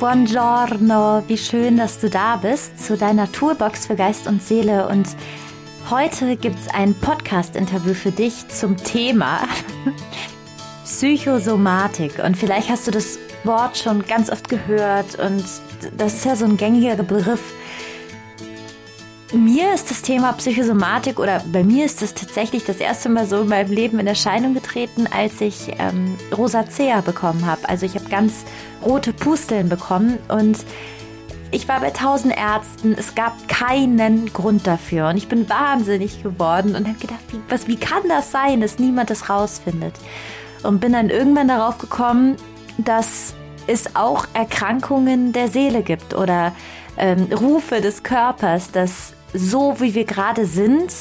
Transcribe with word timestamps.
Buongiorno, 0.00 1.22
wie 1.28 1.36
schön, 1.36 1.76
dass 1.76 2.00
du 2.00 2.08
da 2.08 2.36
bist 2.36 2.82
zu 2.82 2.96
deiner 2.96 3.30
Toolbox 3.30 3.86
für 3.86 3.96
Geist 3.96 4.26
und 4.26 4.42
Seele. 4.42 4.88
Und 4.88 5.06
heute 5.90 6.36
gibt 6.36 6.58
es 6.58 6.68
ein 6.72 6.94
Podcast-Interview 6.94 7.92
für 7.92 8.10
dich 8.10 8.48
zum 8.48 8.78
Thema 8.78 9.40
Psychosomatik. 10.84 12.18
Und 12.24 12.38
vielleicht 12.38 12.70
hast 12.70 12.86
du 12.86 12.92
das 12.92 13.18
Wort 13.44 13.76
schon 13.76 14.02
ganz 14.06 14.30
oft 14.30 14.48
gehört 14.48 15.18
und 15.18 15.44
das 15.98 16.14
ist 16.14 16.24
ja 16.24 16.34
so 16.34 16.46
ein 16.46 16.56
gängiger 16.56 16.96
Begriff. 16.96 17.52
Mir 19.32 19.72
ist 19.72 19.88
das 19.92 20.02
Thema 20.02 20.32
Psychosomatik 20.32 21.20
oder 21.20 21.40
bei 21.52 21.62
mir 21.62 21.84
ist 21.84 22.02
es 22.02 22.14
tatsächlich 22.14 22.64
das 22.64 22.78
erste 22.78 23.08
Mal 23.08 23.26
so 23.26 23.42
in 23.42 23.48
meinem 23.48 23.70
Leben 23.70 24.00
in 24.00 24.08
Erscheinung 24.08 24.54
getreten, 24.54 25.06
als 25.06 25.40
ich 25.40 25.68
ähm, 25.78 26.16
Rosacea 26.36 27.00
bekommen 27.00 27.46
habe. 27.46 27.68
Also 27.68 27.86
ich 27.86 27.94
habe 27.94 28.08
ganz 28.08 28.44
rote 28.84 29.12
Pusteln 29.12 29.68
bekommen 29.68 30.18
und 30.26 30.58
ich 31.52 31.68
war 31.68 31.78
bei 31.78 31.90
tausend 31.90 32.36
Ärzten. 32.36 32.96
Es 32.98 33.14
gab 33.14 33.46
keinen 33.46 34.32
Grund 34.32 34.66
dafür 34.66 35.10
und 35.10 35.16
ich 35.16 35.28
bin 35.28 35.48
wahnsinnig 35.48 36.24
geworden 36.24 36.74
und 36.74 36.88
habe 36.88 36.98
gedacht, 36.98 37.20
wie, 37.30 37.38
was, 37.48 37.68
wie 37.68 37.76
kann 37.76 38.02
das 38.08 38.32
sein, 38.32 38.60
dass 38.60 38.80
niemand 38.80 39.10
das 39.10 39.30
rausfindet? 39.30 39.94
Und 40.64 40.80
bin 40.80 40.92
dann 40.92 41.08
irgendwann 41.08 41.46
darauf 41.46 41.78
gekommen, 41.78 42.34
dass 42.78 43.34
es 43.68 43.94
auch 43.94 44.26
Erkrankungen 44.34 45.32
der 45.32 45.46
Seele 45.46 45.82
gibt 45.82 46.14
oder 46.14 46.52
ähm, 46.98 47.28
Rufe 47.32 47.80
des 47.80 48.02
Körpers, 48.02 48.72
dass 48.72 49.14
so 49.32 49.80
wie 49.80 49.94
wir 49.94 50.04
gerade 50.04 50.46
sind, 50.46 50.92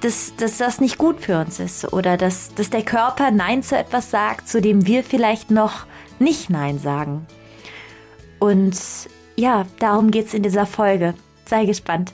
dass, 0.00 0.34
dass 0.36 0.58
das 0.58 0.80
nicht 0.80 0.98
gut 0.98 1.20
für 1.20 1.38
uns 1.38 1.60
ist 1.60 1.92
oder 1.92 2.16
dass, 2.16 2.54
dass 2.54 2.70
der 2.70 2.82
Körper 2.82 3.30
Nein 3.30 3.62
zu 3.62 3.76
etwas 3.76 4.10
sagt, 4.10 4.48
zu 4.48 4.60
dem 4.60 4.86
wir 4.86 5.04
vielleicht 5.04 5.50
noch 5.50 5.86
nicht 6.18 6.50
Nein 6.50 6.78
sagen. 6.78 7.26
Und 8.38 8.78
ja, 9.36 9.66
darum 9.78 10.10
geht 10.10 10.26
es 10.26 10.34
in 10.34 10.42
dieser 10.42 10.66
Folge. 10.66 11.14
Sei 11.46 11.66
gespannt. 11.66 12.12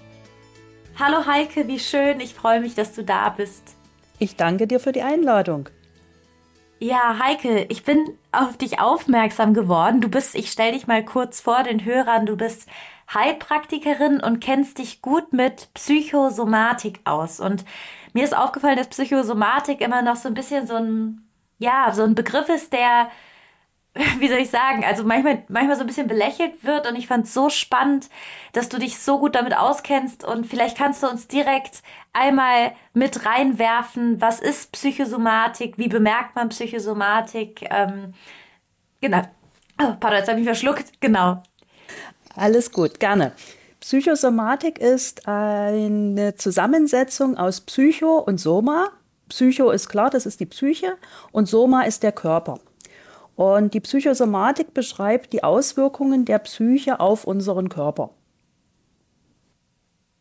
Hallo 0.98 1.26
Heike, 1.26 1.68
wie 1.68 1.78
schön. 1.78 2.20
Ich 2.20 2.34
freue 2.34 2.60
mich, 2.60 2.74
dass 2.74 2.94
du 2.94 3.04
da 3.04 3.28
bist. 3.28 3.76
Ich 4.18 4.36
danke 4.36 4.66
dir 4.66 4.80
für 4.80 4.92
die 4.92 5.02
Einladung. 5.02 5.68
Ja, 6.78 7.18
Heike, 7.22 7.66
ich 7.68 7.84
bin 7.84 8.16
auf 8.32 8.56
dich 8.56 8.80
aufmerksam 8.80 9.54
geworden. 9.54 10.00
Du 10.00 10.08
bist, 10.08 10.34
ich 10.34 10.50
stelle 10.50 10.72
dich 10.72 10.86
mal 10.86 11.04
kurz 11.04 11.40
vor 11.40 11.62
den 11.62 11.84
Hörern, 11.84 12.26
du 12.26 12.36
bist 12.36 12.68
Heilpraktikerin 13.12 14.20
und 14.20 14.40
kennst 14.40 14.78
dich 14.78 15.00
gut 15.02 15.32
mit 15.32 15.68
Psychosomatik 15.74 17.00
aus. 17.04 17.40
Und 17.40 17.64
mir 18.12 18.24
ist 18.24 18.36
aufgefallen, 18.36 18.76
dass 18.76 18.88
Psychosomatik 18.88 19.80
immer 19.80 20.02
noch 20.02 20.16
so 20.16 20.28
ein 20.28 20.34
bisschen 20.34 20.66
so 20.66 20.76
ein, 20.76 21.28
ja, 21.58 21.92
so 21.92 22.02
ein 22.02 22.14
Begriff 22.14 22.48
ist, 22.48 22.72
der, 22.72 23.10
wie 24.18 24.28
soll 24.28 24.38
ich 24.38 24.50
sagen, 24.50 24.84
also 24.84 25.04
manchmal, 25.04 25.44
manchmal 25.48 25.76
so 25.76 25.82
ein 25.82 25.86
bisschen 25.86 26.08
belächelt 26.08 26.64
wird. 26.64 26.88
Und 26.88 26.96
ich 26.96 27.06
fand 27.06 27.26
es 27.26 27.34
so 27.34 27.48
spannend, 27.48 28.10
dass 28.52 28.68
du 28.68 28.78
dich 28.78 28.98
so 28.98 29.18
gut 29.18 29.36
damit 29.36 29.56
auskennst. 29.56 30.24
Und 30.24 30.46
vielleicht 30.46 30.76
kannst 30.76 31.02
du 31.02 31.08
uns 31.08 31.28
direkt 31.28 31.82
einmal 32.12 32.74
mit 32.92 33.24
reinwerfen, 33.24 34.20
was 34.20 34.40
ist 34.40 34.72
Psychosomatik, 34.72 35.78
wie 35.78 35.88
bemerkt 35.88 36.34
man 36.34 36.48
Psychosomatik? 36.48 37.66
Ähm, 37.70 38.14
genau. 39.00 39.22
Oh, 39.80 39.92
pardon, 40.00 40.18
jetzt 40.18 40.28
habe 40.28 40.40
ich 40.40 40.46
verschluckt. 40.46 41.00
Genau. 41.00 41.42
Alles 42.36 42.70
gut, 42.70 43.00
gerne. 43.00 43.32
Psychosomatik 43.80 44.78
ist 44.78 45.26
eine 45.26 46.34
Zusammensetzung 46.34 47.36
aus 47.36 47.60
Psycho 47.62 48.18
und 48.18 48.38
Soma. 48.38 48.90
Psycho 49.28 49.70
ist 49.70 49.88
klar, 49.88 50.10
das 50.10 50.26
ist 50.26 50.40
die 50.40 50.46
Psyche 50.46 50.96
und 51.32 51.46
Soma 51.46 51.82
ist 51.82 52.02
der 52.02 52.12
Körper. 52.12 52.60
Und 53.34 53.74
die 53.74 53.80
Psychosomatik 53.80 54.72
beschreibt 54.72 55.32
die 55.32 55.44
Auswirkungen 55.44 56.24
der 56.24 56.38
Psyche 56.38 57.00
auf 57.00 57.24
unseren 57.24 57.68
Körper. 57.68 58.10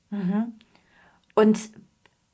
Mhm. 0.09 0.53
Und 1.33 1.59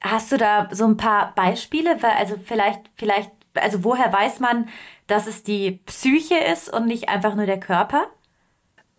hast 0.01 0.31
du 0.31 0.37
da 0.37 0.69
so 0.71 0.85
ein 0.85 0.97
paar 0.97 1.33
Beispiele? 1.35 1.97
Also 2.17 2.35
vielleicht, 2.43 2.81
vielleicht, 2.95 3.31
also 3.53 3.83
woher 3.83 4.11
weiß 4.11 4.39
man, 4.39 4.69
dass 5.07 5.27
es 5.27 5.43
die 5.43 5.79
Psyche 5.85 6.37
ist 6.37 6.71
und 6.71 6.87
nicht 6.87 7.09
einfach 7.09 7.35
nur 7.35 7.45
der 7.45 7.59
Körper? 7.59 8.07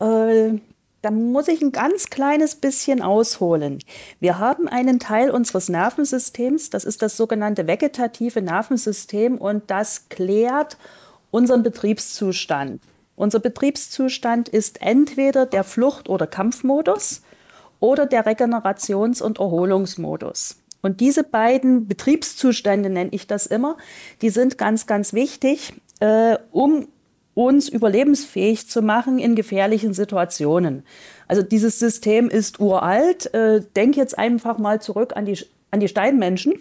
Äh, 0.01 0.61
da 1.03 1.11
muss 1.11 1.49
ich 1.49 1.61
ein 1.61 1.73
ganz 1.73 2.11
kleines 2.11 2.55
bisschen 2.55 3.03
ausholen. 3.03 3.81
Wir 4.21 4.39
haben 4.39 4.69
einen 4.69 5.01
Teil 5.01 5.31
unseres 5.31 5.69
Nervensystems, 5.69 6.71
das 6.71 6.85
ist 6.85 7.03
das 7.03 7.17
sogenannte 7.17 7.67
vegetative 7.67 8.41
Nervensystem 8.41 9.37
und 9.37 9.65
das 9.71 10.09
klärt 10.09 10.79
unseren 11.33 11.65
Betriebszustand. 11.65 12.81
Unser 13.17 13.41
Betriebszustand 13.41 14.49
ist 14.49 14.81
entweder 14.81 15.45
der 15.45 15.65
Flucht- 15.65 16.09
oder 16.09 16.27
Kampfmodus 16.27 17.23
oder 17.81 18.07
der 18.07 18.25
Regenerations- 18.25 19.23
und 19.23 19.41
Erholungsmodus. 19.41 20.57
Und 20.83 21.01
diese 21.01 21.25
beiden 21.25 21.87
Betriebszustände 21.87 22.91
nenne 22.91 23.11
ich 23.13 23.27
das 23.27 23.47
immer, 23.47 23.77
die 24.21 24.31
sind 24.31 24.57
ganz, 24.57 24.87
ganz 24.87 25.13
wichtig, 25.13 25.75
äh, 26.01 26.37
um 26.51 26.89
uns 27.35 27.69
überlebensfähig 27.69 28.69
zu 28.69 28.83
machen 28.83 29.19
in 29.19 29.35
gefährlichen 29.35 29.95
Situationen. 29.95 30.85
Also 31.29 31.43
dieses 31.43 31.79
System 31.79 32.29
ist 32.29 32.61
uralt. 32.61 33.33
Äh, 33.35 33.63
denk 33.75 33.97
jetzt 33.97 34.19
einfach 34.19 34.59
mal 34.59 34.81
zurück 34.83 35.15
an 35.17 35.25
die, 35.25 35.39
an 35.71 35.81
die 35.81 35.89
Steinmenschen. 35.89 36.55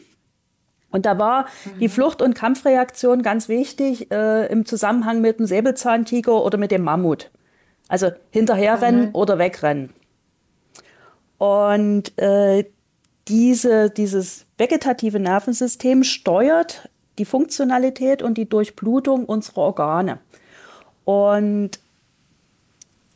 Und 0.91 1.05
da 1.05 1.17
war 1.17 1.45
mhm. 1.65 1.79
die 1.79 1.89
Flucht- 1.89 2.21
und 2.21 2.35
Kampfreaktion 2.35 3.21
ganz 3.21 3.49
wichtig 3.49 4.11
äh, 4.11 4.47
im 4.47 4.65
Zusammenhang 4.65 5.21
mit 5.21 5.39
dem 5.39 5.45
Säbelzahntiger 5.45 6.43
oder 6.43 6.57
mit 6.57 6.71
dem 6.71 6.83
Mammut. 6.83 7.31
Also 7.87 8.11
hinterherrennen 8.29 9.07
mhm. 9.07 9.15
oder 9.15 9.37
wegrennen. 9.37 9.93
Und 11.37 12.17
äh, 12.17 12.65
diese, 13.27 13.89
dieses 13.89 14.45
vegetative 14.57 15.19
Nervensystem 15.19 16.03
steuert 16.03 16.89
die 17.17 17.25
Funktionalität 17.25 18.21
und 18.21 18.37
die 18.37 18.47
Durchblutung 18.47 19.25
unserer 19.25 19.61
Organe. 19.61 20.19
Und 21.05 21.79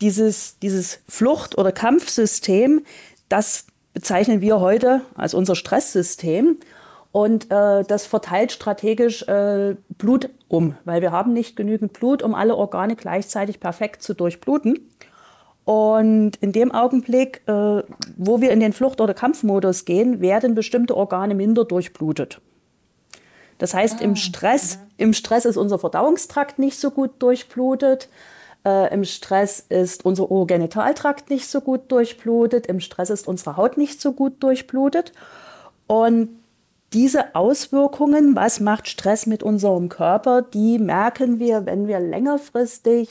dieses, 0.02 0.60
dieses 0.60 1.00
Flucht- 1.08 1.58
oder 1.58 1.72
Kampfsystem, 1.72 2.86
das 3.30 3.66
bezeichnen 3.94 4.42
wir 4.42 4.60
heute 4.60 5.02
als 5.16 5.34
unser 5.34 5.56
Stresssystem. 5.56 6.58
Und 7.12 7.50
äh, 7.50 7.84
das 7.84 8.06
verteilt 8.06 8.52
strategisch 8.52 9.24
äh, 9.24 9.78
Blut 9.98 10.30
um, 10.50 10.76
weil 10.84 11.02
wir 11.02 11.12
haben 11.12 11.32
nicht 11.32 11.56
genügend 11.56 11.94
Blut, 11.94 12.22
um 12.22 12.36
alle 12.36 12.58
Organe 12.58 12.98
gleichzeitig 12.98 13.62
perfekt 13.62 14.04
zu 14.04 14.14
durchbluten. 14.14 14.80
Und 15.64 16.36
in 16.42 16.52
dem 16.52 16.72
Augenblick, 16.74 17.42
äh, 17.48 17.84
wo 18.18 18.42
wir 18.42 18.52
in 18.52 18.60
den 18.60 18.74
Flucht- 18.74 19.00
oder 19.00 19.14
Kampfmodus 19.14 19.86
gehen, 19.86 20.20
werden 20.20 20.56
bestimmte 20.56 20.96
Organe 20.96 21.36
minder 21.36 21.64
durchblutet. 21.64 22.42
Das 23.58 23.74
heißt, 23.74 23.98
ah, 24.00 24.04
im, 24.04 24.16
Stress, 24.16 24.78
mhm. 24.78 24.82
im 24.98 25.14
Stress 25.14 25.46
ist 25.46 25.58
unser 25.58 25.80
Verdauungstrakt 25.80 26.60
nicht 26.60 26.80
so 26.80 26.92
gut 26.92 27.12
durchblutet. 27.20 28.10
Äh, 28.66 28.94
Im 28.94 29.04
Stress 29.04 29.66
ist 29.70 30.06
unser 30.06 30.30
Urogenitaltrakt 30.30 31.30
nicht 31.30 31.48
so 31.48 31.62
gut 31.62 31.92
durchblutet. 31.92 32.68
Im 32.68 32.80
Stress 32.80 33.10
ist 33.10 33.28
unsere 33.28 33.58
Haut 33.58 33.78
nicht 33.78 34.02
so 34.02 34.12
gut 34.12 34.44
durchblutet. 34.44 35.14
Und 35.88 36.30
diese 36.94 37.36
Auswirkungen, 37.36 38.36
was 38.36 38.60
macht 38.60 38.88
Stress 38.88 39.26
mit 39.26 39.44
unserem 39.44 39.90
Körper, 39.90 40.42
die 40.42 40.80
merken 40.80 41.40
wir, 41.40 41.66
wenn 41.66 41.88
wir 41.88 42.00
längerfristig 42.00 43.10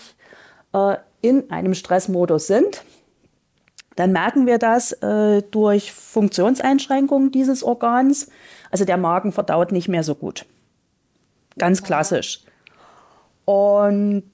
äh, 0.72 0.96
in 1.20 1.50
einem 1.50 1.74
Stressmodus 1.74 2.46
sind. 2.46 2.82
Dann 3.96 4.10
merken 4.12 4.46
wir 4.46 4.58
das 4.58 4.92
äh, 4.92 5.42
durch 5.50 5.92
Funktionseinschränkungen 5.92 7.30
dieses 7.30 7.62
Organs. 7.62 8.28
Also 8.74 8.84
der 8.84 8.96
Magen 8.96 9.30
verdaut 9.30 9.70
nicht 9.70 9.86
mehr 9.86 10.02
so 10.02 10.16
gut. 10.16 10.46
Ganz 11.56 11.84
klassisch. 11.84 12.40
Und 13.44 14.24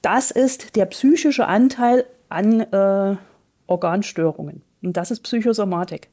das 0.00 0.30
ist 0.30 0.76
der 0.76 0.86
psychische 0.86 1.48
Anteil 1.48 2.06
an 2.28 2.60
äh, 2.60 3.16
Organstörungen. 3.66 4.62
Und 4.80 4.96
das 4.96 5.10
ist 5.10 5.24
Psychosomatik. 5.24 6.08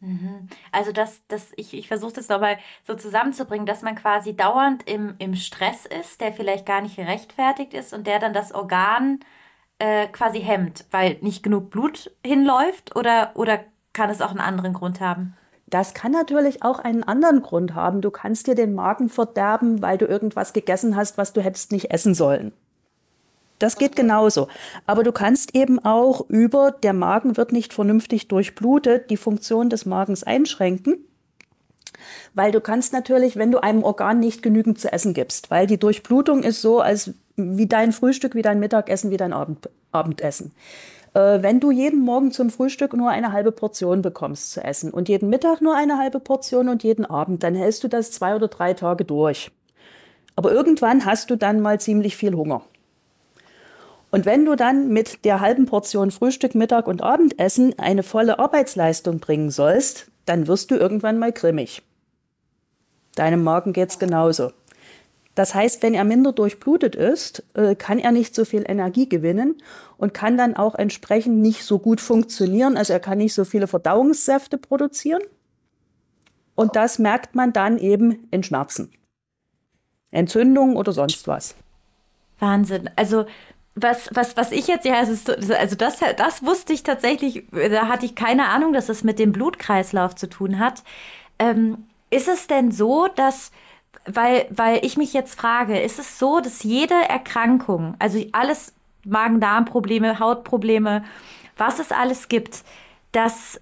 Mhm. 0.00 0.50
Also 0.70 0.92
das, 0.92 1.22
das, 1.28 1.50
ich, 1.56 1.72
ich 1.72 1.88
versuche 1.88 2.12
das 2.12 2.28
nochmal 2.28 2.58
so 2.86 2.92
zusammenzubringen, 2.92 3.64
dass 3.64 3.80
man 3.80 3.94
quasi 3.94 4.36
dauernd 4.36 4.86
im, 4.86 5.14
im 5.16 5.36
Stress 5.36 5.86
ist, 5.86 6.20
der 6.20 6.34
vielleicht 6.34 6.66
gar 6.66 6.82
nicht 6.82 6.96
gerechtfertigt 6.96 7.72
ist 7.72 7.94
und 7.94 8.06
der 8.06 8.18
dann 8.18 8.34
das 8.34 8.52
Organ 8.52 9.20
äh, 9.78 10.08
quasi 10.08 10.42
hemmt, 10.42 10.84
weil 10.90 11.16
nicht 11.22 11.42
genug 11.42 11.70
Blut 11.70 12.14
hinläuft 12.22 12.94
oder, 12.96 13.32
oder 13.32 13.60
kann 13.94 14.10
es 14.10 14.20
auch 14.20 14.32
einen 14.32 14.40
anderen 14.40 14.74
Grund 14.74 15.00
haben? 15.00 15.38
Das 15.66 15.94
kann 15.94 16.12
natürlich 16.12 16.62
auch 16.62 16.78
einen 16.78 17.02
anderen 17.02 17.42
Grund 17.42 17.74
haben. 17.74 18.00
Du 18.00 18.10
kannst 18.10 18.46
dir 18.46 18.54
den 18.54 18.74
Magen 18.74 19.08
verderben, 19.08 19.82
weil 19.82 19.98
du 19.98 20.06
irgendwas 20.06 20.52
gegessen 20.52 20.94
hast, 20.94 21.18
was 21.18 21.32
du 21.32 21.40
hättest 21.40 21.72
nicht 21.72 21.90
essen 21.90 22.14
sollen. 22.14 22.52
Das 23.58 23.76
geht 23.76 23.96
genauso. 23.96 24.48
Aber 24.86 25.04
du 25.04 25.12
kannst 25.12 25.54
eben 25.54 25.78
auch 25.78 26.28
über, 26.28 26.70
der 26.70 26.92
Magen 26.92 27.36
wird 27.36 27.52
nicht 27.52 27.72
vernünftig 27.72 28.28
durchblutet, 28.28 29.10
die 29.10 29.16
Funktion 29.16 29.70
des 29.70 29.86
Magens 29.86 30.22
einschränken. 30.22 30.98
weil 32.34 32.52
du 32.52 32.60
kannst 32.60 32.92
natürlich, 32.92 33.36
wenn 33.36 33.50
du 33.50 33.62
einem 33.62 33.82
Organ 33.82 34.20
nicht 34.20 34.42
genügend 34.42 34.78
zu 34.78 34.92
essen 34.92 35.14
gibst, 35.14 35.50
weil 35.50 35.66
die 35.66 35.78
Durchblutung 35.78 36.42
ist 36.42 36.60
so, 36.60 36.80
als 36.80 37.12
wie 37.36 37.66
dein 37.66 37.92
Frühstück, 37.92 38.34
wie 38.34 38.42
dein 38.42 38.60
Mittagessen, 38.60 39.10
wie 39.10 39.16
dein 39.16 39.32
Abend, 39.32 39.68
Abendessen. 39.92 40.52
Äh, 41.14 41.42
wenn 41.42 41.60
du 41.60 41.70
jeden 41.70 42.00
Morgen 42.00 42.32
zum 42.32 42.50
Frühstück 42.50 42.92
nur 42.92 43.10
eine 43.10 43.32
halbe 43.32 43.52
Portion 43.52 44.02
bekommst 44.02 44.50
zu 44.52 44.62
essen 44.62 44.90
und 44.90 45.08
jeden 45.08 45.30
Mittag 45.30 45.60
nur 45.60 45.76
eine 45.76 45.96
halbe 45.96 46.20
Portion 46.20 46.68
und 46.68 46.82
jeden 46.82 47.06
Abend, 47.06 47.42
dann 47.42 47.54
hältst 47.54 47.84
du 47.84 47.88
das 47.88 48.10
zwei 48.10 48.34
oder 48.34 48.48
drei 48.48 48.74
Tage 48.74 49.04
durch. 49.04 49.50
Aber 50.36 50.52
irgendwann 50.52 51.04
hast 51.04 51.30
du 51.30 51.36
dann 51.36 51.60
mal 51.60 51.80
ziemlich 51.80 52.16
viel 52.16 52.34
Hunger. 52.34 52.62
Und 54.10 54.26
wenn 54.26 54.44
du 54.44 54.54
dann 54.54 54.88
mit 54.88 55.24
der 55.24 55.40
halben 55.40 55.66
Portion 55.66 56.10
Frühstück, 56.10 56.54
Mittag 56.54 56.86
und 56.86 57.02
Abendessen 57.02 57.76
eine 57.78 58.02
volle 58.02 58.38
Arbeitsleistung 58.38 59.18
bringen 59.18 59.50
sollst, 59.50 60.10
dann 60.24 60.46
wirst 60.46 60.70
du 60.70 60.76
irgendwann 60.76 61.18
mal 61.18 61.32
grimmig. 61.32 61.82
Deinem 63.16 63.42
Magen 63.44 63.72
geht's 63.72 63.98
genauso. 63.98 64.52
Das 65.34 65.54
heißt, 65.54 65.82
wenn 65.82 65.94
er 65.94 66.04
minder 66.04 66.32
durchblutet 66.32 66.94
ist, 66.94 67.42
äh, 67.54 67.74
kann 67.74 67.98
er 67.98 68.12
nicht 68.12 68.34
so 68.34 68.44
viel 68.44 68.64
Energie 68.66 69.08
gewinnen 69.08 69.56
und 69.96 70.14
kann 70.14 70.36
dann 70.36 70.56
auch 70.56 70.74
entsprechend 70.76 71.38
nicht 71.40 71.64
so 71.64 71.78
gut 71.78 72.00
funktionieren. 72.00 72.76
Also 72.76 72.92
er 72.92 73.00
kann 73.00 73.18
nicht 73.18 73.34
so 73.34 73.44
viele 73.44 73.66
Verdauungssäfte 73.66 74.58
produzieren. 74.58 75.22
Und 76.54 76.76
das 76.76 77.00
merkt 77.00 77.34
man 77.34 77.52
dann 77.52 77.78
eben 77.78 78.28
in 78.30 78.44
Schmerzen. 78.44 78.92
Entzündung 80.12 80.76
oder 80.76 80.92
sonst 80.92 81.26
was. 81.26 81.56
Wahnsinn. 82.38 82.88
Also 82.94 83.26
was, 83.74 84.08
was, 84.12 84.36
was 84.36 84.52
ich 84.52 84.68
jetzt, 84.68 84.86
ja, 84.86 85.00
ist, 85.00 85.28
also 85.52 85.74
das, 85.74 85.98
das 86.16 86.44
wusste 86.44 86.72
ich 86.72 86.84
tatsächlich, 86.84 87.44
da 87.50 87.88
hatte 87.88 88.06
ich 88.06 88.14
keine 88.14 88.46
Ahnung, 88.48 88.72
dass 88.72 88.88
es 88.88 89.02
mit 89.02 89.18
dem 89.18 89.32
Blutkreislauf 89.32 90.14
zu 90.14 90.28
tun 90.28 90.60
hat. 90.60 90.84
Ähm, 91.40 91.86
ist 92.10 92.28
es 92.28 92.46
denn 92.46 92.70
so, 92.70 93.08
dass, 93.08 93.50
weil, 94.06 94.46
weil 94.50 94.84
ich 94.84 94.96
mich 94.96 95.12
jetzt 95.12 95.38
frage, 95.38 95.80
ist 95.80 95.98
es 95.98 96.18
so, 96.18 96.40
dass 96.40 96.62
jede 96.62 96.94
Erkrankung, 96.94 97.94
also 97.98 98.22
alles 98.32 98.74
Magen-Darm-Probleme, 99.04 100.18
Hautprobleme, 100.18 101.04
was 101.56 101.78
es 101.78 101.92
alles 101.92 102.28
gibt, 102.28 102.64
dass 103.12 103.60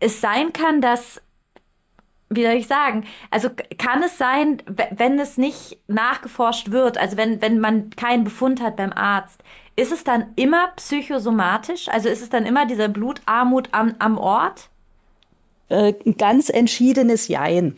es 0.00 0.20
sein 0.20 0.52
kann, 0.52 0.80
dass 0.80 1.20
wie 2.28 2.42
soll 2.42 2.54
ich 2.54 2.66
sagen? 2.66 3.04
Also 3.30 3.50
kann 3.78 4.02
es 4.02 4.18
sein, 4.18 4.60
wenn 4.90 5.18
es 5.18 5.38
nicht 5.38 5.78
nachgeforscht 5.86 6.72
wird, 6.72 6.98
also 6.98 7.16
wenn, 7.16 7.40
wenn 7.40 7.60
man 7.60 7.90
keinen 7.90 8.24
Befund 8.24 8.60
hat 8.60 8.76
beim 8.76 8.92
Arzt, 8.92 9.42
ist 9.76 9.92
es 9.92 10.02
dann 10.02 10.32
immer 10.34 10.68
psychosomatisch? 10.76 11.88
Also 11.88 12.08
ist 12.08 12.22
es 12.22 12.30
dann 12.30 12.46
immer 12.46 12.66
dieser 12.66 12.88
Blutarmut 12.88 13.68
am, 13.72 13.94
am 13.98 14.18
Ort? 14.18 14.70
Äh, 15.68 15.92
ganz 16.18 16.48
entschiedenes 16.48 17.28
Jein. 17.28 17.76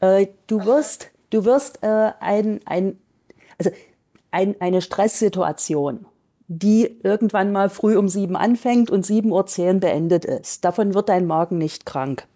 Äh, 0.00 0.28
du 0.46 0.64
wirst, 0.64 1.10
du 1.30 1.44
wirst 1.44 1.82
äh, 1.82 2.12
ein, 2.20 2.60
ein, 2.64 2.98
also 3.58 3.70
ein, 4.30 4.56
eine 4.60 4.82
Stresssituation, 4.82 6.06
die 6.48 6.98
irgendwann 7.02 7.52
mal 7.52 7.68
früh 7.68 7.96
um 7.96 8.08
sieben 8.08 8.36
anfängt 8.36 8.90
und 8.90 9.06
sieben 9.06 9.30
Uhr 9.30 9.46
zehn 9.46 9.80
beendet 9.80 10.24
ist. 10.24 10.64
Davon 10.64 10.94
wird 10.94 11.08
dein 11.08 11.26
Magen 11.26 11.58
nicht 11.58 11.86
krank. 11.86 12.26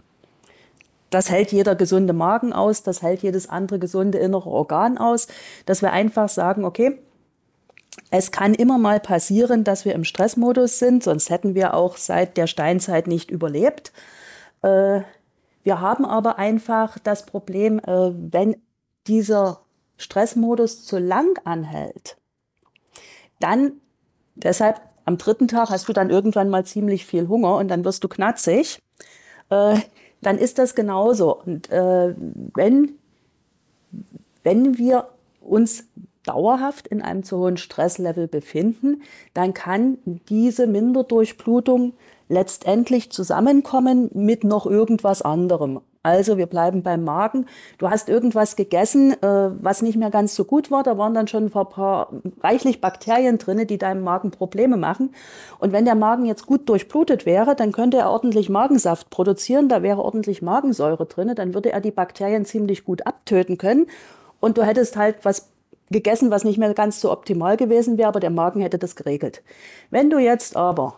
Das 1.11 1.31
hält 1.31 1.53
jeder 1.53 1.77
gesunde 1.77 2.13
Magen 2.13 2.53
aus, 2.53 2.83
das 2.83 3.01
hält 3.01 3.23
jedes 3.23 3.49
andere 3.49 3.79
gesunde 3.79 4.19
innere 4.19 4.51
Organ 4.51 4.99
aus, 4.99 5.29
dass 5.65 5.81
wir 5.81 5.93
einfach 5.93 6.29
sagen, 6.29 6.65
okay, 6.65 6.99
es 8.11 8.33
kann 8.33 8.55
immer 8.55 8.79
mal 8.79 8.99
passieren, 8.99 9.63
dass 9.63 9.85
wir 9.85 9.95
im 9.95 10.03
Stressmodus 10.03 10.81
sind, 10.81 11.05
sonst 11.05 11.31
hätten 11.31 11.55
wir 11.55 11.75
auch 11.75 11.97
seit 11.97 12.37
der 12.37 12.49
Steinzeit 12.49 13.07
nicht 13.07 13.31
überlebt. 13.31 13.93
Äh, 14.63 15.03
wir 15.65 15.81
haben 15.81 16.05
aber 16.05 16.39
einfach 16.39 16.99
das 16.99 17.27
Problem, 17.27 17.79
äh, 17.81 18.13
wenn 18.15 18.57
dieser 19.07 19.61
Stressmodus 19.97 20.85
zu 20.85 20.99
lang 20.99 21.39
anhält, 21.45 22.17
dann 23.41 23.73
deshalb 24.35 24.81
am 25.05 25.19
dritten 25.19 25.49
Tag 25.49 25.71
hast 25.71 25.89
du 25.89 25.93
dann 25.93 26.11
irgendwann 26.11 26.49
mal 26.49 26.65
ziemlich 26.65 27.05
viel 27.07 27.29
Hunger 27.29 27.57
und 27.57 27.69
dann 27.69 27.85
wirst 27.85 28.05
du 28.05 28.09
knatzig. 28.09 28.81
Äh, 29.51 29.79
dann 30.23 30.39
ist 30.39 30.59
das 30.59 30.75
genauso. 30.75 31.37
Und 31.43 31.71
äh, 31.71 32.15
wenn, 32.55 32.99
wenn 34.43 34.79
wir 34.79 35.09
uns 35.41 35.87
dauerhaft 36.25 36.89
in 36.89 37.03
einem 37.03 37.23
zu 37.23 37.39
hohen 37.39 37.59
Stresslevel 37.59 38.29
befinden, 38.29 39.03
dann 39.35 39.53
kann 39.53 39.99
diese 40.29 40.67
Minderdurchblutung 40.67 41.93
letztendlich 42.29 43.11
zusammenkommen 43.11 44.11
mit 44.15 44.45
noch 44.45 44.67
irgendwas 44.67 45.23
anderem. 45.23 45.81
Also 46.05 46.37
wir 46.37 46.45
bleiben 46.45 46.83
beim 46.83 47.03
Magen. 47.03 47.47
Du 47.79 47.89
hast 47.89 48.11
irgendwas 48.11 48.57
gegessen, 48.57 49.13
äh, 49.23 49.51
was 49.63 49.81
nicht 49.81 49.97
mehr 49.97 50.11
ganz 50.11 50.35
so 50.35 50.45
gut 50.45 50.71
war. 50.71 50.83
Da 50.83 50.99
waren 50.99 51.15
dann 51.15 51.29
schon 51.29 51.47
ein 51.47 51.51
paar, 51.51 52.13
reichlich 52.43 52.83
Bakterien 52.83 53.39
drinne, 53.39 53.65
die 53.65 53.79
deinem 53.79 54.03
Magen 54.03 54.31
Probleme 54.31 54.77
machen. 54.77 55.15
Und 55.59 55.73
wenn 55.73 55.87
der 55.87 55.95
Magen 55.95 56.27
jetzt 56.27 56.45
gut 56.45 56.69
durchblutet 56.69 57.25
wäre, 57.25 57.57
dann 57.57 57.73
könnte 57.73 57.97
er 57.97 58.11
ordentlich 58.11 58.51
Magensaft 58.51 59.09
produzieren. 59.09 59.71
Da 59.71 59.83
wäre 59.83 60.05
ordentlich 60.05 60.43
Magensäure 60.43 61.07
drinne. 61.07 61.35
Dann 61.35 61.55
würde 61.55 61.73
er 61.73 61.81
die 61.81 61.91
Bakterien 61.91 62.45
ziemlich 62.45 62.85
gut 62.85 63.07
abtöten 63.07 63.57
können. 63.57 63.87
Und 64.41 64.59
du 64.59 64.63
hättest 64.63 64.99
halt 64.99 65.17
was 65.23 65.49
gegessen, 65.91 66.31
was 66.31 66.45
nicht 66.45 66.59
mehr 66.59 66.75
ganz 66.75 67.01
so 67.01 67.11
optimal 67.11 67.57
gewesen 67.57 67.97
wäre, 67.97 68.09
aber 68.09 68.21
der 68.21 68.31
Magen 68.31 68.61
hätte 68.61 68.79
das 68.79 68.95
geregelt. 68.95 69.43
Wenn 69.91 70.11
du 70.11 70.19
jetzt 70.19 70.55
aber 70.55 70.97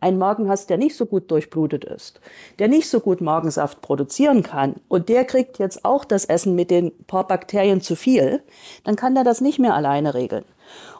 einen 0.00 0.18
Magen 0.18 0.48
hast, 0.48 0.70
der 0.70 0.78
nicht 0.78 0.96
so 0.96 1.06
gut 1.06 1.30
durchblutet 1.30 1.84
ist, 1.84 2.20
der 2.58 2.68
nicht 2.68 2.88
so 2.88 3.00
gut 3.00 3.20
Magensaft 3.20 3.82
produzieren 3.82 4.42
kann 4.42 4.76
und 4.88 5.08
der 5.08 5.24
kriegt 5.24 5.58
jetzt 5.58 5.84
auch 5.84 6.04
das 6.04 6.24
Essen 6.24 6.54
mit 6.54 6.70
den 6.70 6.92
paar 7.06 7.26
Bakterien 7.26 7.80
zu 7.80 7.96
viel, 7.96 8.42
dann 8.84 8.96
kann 8.96 9.14
der 9.14 9.24
das 9.24 9.40
nicht 9.40 9.58
mehr 9.58 9.74
alleine 9.74 10.14
regeln. 10.14 10.44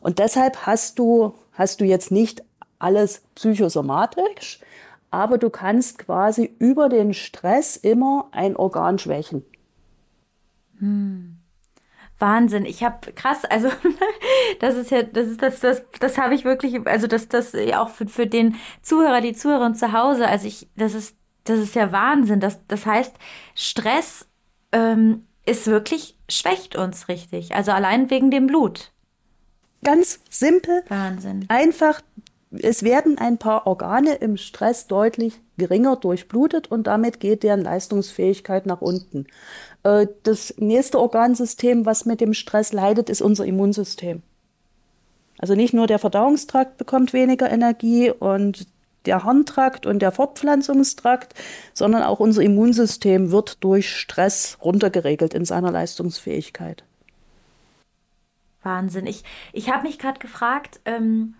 Und 0.00 0.18
deshalb 0.18 0.66
hast 0.66 0.98
du, 0.98 1.34
hast 1.52 1.80
du 1.80 1.84
jetzt 1.84 2.10
nicht 2.10 2.42
alles 2.78 3.22
psychosomatisch, 3.34 4.60
aber 5.10 5.38
du 5.38 5.50
kannst 5.50 5.98
quasi 5.98 6.54
über 6.58 6.88
den 6.88 7.14
Stress 7.14 7.76
immer 7.76 8.28
ein 8.32 8.56
Organ 8.56 8.98
schwächen. 8.98 9.44
Hm. 10.78 11.39
Wahnsinn. 12.20 12.66
Ich 12.66 12.84
habe 12.84 13.12
krass, 13.12 13.44
also 13.44 13.68
das 14.60 14.76
ist 14.76 14.90
ja, 14.90 15.02
das 15.02 15.28
ist 15.28 15.42
das, 15.42 15.60
das, 15.60 15.82
das 15.98 16.18
habe 16.18 16.34
ich 16.34 16.44
wirklich, 16.44 16.86
also 16.86 17.06
das, 17.06 17.28
das 17.28 17.52
ja 17.52 17.82
auch 17.82 17.88
für, 17.88 18.06
für 18.06 18.26
den 18.26 18.56
Zuhörer, 18.82 19.20
die 19.20 19.32
Zuhörerin 19.32 19.74
zu 19.74 19.92
Hause, 19.92 20.28
also 20.28 20.46
ich, 20.46 20.68
das 20.76 20.94
ist, 20.94 21.16
das 21.44 21.58
ist 21.58 21.74
ja 21.74 21.92
Wahnsinn. 21.92 22.40
Das, 22.40 22.60
das 22.68 22.86
heißt, 22.86 23.14
Stress 23.54 24.26
ähm, 24.72 25.26
ist 25.46 25.66
wirklich, 25.66 26.18
schwächt 26.28 26.76
uns 26.76 27.08
richtig. 27.08 27.54
Also 27.54 27.72
allein 27.72 28.10
wegen 28.10 28.30
dem 28.30 28.46
Blut. 28.46 28.92
Ganz 29.82 30.20
simpel. 30.28 30.84
Wahnsinn. 30.88 31.46
Einfach, 31.48 32.00
es 32.50 32.82
werden 32.82 33.18
ein 33.18 33.38
paar 33.38 33.66
Organe 33.66 34.14
im 34.16 34.36
Stress 34.36 34.86
deutlich 34.86 35.40
geringer 35.56 35.96
durchblutet 35.96 36.70
und 36.70 36.86
damit 36.86 37.20
geht 37.20 37.42
deren 37.42 37.62
Leistungsfähigkeit 37.62 38.66
nach 38.66 38.80
unten. 38.80 39.26
Äh, 39.82 40.06
das 40.22 40.54
nächste 40.58 40.98
Organsystem, 40.98 41.86
was 41.86 42.04
mit 42.04 42.20
dem 42.20 42.34
Stress 42.34 42.72
leidet, 42.72 43.10
ist 43.10 43.22
unser 43.22 43.44
Immunsystem. 43.44 44.22
Also 45.38 45.54
nicht 45.54 45.72
nur 45.72 45.86
der 45.86 45.98
Verdauungstrakt 45.98 46.76
bekommt 46.76 47.12
weniger 47.12 47.50
Energie 47.50 48.10
und 48.10 48.66
der 49.06 49.24
Harntrakt 49.24 49.86
und 49.86 50.00
der 50.00 50.12
Fortpflanzungstrakt, 50.12 51.34
sondern 51.72 52.02
auch 52.02 52.20
unser 52.20 52.42
Immunsystem 52.42 53.30
wird 53.32 53.64
durch 53.64 53.96
Stress 53.96 54.58
runtergeregelt 54.62 55.32
in 55.32 55.46
seiner 55.46 55.70
Leistungsfähigkeit. 55.70 56.84
Wahnsinn. 58.62 59.06
Ich, 59.06 59.24
ich 59.54 59.70
habe 59.70 59.84
mich 59.84 59.98
gerade 59.98 60.18
gefragt, 60.18 60.80
ähm, 60.84 61.34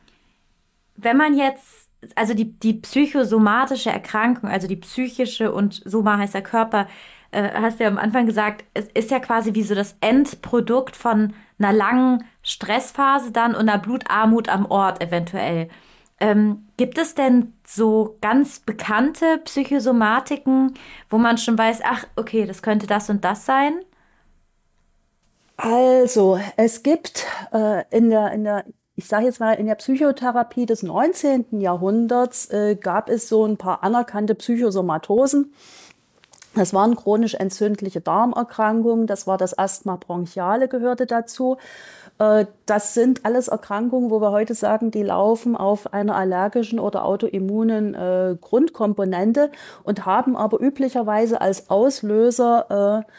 wenn 0.96 1.18
man 1.18 1.36
jetzt, 1.36 1.88
also 2.14 2.32
die, 2.32 2.52
die 2.58 2.74
psychosomatische 2.74 3.90
Erkrankung, 3.90 4.48
also 4.48 4.66
die 4.66 4.76
psychische 4.76 5.52
und 5.52 5.82
Soma 5.84 6.16
heißt 6.16 6.32
der 6.32 6.42
Körper, 6.42 6.86
äh, 7.30 7.50
hast 7.52 7.80
ja 7.80 7.88
am 7.88 7.98
Anfang 7.98 8.26
gesagt, 8.26 8.64
es 8.74 8.86
ist 8.94 9.10
ja 9.10 9.20
quasi 9.20 9.54
wie 9.54 9.62
so 9.62 9.74
das 9.74 9.96
Endprodukt 10.00 10.96
von 10.96 11.34
einer 11.58 11.72
langen 11.72 12.24
Stressphase 12.42 13.32
dann 13.32 13.54
und 13.54 13.68
einer 13.68 13.78
Blutarmut 13.78 14.48
am 14.48 14.66
Ort 14.66 15.02
eventuell. 15.02 15.68
Ähm, 16.18 16.66
gibt 16.76 16.98
es 16.98 17.14
denn 17.14 17.54
so 17.66 18.18
ganz 18.20 18.60
bekannte 18.60 19.38
Psychosomatiken, 19.44 20.74
wo 21.08 21.18
man 21.18 21.38
schon 21.38 21.56
weiß, 21.56 21.80
ach, 21.84 22.04
okay, 22.16 22.44
das 22.46 22.62
könnte 22.62 22.86
das 22.86 23.08
und 23.08 23.24
das 23.24 23.46
sein? 23.46 23.80
Also, 25.56 26.38
es 26.56 26.82
gibt 26.82 27.26
äh, 27.52 27.84
in 27.90 28.10
der, 28.10 28.32
in 28.32 28.44
der 28.44 28.64
ich 28.96 29.08
sage 29.08 29.24
jetzt 29.24 29.40
mal, 29.40 29.54
in 29.54 29.64
der 29.64 29.76
Psychotherapie 29.76 30.66
des 30.66 30.82
19. 30.82 31.60
Jahrhunderts 31.60 32.50
äh, 32.50 32.76
gab 32.76 33.08
es 33.08 33.30
so 33.30 33.46
ein 33.46 33.56
paar 33.56 33.82
anerkannte 33.82 34.34
Psychosomatosen 34.34 35.54
Das 36.54 36.74
waren 36.74 36.96
chronisch 36.96 37.34
entzündliche 37.34 38.00
Darmerkrankungen, 38.00 39.06
das 39.06 39.26
war 39.28 39.38
das 39.38 39.56
Asthma 39.56 39.96
bronchiale 39.96 40.66
gehörte 40.66 41.06
dazu. 41.06 41.58
Äh, 42.18 42.46
das 42.66 42.94
sind 42.94 43.24
alles 43.24 43.48
Erkrankungen, 43.48 44.10
wo 44.10 44.20
wir 44.20 44.32
heute 44.32 44.54
sagen, 44.54 44.90
die 44.90 45.04
laufen 45.04 45.56
auf 45.56 45.92
einer 45.92 46.16
allergischen 46.16 46.80
oder 46.80 47.04
autoimmunen 47.04 47.94
äh, 47.94 48.36
Grundkomponente 48.40 49.50
und 49.84 50.06
haben 50.06 50.36
aber 50.36 50.60
üblicherweise 50.60 51.40
als 51.40 51.70
Auslöser 51.70 53.04
äh, 53.04 53.12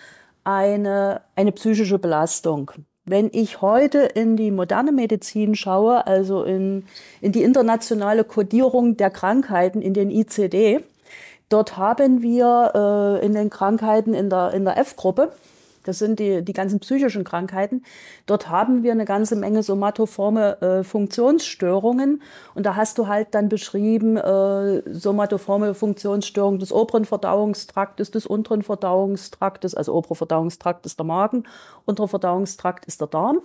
eine, 0.44 1.22
eine 1.36 1.54
psychische 1.54 2.00
Belastung. 2.00 2.72
Wenn 3.06 3.30
ich 3.34 3.62
heute 3.62 4.00
in 4.00 4.38
die 4.38 4.52
moderne 4.52 4.92
Medizin 4.92 5.56
schaue, 5.56 6.06
also 6.06 6.44
in, 6.44 6.86
in 7.20 7.32
die 7.32 7.44
internationale 7.44 8.24
Kodierung 8.24 8.98
der 8.98 9.10
Krankheiten 9.10 9.82
in 9.82 9.94
den 9.94 10.12
ICD, 10.12 10.82
dort 11.52 11.78
haben 11.78 12.22
wir 12.22 13.20
äh, 13.22 13.26
in 13.26 13.34
den 13.34 13.50
Krankheiten 13.50 14.14
in 14.14 14.30
der, 14.30 14.52
in 14.54 14.66
der 14.66 14.78
F-Gruppe 14.78 15.32
das 15.84 16.00
sind 16.00 16.20
die, 16.20 16.44
die 16.44 16.54
ganzen 16.54 16.80
psychischen 16.80 17.24
Krankheiten. 17.24 17.84
Dort 18.26 18.50
haben 18.50 18.84
wir 18.84 18.92
eine 18.92 19.06
ganze 19.06 19.36
Menge 19.36 19.64
somatoforme 19.64 20.62
äh, 20.62 20.84
Funktionsstörungen. 20.84 22.22
Und 22.54 22.66
da 22.66 22.76
hast 22.76 22.98
du 22.98 23.08
halt 23.08 23.30
dann 23.32 23.50
beschrieben, 23.50 24.18
äh, 24.18 24.84
somatoforme 24.92 25.74
Funktionsstörungen 25.74 26.60
des 26.60 26.72
oberen 26.72 27.06
Verdauungstraktes, 27.06 28.12
des 28.12 28.28
unteren 28.28 28.62
Verdauungstraktes. 28.62 29.74
Also 29.74 29.94
oberer 29.94 30.16
Verdauungstrakt 30.16 30.86
ist 30.86 31.00
der 31.00 31.06
Magen, 31.06 31.46
unterer 31.86 32.08
Verdauungstrakt 32.08 32.86
ist 32.86 33.02
der 33.02 33.08
Darm 33.08 33.40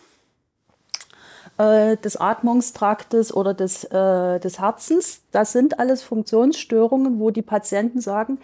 äh, 1.58 1.96
des 1.96 2.16
Atmungstraktes 2.16 3.34
oder 3.34 3.54
des, 3.54 3.84
äh, 3.84 4.40
des 4.40 4.58
Herzens. 4.60 5.22
Das 5.30 5.52
sind 5.52 5.78
alles 5.78 6.02
Funktionsstörungen, 6.02 7.18
wo 7.18 7.30
die 7.30 7.42
Patienten 7.42 8.00
sagen, 8.00 8.38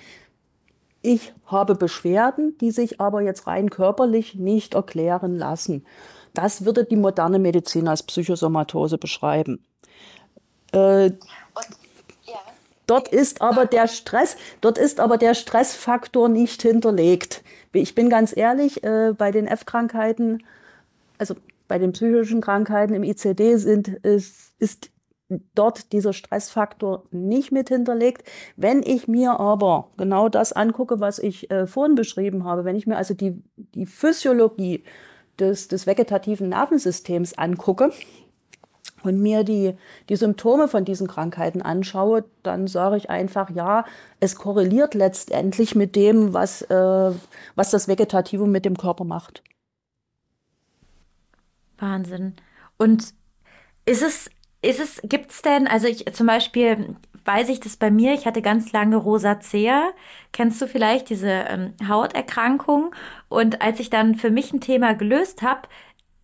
ich 1.03 1.33
habe 1.47 1.75
Beschwerden, 1.75 2.57
die 2.59 2.71
sich 2.71 3.01
aber 3.01 3.23
jetzt 3.23 3.47
rein 3.47 3.71
körperlich 3.71 4.37
nicht 4.37 4.75
erklären 4.75 5.37
lassen. 5.37 5.85
Das 6.33 6.65
würde 6.65 6.85
die 6.85 6.97
moderne 6.97 7.39
Medizin 7.39 7.89
als 7.89 8.03
Psychosomatose 8.03 8.99
beschreiben. 8.99 9.65
Äh, 10.73 11.11
Dort 12.87 13.09
ist 13.09 13.41
aber 13.41 13.65
der 13.65 13.87
Stress, 13.89 14.37
dort 14.61 14.77
ist 14.77 15.01
aber 15.01 15.17
der 15.17 15.35
Stressfaktor 15.35 16.29
nicht 16.29 16.63
hinterlegt. 16.63 17.43
Ich 17.73 17.95
bin 17.95 18.11
ganz 18.11 18.37
ehrlich, 18.37 18.83
äh, 18.85 19.15
bei 19.17 19.31
den 19.31 19.47
F-Krankheiten, 19.47 20.43
also 21.17 21.35
bei 21.73 21.79
den 21.79 21.93
psychischen 21.93 22.43
Krankheiten 22.43 22.93
im 22.93 23.03
ICD 23.03 23.57
sind, 23.57 23.89
ist, 23.89 24.53
ist 24.59 24.91
dort 25.55 25.95
dieser 25.95 26.13
Stressfaktor 26.13 27.05
nicht 27.13 27.51
mit 27.51 27.71
hinterlegt. 27.71 28.25
Wenn 28.59 28.83
ich 28.83 29.09
mir 29.09 29.41
aber 29.41 29.89
genau 29.97 30.29
das 30.29 30.53
angucke, 30.53 31.01
was 31.01 31.19
ich 31.19 31.51
äh, 31.51 31.67
vorhin 31.67 31.95
beschrieben 31.95 32.45
habe, 32.45 32.67
wenn 32.67 32.77
ich 32.77 32.87
mir 32.87 32.99
also 32.99 33.15
die, 33.15 33.43
die 33.57 33.87
Physiologie 33.87 34.85
des, 35.39 35.69
des 35.69 35.87
vegetativen 35.87 36.51
Nervensystems 36.51 37.39
angucke 37.39 37.91
und 39.03 39.23
mir 39.23 39.43
die, 39.43 39.73
die 40.11 40.17
Symptome 40.17 40.69
von 40.69 40.85
diesen 40.85 41.07
Krankheiten 41.07 41.63
anschaue, 41.63 42.27
dann 42.43 42.67
sage 42.67 42.99
ich 42.99 43.09
einfach, 43.09 43.49
ja, 43.49 43.87
es 44.21 44.37
korreliert 44.37 44.93
letztendlich 44.93 45.75
mit 45.75 45.97
dem, 45.97 46.35
was, 46.35 46.61
äh, 46.61 47.13
was 47.55 47.71
das 47.71 47.89
Vegetativum 47.89 48.51
mit 48.51 48.67
dem 48.67 48.77
Körper 48.77 49.05
macht. 49.05 49.43
Wahnsinn. 51.83 52.35
Und 52.79 53.13
ist 53.85 54.03
es 54.03 54.31
ist 54.65 54.79
es, 54.79 55.01
gibt's 55.03 55.43
denn, 55.43 55.67
also 55.67 55.89
ich 55.89 56.07
zum 56.15 56.29
Beispiel 56.29 56.97
weiß 57.25 57.49
ich 57.51 57.61
das 57.61 57.77
bei 57.77 57.91
mir, 57.91 58.15
ich 58.15 58.27
hatte 58.27 58.43
ganz 58.43 58.73
lange 58.73 58.97
Rosacea. 58.97 59.91
Kennst 60.33 60.61
du 60.61 60.67
vielleicht 60.67 61.11
diese 61.11 61.31
ähm, 61.31 61.75
Hauterkrankung? 61.87 62.95
Und 63.29 63.63
als 63.63 63.81
ich 63.81 63.91
dann 63.91 64.15
für 64.15 64.31
mich 64.31 64.53
ein 64.53 64.61
Thema 64.61 64.95
gelöst 64.95 65.43
habe, 65.43 65.69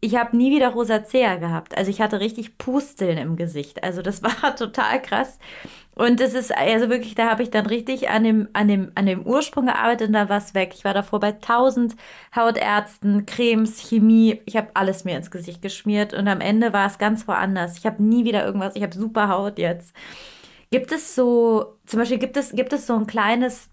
ich 0.01 0.17
habe 0.17 0.37
nie 0.37 0.55
wieder 0.55 0.69
Rosacea 0.69 1.37
gehabt. 1.37 1.77
Also 1.77 1.91
ich 1.91 2.01
hatte 2.01 2.21
richtig 2.21 2.57
Pusteln 2.59 3.19
im 3.19 3.37
Gesicht. 3.37 3.83
Also 3.83 4.03
das 4.03 4.23
war 4.43 4.55
total 4.57 5.03
krass. 5.03 5.39
Und 5.95 6.21
das 6.21 6.35
ist, 6.35 6.57
also 6.57 6.91
wirklich, 6.91 7.17
da 7.17 7.29
habe 7.29 7.43
ich 7.43 7.51
dann 7.51 7.67
richtig 7.67 8.09
an 8.09 8.23
dem, 8.23 8.49
an 8.53 8.69
dem, 8.69 8.93
an 8.95 9.07
dem 9.07 9.27
Ursprung 9.27 9.67
gearbeitet 9.67 10.09
und 10.09 10.13
da 10.13 10.29
war 10.29 10.39
es 10.39 10.55
weg. 10.55 10.73
Ich 10.77 10.85
war 10.85 10.95
davor 10.95 11.19
bei 11.19 11.33
tausend 11.33 11.97
Hautärzten, 12.37 13.27
Cremes, 13.27 13.81
Chemie. 13.81 14.41
Ich 14.47 14.57
habe 14.57 14.69
alles 14.75 15.05
mir 15.05 15.17
ins 15.17 15.33
Gesicht 15.33 15.61
geschmiert 15.61 16.15
und 16.15 16.29
am 16.29 16.41
Ende 16.41 16.73
war 16.73 16.87
es 16.87 16.99
ganz 16.99 17.27
woanders. 17.27 17.79
Ich 17.79 17.85
habe 17.85 18.01
nie 18.01 18.25
wieder 18.25 18.47
irgendwas, 18.47 18.77
ich 18.77 18.83
habe 18.85 18.95
super 18.95 19.29
Haut 19.29 19.59
jetzt. 19.59 19.93
Gibt 20.71 20.93
es 20.93 21.17
so, 21.17 21.79
zum 21.87 21.99
Beispiel 21.99 22.19
gibt 22.19 22.37
es, 22.37 22.53
gibt 22.53 22.73
es 22.73 22.87
so 22.87 22.95
ein 22.95 23.09
kleines 23.09 23.69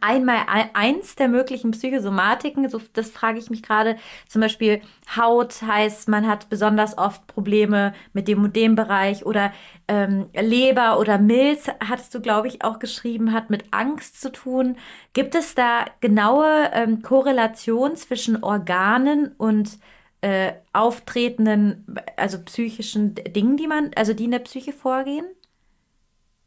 einmal 0.00 0.46
eins 0.72 1.14
der 1.14 1.28
möglichen 1.28 1.72
Psychosomatiken, 1.72 2.68
so, 2.68 2.80
das 2.92 3.10
frage 3.10 3.38
ich 3.38 3.50
mich 3.50 3.62
gerade, 3.62 3.96
zum 4.28 4.40
Beispiel 4.40 4.80
Haut 5.16 5.62
heißt, 5.62 6.08
man 6.08 6.26
hat 6.26 6.48
besonders 6.48 6.96
oft 6.96 7.26
Probleme 7.26 7.94
mit 8.12 8.28
dem 8.28 8.42
und 8.44 8.56
dem 8.56 8.74
Bereich 8.74 9.26
oder 9.26 9.52
ähm, 9.86 10.26
Leber 10.34 10.98
oder 10.98 11.18
Milz, 11.18 11.68
hattest 11.86 12.14
du, 12.14 12.20
glaube 12.20 12.48
ich, 12.48 12.64
auch 12.64 12.78
geschrieben, 12.78 13.32
hat 13.32 13.50
mit 13.50 13.64
Angst 13.72 14.20
zu 14.20 14.32
tun. 14.32 14.76
Gibt 15.12 15.34
es 15.34 15.54
da 15.54 15.84
genaue 16.00 16.70
ähm, 16.72 17.02
Korrelation 17.02 17.96
zwischen 17.96 18.42
Organen 18.42 19.32
und 19.36 19.78
äh, 20.22 20.54
auftretenden, 20.72 21.84
also 22.16 22.38
psychischen 22.44 23.14
Dingen, 23.14 23.58
die 23.58 23.66
man, 23.66 23.90
also 23.94 24.14
die 24.14 24.24
in 24.24 24.30
der 24.30 24.38
Psyche 24.38 24.72
vorgehen? 24.72 25.26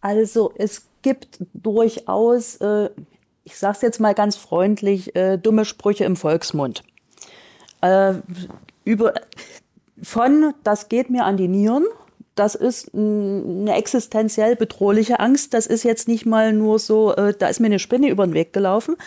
Also 0.02 0.54
es 0.56 0.88
gibt 1.04 1.40
durchaus, 1.54 2.56
äh, 2.58 2.90
ich 3.48 3.58
sage 3.58 3.78
es 3.78 3.82
jetzt 3.82 4.00
mal 4.02 4.14
ganz 4.14 4.36
freundlich, 4.36 5.16
äh, 5.16 5.38
dumme 5.38 5.64
Sprüche 5.64 6.04
im 6.04 6.18
Volksmund. 6.18 6.84
Äh, 7.82 8.16
über, 8.84 9.14
von, 10.04 10.54
das 10.64 10.90
geht 10.90 11.10
mir 11.10 11.24
an 11.24 11.38
die 11.38 11.48
Nieren, 11.48 11.86
das 12.36 12.56
ist 12.56 12.94
eine 12.94 13.74
existenziell 13.74 14.58
bedrohliche 14.58 15.20
Angst. 15.22 15.54
Das 15.54 15.66
ist 15.66 15.84
jetzt 15.84 16.08
nicht 16.08 16.26
mal 16.26 16.54
nur 16.54 16.78
so, 16.78 17.16
äh, 17.16 17.34
da 17.34 17.48
ist 17.48 17.60
mir 17.62 17.68
eine 17.68 17.80
Spinne 17.80 18.10
über 18.10 18.28
den 18.28 18.34
Weg 18.34 18.52
gelaufen. 18.52 18.98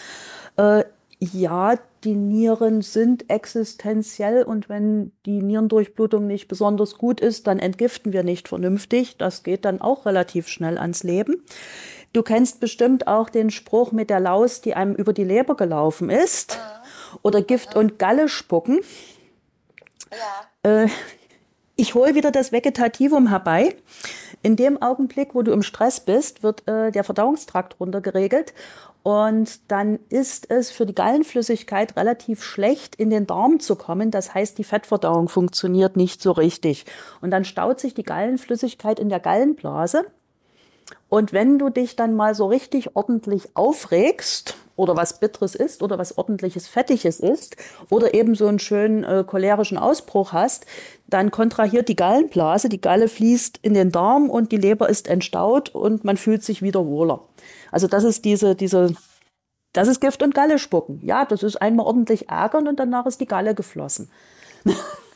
Äh, 0.57 0.85
ja, 1.21 1.75
die 2.03 2.15
Nieren 2.15 2.81
sind 2.81 3.29
existenziell 3.29 4.43
und 4.43 4.71
wenn 4.71 5.13
die 5.27 5.43
Nierendurchblutung 5.43 6.27
nicht 6.27 6.49
besonders 6.49 6.97
gut 6.97 7.21
ist, 7.21 7.47
dann 7.47 7.59
entgiften 7.59 8.15
wir 8.15 8.23
nicht 8.23 8.49
vernünftig. 8.49 9.19
Das 9.19 9.43
geht 9.43 9.67
dann 9.67 9.83
auch 9.83 10.07
relativ 10.07 10.49
schnell 10.49 10.79
ans 10.79 11.03
Leben. 11.03 11.43
Du 12.13 12.23
kennst 12.23 12.61
bestimmt 12.61 13.07
auch 13.07 13.31
den 13.31 13.51
Spruch 13.51 13.93
mit 13.93 14.11
der 14.11 14.21
Laus, 14.21 14.61
die 14.61 14.75
einem 14.75 14.95
über 14.95 15.13
die 15.13 15.25
Leber 15.25 15.57
gelaufen 15.57 16.11
ist. 16.11 16.59
Oder 17.23 17.43
Gift 17.43 17.77
und 17.77 17.99
Galle 17.99 18.29
spucken. 18.29 18.81
Ja. 20.11 20.83
Äh, 20.85 20.89
ich 21.77 21.95
hole 21.95 22.15
wieder 22.15 22.31
das 22.31 22.53
Vegetativum 22.53 23.29
herbei. 23.29 23.77
In 24.43 24.57
dem 24.57 24.83
Augenblick, 24.83 25.35
wo 25.35 25.43
du 25.43 25.53
im 25.53 25.63
Stress 25.63 26.01
bist, 26.01 26.43
wird 26.43 26.67
äh, 26.69 26.91
der 26.91 27.05
Verdauungstrakt 27.05 27.79
runtergeregelt. 27.79 28.55
Und 29.03 29.71
dann 29.71 29.99
ist 30.11 30.51
es 30.51 30.71
für 30.71 30.85
die 30.85 30.95
Gallenflüssigkeit 30.95 31.97
relativ 31.97 32.43
schlecht, 32.43 32.97
in 32.97 33.09
den 33.09 33.27
Darm 33.27 33.61
zu 33.61 33.77
kommen. 33.77 34.11
Das 34.11 34.35
heißt, 34.35 34.59
die 34.59 34.65
Fettverdauung 34.65 35.29
funktioniert 35.29 35.97
nicht 35.97 36.21
so 36.21 36.33
richtig. 36.33 36.85
Und 37.21 37.31
dann 37.31 37.45
staut 37.45 37.81
sich 37.81 37.95
die 37.95 38.03
Gallenflüssigkeit 38.03 38.99
in 38.99 39.09
der 39.09 39.21
Gallenblase. 39.21 40.05
Und 41.09 41.33
wenn 41.33 41.59
du 41.59 41.71
dich 41.71 41.97
dann 41.97 42.15
mal 42.15 42.35
so 42.35 42.47
richtig 42.47 42.95
ordentlich 42.95 43.51
aufregst 43.55 44.57
oder 44.77 44.97
was 44.97 45.21
Bitteres 45.21 45.55
ist 45.55 45.83
oder 45.83 45.99
was 45.99 46.17
ordentliches 46.17 46.69
Fettiges 46.69 47.21
ist 47.21 47.57
oder 47.91 48.15
eben 48.15 48.35
so 48.35 48.47
einen 48.47 48.59
schönen 48.59 49.05
äh, 49.05 49.25
cholerischen 49.27 49.77
Ausbruch 49.77 50.33
hast, 50.33 50.67
dann 51.09 51.31
kontrahiert 51.31 51.89
die 51.89 51.97
Gallenblase, 51.97 52.69
die 52.69 52.81
Galle 52.81 53.09
fließt 53.09 53.59
in 53.63 53.75
den 53.75 53.93
Darm 53.93 54.31
und 54.31 54.53
die 54.53 54.57
Leber 54.57 54.89
ist 54.89 55.09
entstaut 55.09 55.69
und 55.71 56.05
man 56.05 56.17
fühlt 56.17 56.45
sich 56.45 56.63
wieder 56.63 56.87
wohler. 56.87 57.23
Also 57.73 57.89
das 57.89 58.05
ist 58.05 58.25
diese, 58.25 58.55
diese, 58.55 58.95
das 59.73 59.89
ist 59.89 60.01
Gift 60.01 60.23
und 60.23 60.35
Galle 60.35 60.59
spucken. 60.59 61.01
Ja, 61.03 61.25
das 61.25 61.43
ist 61.43 61.61
einmal 61.61 61.87
ordentlich 61.87 62.29
ärgern 62.29 62.69
und 62.69 62.79
danach 62.79 63.07
ist 63.07 63.21
die 63.21 63.27
Galle 63.27 63.55
geflossen. 63.55 64.11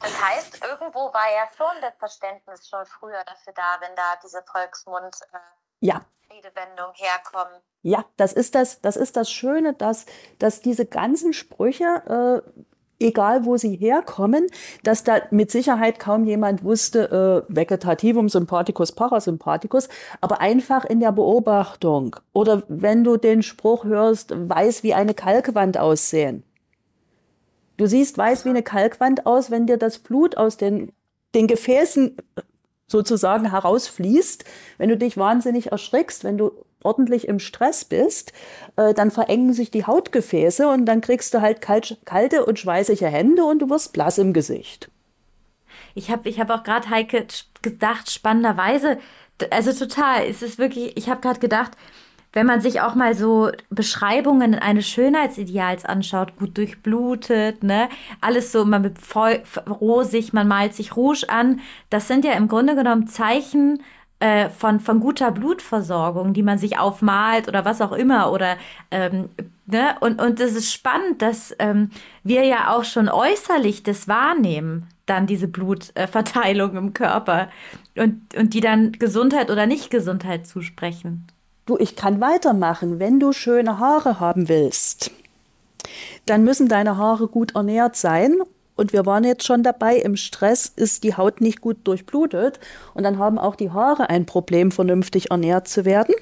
Das 0.00 0.22
heißt, 0.22 0.64
irgendwo 0.64 1.12
war 1.12 1.32
ja 1.34 1.48
schon 1.56 1.80
das 1.80 1.94
Verständnis 1.98 2.68
schon 2.68 2.84
früher 2.86 3.22
dafür 3.24 3.52
da, 3.54 3.78
wenn 3.80 3.94
da 3.96 4.16
diese 4.22 4.42
Volksmund 4.42 5.16
äh, 5.32 5.38
ja. 5.80 6.02
Redewendung 6.30 6.92
herkommen. 6.94 7.60
Ja, 7.82 8.04
das 8.16 8.32
ist 8.32 8.54
das, 8.54 8.80
das 8.80 8.96
ist 8.96 9.16
das 9.16 9.30
Schöne, 9.30 9.72
dass, 9.72 10.06
dass 10.38 10.60
diese 10.60 10.86
ganzen 10.86 11.32
Sprüche, 11.32 12.42
äh, 12.44 12.64
egal 12.98 13.44
wo 13.44 13.56
sie 13.56 13.76
herkommen, 13.76 14.46
dass 14.82 15.04
da 15.04 15.20
mit 15.30 15.50
Sicherheit 15.50 15.98
kaum 15.98 16.24
jemand 16.24 16.64
wusste, 16.64 17.44
äh, 17.48 17.54
Vegetativum 17.54 18.28
sympathicus, 18.28 18.92
parasympathicus, 18.92 19.88
aber 20.20 20.40
einfach 20.40 20.84
in 20.84 21.00
der 21.00 21.12
Beobachtung. 21.12 22.16
Oder 22.32 22.62
wenn 22.68 23.04
du 23.04 23.16
den 23.16 23.42
Spruch 23.42 23.84
hörst, 23.84 24.32
weiß 24.34 24.82
wie 24.82 24.94
eine 24.94 25.14
Kalkwand 25.14 25.78
aussehen. 25.78 26.42
Du 27.76 27.86
siehst 27.86 28.16
weiß 28.16 28.44
wie 28.44 28.50
eine 28.50 28.62
Kalkwand 28.62 29.26
aus, 29.26 29.50
wenn 29.50 29.66
dir 29.66 29.76
das 29.76 29.98
Blut 29.98 30.36
aus 30.36 30.56
den, 30.56 30.92
den 31.34 31.46
Gefäßen 31.46 32.16
sozusagen 32.86 33.50
herausfließt, 33.50 34.44
wenn 34.78 34.88
du 34.88 34.96
dich 34.96 35.16
wahnsinnig 35.16 35.72
erschrickst, 35.72 36.24
wenn 36.24 36.38
du 36.38 36.52
ordentlich 36.82 37.26
im 37.26 37.40
Stress 37.40 37.84
bist, 37.84 38.32
äh, 38.76 38.94
dann 38.94 39.10
verengen 39.10 39.52
sich 39.52 39.70
die 39.70 39.84
Hautgefäße 39.84 40.68
und 40.68 40.86
dann 40.86 41.00
kriegst 41.00 41.34
du 41.34 41.40
halt 41.40 41.60
kalt, 41.60 41.98
kalte 42.04 42.46
und 42.46 42.58
schweißige 42.58 43.02
Hände 43.02 43.44
und 43.44 43.60
du 43.60 43.68
wirst 43.68 43.92
blass 43.92 44.18
im 44.18 44.32
Gesicht. 44.32 44.88
Ich 45.94 46.10
habe 46.10 46.28
ich 46.28 46.38
hab 46.38 46.50
auch 46.50 46.62
gerade, 46.62 46.88
Heike, 46.88 47.26
gedacht, 47.62 48.10
spannenderweise, 48.10 48.98
also 49.50 49.72
total, 49.72 50.26
es 50.26 50.42
ist 50.42 50.58
wirklich, 50.58 50.96
ich 50.96 51.08
habe 51.08 51.20
gerade 51.20 51.40
gedacht, 51.40 51.72
wenn 52.36 52.44
man 52.44 52.60
sich 52.60 52.82
auch 52.82 52.94
mal 52.94 53.14
so 53.14 53.50
Beschreibungen 53.70 54.54
eines 54.54 54.86
Schönheitsideals 54.86 55.86
anschaut, 55.86 56.36
gut 56.36 56.58
durchblutet, 56.58 57.62
ne, 57.62 57.88
alles 58.20 58.52
so 58.52 58.66
man 58.66 58.82
mit 58.82 58.98
voll, 58.98 59.42
rosig, 59.66 60.34
man 60.34 60.46
malt 60.46 60.74
sich 60.74 60.96
Rouge 60.96 61.24
an, 61.30 61.60
das 61.88 62.08
sind 62.08 62.26
ja 62.26 62.32
im 62.32 62.46
Grunde 62.46 62.74
genommen 62.74 63.06
Zeichen 63.06 63.82
äh, 64.20 64.50
von, 64.50 64.80
von 64.80 65.00
guter 65.00 65.30
Blutversorgung, 65.32 66.34
die 66.34 66.42
man 66.42 66.58
sich 66.58 66.78
aufmalt 66.78 67.48
oder 67.48 67.64
was 67.64 67.80
auch 67.80 67.92
immer 67.92 68.30
oder 68.30 68.58
ähm, 68.90 69.30
ne? 69.64 69.96
und 70.00 70.20
und 70.20 70.38
es 70.38 70.54
ist 70.54 70.74
spannend, 70.74 71.22
dass 71.22 71.56
ähm, 71.58 71.88
wir 72.22 72.44
ja 72.44 72.76
auch 72.76 72.84
schon 72.84 73.08
äußerlich 73.08 73.82
das 73.82 74.08
wahrnehmen, 74.08 74.88
dann 75.06 75.26
diese 75.26 75.48
Blutverteilung 75.48 76.76
im 76.76 76.92
Körper 76.92 77.48
und 77.96 78.36
und 78.36 78.52
die 78.52 78.60
dann 78.60 78.92
Gesundheit 78.92 79.50
oder 79.50 79.66
nicht 79.66 79.90
Gesundheit 79.90 80.46
zusprechen. 80.46 81.26
Du, 81.66 81.76
ich 81.76 81.96
kann 81.96 82.20
weitermachen. 82.20 83.00
Wenn 83.00 83.18
du 83.18 83.32
schöne 83.32 83.80
Haare 83.80 84.20
haben 84.20 84.48
willst, 84.48 85.10
dann 86.24 86.44
müssen 86.44 86.68
deine 86.68 86.96
Haare 86.96 87.26
gut 87.26 87.56
ernährt 87.56 87.96
sein. 87.96 88.36
Und 88.76 88.92
wir 88.92 89.04
waren 89.04 89.24
jetzt 89.24 89.44
schon 89.44 89.64
dabei, 89.64 89.96
im 89.96 90.16
Stress 90.16 90.70
ist 90.76 91.02
die 91.02 91.16
Haut 91.16 91.40
nicht 91.40 91.60
gut 91.60 91.78
durchblutet. 91.84 92.60
Und 92.94 93.02
dann 93.02 93.18
haben 93.18 93.38
auch 93.38 93.56
die 93.56 93.70
Haare 93.70 94.08
ein 94.10 94.26
Problem, 94.26 94.70
vernünftig 94.70 95.30
ernährt 95.32 95.66
zu 95.66 95.84
werden. 95.84 96.14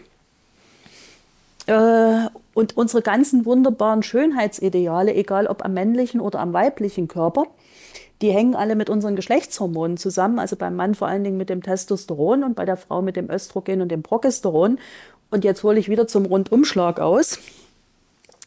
Äh, 1.67 2.29
und 2.55 2.77
unsere 2.77 3.03
ganzen 3.03 3.45
wunderbaren 3.45 4.03
Schönheitsideale, 4.03 5.15
egal 5.15 5.47
ob 5.47 5.63
am 5.63 5.75
männlichen 5.75 6.21
oder 6.21 6.41
am 6.41 6.55
weiblichen 6.55 7.07
Körper, 7.07 7.47
die 8.23 8.31
hängen 8.31 8.55
alle 8.55 8.77
mit 8.77 8.89
unseren 8.89 9.17
Geschlechtshormonen 9.17 9.97
zusammen. 9.97 10.39
Also 10.39 10.57
beim 10.57 10.77
Mann 10.77 10.95
vor 10.95 11.09
allen 11.09 11.25
Dingen 11.25 11.37
mit 11.37 11.51
dem 11.51 11.63
Testosteron 11.63 12.45
und 12.45 12.55
bei 12.55 12.65
der 12.65 12.77
Frau 12.77 13.03
mit 13.03 13.17
dem 13.17 13.31
Östrogen 13.31 13.83
und 13.83 13.91
dem 13.91 14.03
Progesteron. 14.03 14.79
Und 15.35 15.43
jetzt 15.43 15.65
hole 15.65 15.81
ich 15.81 15.89
wieder 15.89 16.07
zum 16.07 16.27
Rundumschlag 16.27 17.01
aus. 17.01 17.41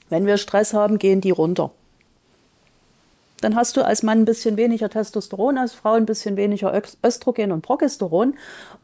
Wenn 0.10 0.26
wir 0.26 0.38
Stress 0.38 0.74
haben, 0.74 1.00
gehen 1.00 1.20
die 1.20 1.32
runter. 1.32 1.72
Dann 3.42 3.58
hast 3.58 3.76
du 3.76 3.84
als 3.84 4.04
Mann 4.04 4.20
ein 4.20 4.26
bisschen 4.26 4.56
weniger 4.56 4.90
Testosteron, 4.90 5.58
als 5.58 5.74
Frau 5.74 5.96
ein 5.96 6.06
bisschen 6.06 6.38
weniger 6.38 6.82
Östrogen 7.04 7.52
und 7.52 7.62
Progesteron. 7.62 8.36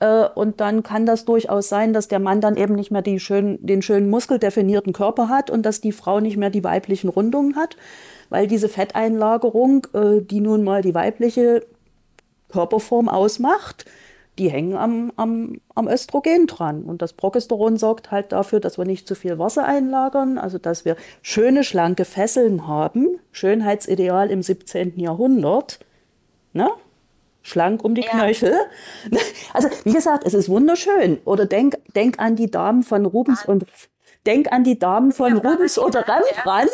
Äh, 0.01 0.25
und 0.35 0.59
dann 0.59 0.83
kann 0.83 1.05
das 1.05 1.23
durchaus 1.23 1.69
sein, 1.69 1.93
dass 1.93 2.09
der 2.09 2.19
Mann 2.19 2.41
dann 2.41 2.57
eben 2.57 2.75
nicht 2.75 2.91
mehr 2.91 3.03
schönen, 3.19 3.65
den 3.65 3.81
schönen 3.81 4.09
muskeldefinierten 4.09 4.91
Körper 4.91 5.29
hat 5.29 5.49
und 5.49 5.65
dass 5.65 5.79
die 5.79 5.93
Frau 5.93 6.19
nicht 6.19 6.35
mehr 6.35 6.49
die 6.49 6.65
weiblichen 6.65 7.07
Rundungen 7.07 7.55
hat, 7.55 7.77
weil 8.29 8.47
diese 8.47 8.67
Fetteinlagerung, 8.67 9.87
äh, 9.93 10.19
die 10.19 10.41
nun 10.41 10.65
mal 10.65 10.81
die 10.81 10.93
weibliche 10.93 11.65
Körperform 12.49 13.07
ausmacht, 13.07 13.85
die 14.39 14.49
hängen 14.49 14.75
am, 14.75 15.11
am, 15.15 15.61
am 15.75 15.87
Östrogen 15.87 16.47
dran. 16.47 16.83
Und 16.83 17.01
das 17.01 17.13
Progesteron 17.13 17.77
sorgt 17.77 18.11
halt 18.11 18.31
dafür, 18.31 18.59
dass 18.59 18.77
wir 18.77 18.85
nicht 18.85 19.07
zu 19.07 19.15
viel 19.15 19.37
Wasser 19.37 19.65
einlagern, 19.65 20.37
also 20.37 20.57
dass 20.57 20.85
wir 20.85 20.95
schöne, 21.21 21.63
schlanke 21.63 22.05
Fesseln 22.05 22.67
haben. 22.67 23.19
Schönheitsideal 23.31 24.31
im 24.31 24.41
17. 24.41 24.99
Jahrhundert. 24.99 25.79
Ne? 26.53 26.69
Schlank 27.43 27.83
um 27.83 27.93
die 27.93 28.01
ja. 28.01 28.09
Knöchel. 28.09 28.55
Also, 29.53 29.69
wie 29.83 29.93
gesagt, 29.93 30.25
es 30.25 30.33
ist 30.33 30.49
wunderschön. 30.49 31.19
Oder 31.25 31.45
denk, 31.45 31.77
denk 31.95 32.17
an 32.17 32.35
die 32.35 32.49
Damen 32.49 32.81
von 32.81 33.05
Rubens 33.05 33.45
und 33.45 33.65
denk 34.25 34.51
an 34.51 34.63
die 34.63 34.79
Damen 34.79 35.11
von 35.11 35.37
Rubens 35.37 35.77
oder 35.77 36.07
Rembrandt. 36.07 36.71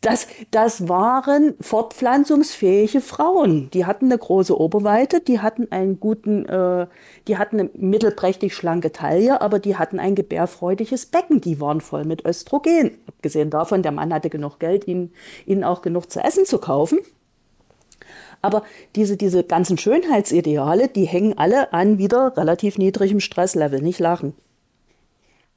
Das, 0.00 0.28
das 0.50 0.88
waren 0.88 1.54
fortpflanzungsfähige 1.60 3.00
Frauen. 3.00 3.70
Die 3.70 3.86
hatten 3.86 4.06
eine 4.06 4.18
große 4.18 4.58
Oberweite, 4.58 5.20
die 5.20 5.40
hatten 5.40 5.72
einen 5.72 5.98
guten, 5.98 6.46
äh, 6.46 6.86
die 7.26 7.38
hatten 7.38 7.58
eine 7.58 7.70
mittelprächtig 7.74 8.54
schlanke 8.54 8.92
Taille, 8.92 9.40
aber 9.40 9.58
die 9.58 9.76
hatten 9.76 9.98
ein 9.98 10.14
gebärfreudiges 10.14 11.06
Becken. 11.06 11.40
Die 11.40 11.60
waren 11.60 11.80
voll 11.80 12.04
mit 12.04 12.24
Östrogen. 12.24 12.92
Abgesehen 13.08 13.50
davon, 13.50 13.82
der 13.82 13.92
Mann 13.92 14.12
hatte 14.12 14.30
genug 14.30 14.58
Geld, 14.58 14.86
ihnen, 14.86 15.12
ihnen 15.46 15.64
auch 15.64 15.82
genug 15.82 16.10
zu 16.10 16.20
essen 16.20 16.44
zu 16.44 16.58
kaufen. 16.58 16.98
Aber 18.42 18.62
diese, 18.94 19.16
diese 19.16 19.42
ganzen 19.44 19.78
Schönheitsideale, 19.78 20.88
die 20.88 21.04
hängen 21.04 21.38
alle 21.38 21.72
an 21.72 21.98
wieder 21.98 22.36
relativ 22.36 22.78
niedrigem 22.78 23.20
Stresslevel, 23.20 23.80
nicht 23.80 23.98
lachen. 23.98 24.34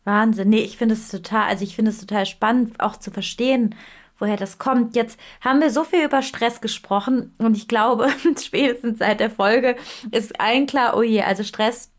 Wahnsinn. 0.06 0.50
Nee, 0.50 0.62
ich 0.62 0.78
finde 0.78 0.96
es 0.96 1.10
total, 1.10 1.50
also 1.50 1.64
ich 1.64 1.76
finde 1.76 1.92
es 1.92 2.00
total 2.00 2.26
spannend, 2.26 2.80
auch 2.80 2.96
zu 2.98 3.12
verstehen, 3.12 3.76
woher 4.20 4.38
das 4.38 4.58
kommt. 4.58 4.96
Jetzt 4.96 5.20
haben 5.42 5.62
wir 5.62 5.72
so 5.72 5.84
viel 5.84 6.06
über 6.06 6.22
Stress 6.22 6.62
gesprochen 6.62 7.34
und 7.40 7.58
ich 7.58 7.68
glaube, 7.68 8.10
spätestens 8.42 9.00
seit 9.00 9.20
der 9.20 9.30
Folge 9.30 9.76
ist 10.12 10.40
allen 10.40 10.68
klar, 10.68 10.96
oh 10.96 11.02
je, 11.02 11.22
also 11.22 11.44
Stress 11.44 11.92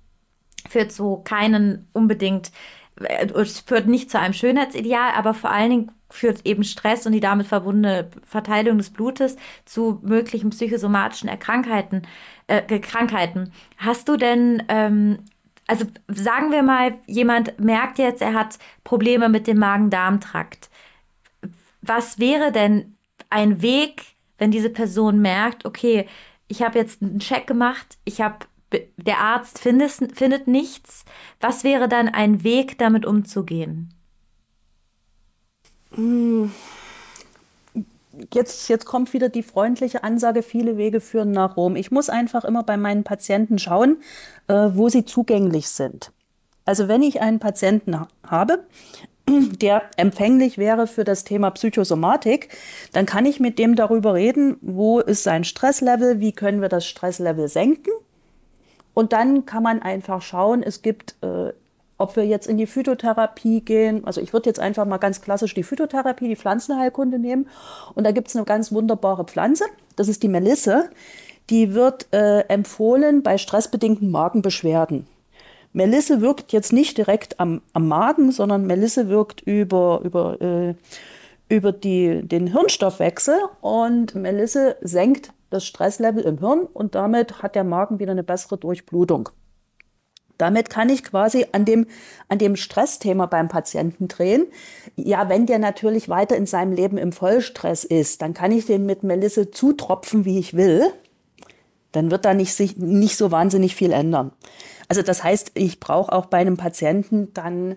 führt 0.69 0.93
zu 0.93 1.19
keinen 1.25 1.89
unbedingt, 1.93 2.53
äh, 3.01 3.27
es 3.27 3.61
führt 3.61 3.87
nicht 3.87 4.11
zu 4.11 4.19
einem 4.19 4.35
Schönheitsideal, 4.35 5.13
aber 5.17 5.35
vor 5.35 5.51
allen 5.51 5.71
Dingen 5.71 5.93
führt 6.11 6.45
eben 6.45 6.65
Stress 6.65 7.07
und 7.07 7.13
die 7.13 7.21
damit 7.21 7.47
verbundene 7.47 8.11
Verteilung 8.27 8.79
des 8.79 8.91
Blutes 8.91 9.37
zu 9.65 10.01
möglichen 10.03 10.51
psychosomatischen 10.51 11.29
Erkrankheiten. 11.29 12.03
Äh, 12.49 12.81
Krankheiten. 12.81 13.53
Hast 13.77 14.09
du 14.09 14.17
denn 14.17 14.63
ähm, 14.69 15.21
also 15.71 15.85
sagen 16.09 16.51
wir 16.51 16.65
mal, 16.65 16.95
jemand 17.07 17.61
merkt 17.61 17.99
jetzt, 17.99 18.23
er 18.23 18.35
hat 18.35 18.59
Probleme 18.83 19.29
mit 19.29 19.47
dem 19.47 19.59
Magen-Darm-Trakt 19.59 20.69
was 21.91 22.21
wäre 22.21 22.53
denn 22.53 22.97
ein 23.31 23.63
Weg, 23.63 24.05
wenn 24.39 24.53
diese 24.53 24.71
Person 24.71 25.21
merkt, 25.21 25.65
okay, 25.65 26.07
ich 26.47 26.63
habe 26.63 26.79
jetzt 26.79 27.03
einen 27.03 27.19
Check 27.19 27.49
gemacht, 27.49 27.99
ich 28.05 28.21
habe 28.21 28.47
der 28.97 29.19
Arzt 29.19 29.59
findet, 29.59 29.91
findet 30.17 30.47
nichts. 30.47 31.05
Was 31.41 31.65
wäre 31.65 31.89
dann 31.89 32.09
ein 32.09 32.45
Weg, 32.45 32.79
damit 32.79 33.05
umzugehen? 33.05 33.93
Hm. 35.91 36.53
Jetzt, 38.33 38.69
jetzt 38.69 38.85
kommt 38.85 39.13
wieder 39.13 39.29
die 39.29 39.43
freundliche 39.43 40.05
Ansage, 40.05 40.45
viele 40.45 40.77
Wege 40.77 41.01
führen 41.01 41.33
nach 41.33 41.57
Rom. 41.57 41.75
Ich 41.75 41.91
muss 41.91 42.09
einfach 42.09 42.45
immer 42.45 42.63
bei 42.63 42.77
meinen 42.77 43.03
Patienten 43.03 43.59
schauen, 43.59 44.01
äh, 44.47 44.71
wo 44.75 44.89
sie 44.89 45.05
zugänglich 45.05 45.69
sind. 45.69 46.13
Also 46.65 46.87
wenn 46.87 47.03
ich 47.03 47.21
einen 47.21 47.41
Patienten 47.41 47.99
habe, 48.25 48.65
der 49.29 49.83
empfänglich 49.97 50.59
wäre 50.59 50.87
für 50.87 51.05
das 51.05 51.25
Thema 51.25 51.51
Psychosomatik, 51.51 52.49
dann 52.93 53.07
kann 53.07 53.27
ich 53.27 53.41
mit 53.41 53.59
dem 53.59 53.77
darüber 53.77 54.15
reden, 54.15 54.57
wo 54.61 55.01
ist 55.01 55.23
sein 55.23 55.45
Stresslevel, 55.45 56.21
wie 56.21 56.33
können 56.33 56.61
wir 56.61 56.69
das 56.69 56.87
Stresslevel 56.87 57.49
senken. 57.49 57.93
Und 58.95 59.13
dann 59.13 59.47
kann 59.47 59.63
man 59.63 59.81
einfach 59.81 60.23
schauen, 60.23 60.63
es 60.63 60.83
gibt, 60.83 61.15
äh, 61.23 61.53
ob 61.97 62.17
wir 62.17 62.27
jetzt 62.27 62.47
in 62.47 62.59
die 62.59 62.67
Phytotherapie 62.67 63.61
gehen. 63.61 64.05
Also 64.05 64.21
ich 64.21 64.33
würde 64.33 64.49
jetzt 64.49 64.59
einfach 64.59 64.85
mal 64.85 64.99
ganz 64.99 65.21
klassisch 65.21 65.55
die 65.55 65.63
Phytotherapie, 65.63 66.29
die 66.29 66.37
Pflanzenheilkunde 66.37 67.19
nehmen. 67.19 67.49
Und 67.95 68.05
da 68.05 68.11
gibt 68.11 68.29
es 68.29 68.37
eine 68.37 68.45
ganz 68.45 68.73
wunderbare 68.73 69.25
Pflanze, 69.25 69.65
das 69.97 70.09
ist 70.09 70.23
die 70.23 70.29
Melisse. 70.29 70.91
Die 71.51 71.75
wird 71.75 72.13
äh, 72.13 72.41
empfohlen 72.43 73.23
bei 73.23 73.37
stressbedingten 73.37 74.11
Magenbeschwerden. 74.11 75.07
Melisse 75.73 76.21
wirkt 76.21 76.53
jetzt 76.53 76.73
nicht 76.73 76.99
direkt 76.99 77.39
am, 77.39 77.63
am 77.73 77.87
Magen, 77.87 78.33
sondern 78.33 78.67
Melisse 78.67 79.09
wirkt 79.09 79.41
über, 79.43 80.01
über, 80.05 80.41
äh, 80.41 80.75
über 81.49 81.73
die, 81.73 82.27
den 82.27 82.49
Hirnstoffwechsel 82.49 83.37
und 83.61 84.15
Melisse 84.15 84.77
senkt 84.81 85.33
das 85.51 85.65
Stresslevel 85.67 86.25
im 86.25 86.39
Hirn 86.39 86.61
und 86.73 86.95
damit 86.95 87.43
hat 87.43 87.55
der 87.55 87.65
Magen 87.65 87.99
wieder 87.99 88.13
eine 88.13 88.23
bessere 88.23 88.57
Durchblutung. 88.57 89.31
Damit 90.39 90.71
kann 90.71 90.89
ich 90.89 91.05
quasi 91.05 91.47
an 91.53 91.67
dem, 91.67 91.87
an 92.29 92.39
dem 92.39 92.57
Stressthema 92.57 93.27
beim 93.27 93.49
Patienten 93.49 94.09
drehen. 94.09 94.47
Ja, 94.97 95.29
wenn 95.29 95.45
der 95.45 95.59
natürlich 95.59 96.09
weiter 96.09 96.35
in 96.35 96.47
seinem 96.47 96.73
Leben 96.73 96.97
im 96.97 97.13
Vollstress 97.13 97.85
ist, 97.85 98.23
dann 98.23 98.33
kann 98.33 98.51
ich 98.51 98.65
den 98.65 98.87
mit 98.87 99.03
Melisse 99.03 99.51
zutropfen, 99.51 100.25
wie 100.25 100.39
ich 100.39 100.55
will. 100.55 100.91
Dann 101.93 102.11
wird 102.11 102.25
da 102.25 102.35
nicht, 102.35 102.55
sich, 102.55 102.77
nicht 102.77 103.17
so 103.17 103.31
wahnsinnig 103.31 103.75
viel 103.75 103.93
ändern. 103.93 104.33
Also 104.89 105.03
das 105.03 105.23
heißt, 105.23 105.53
ich 105.55 105.81
brauche 105.81 106.13
auch 106.13 106.27
bei 106.27 106.39
einem 106.39 106.57
Patienten 106.57 107.33
dann 107.35 107.77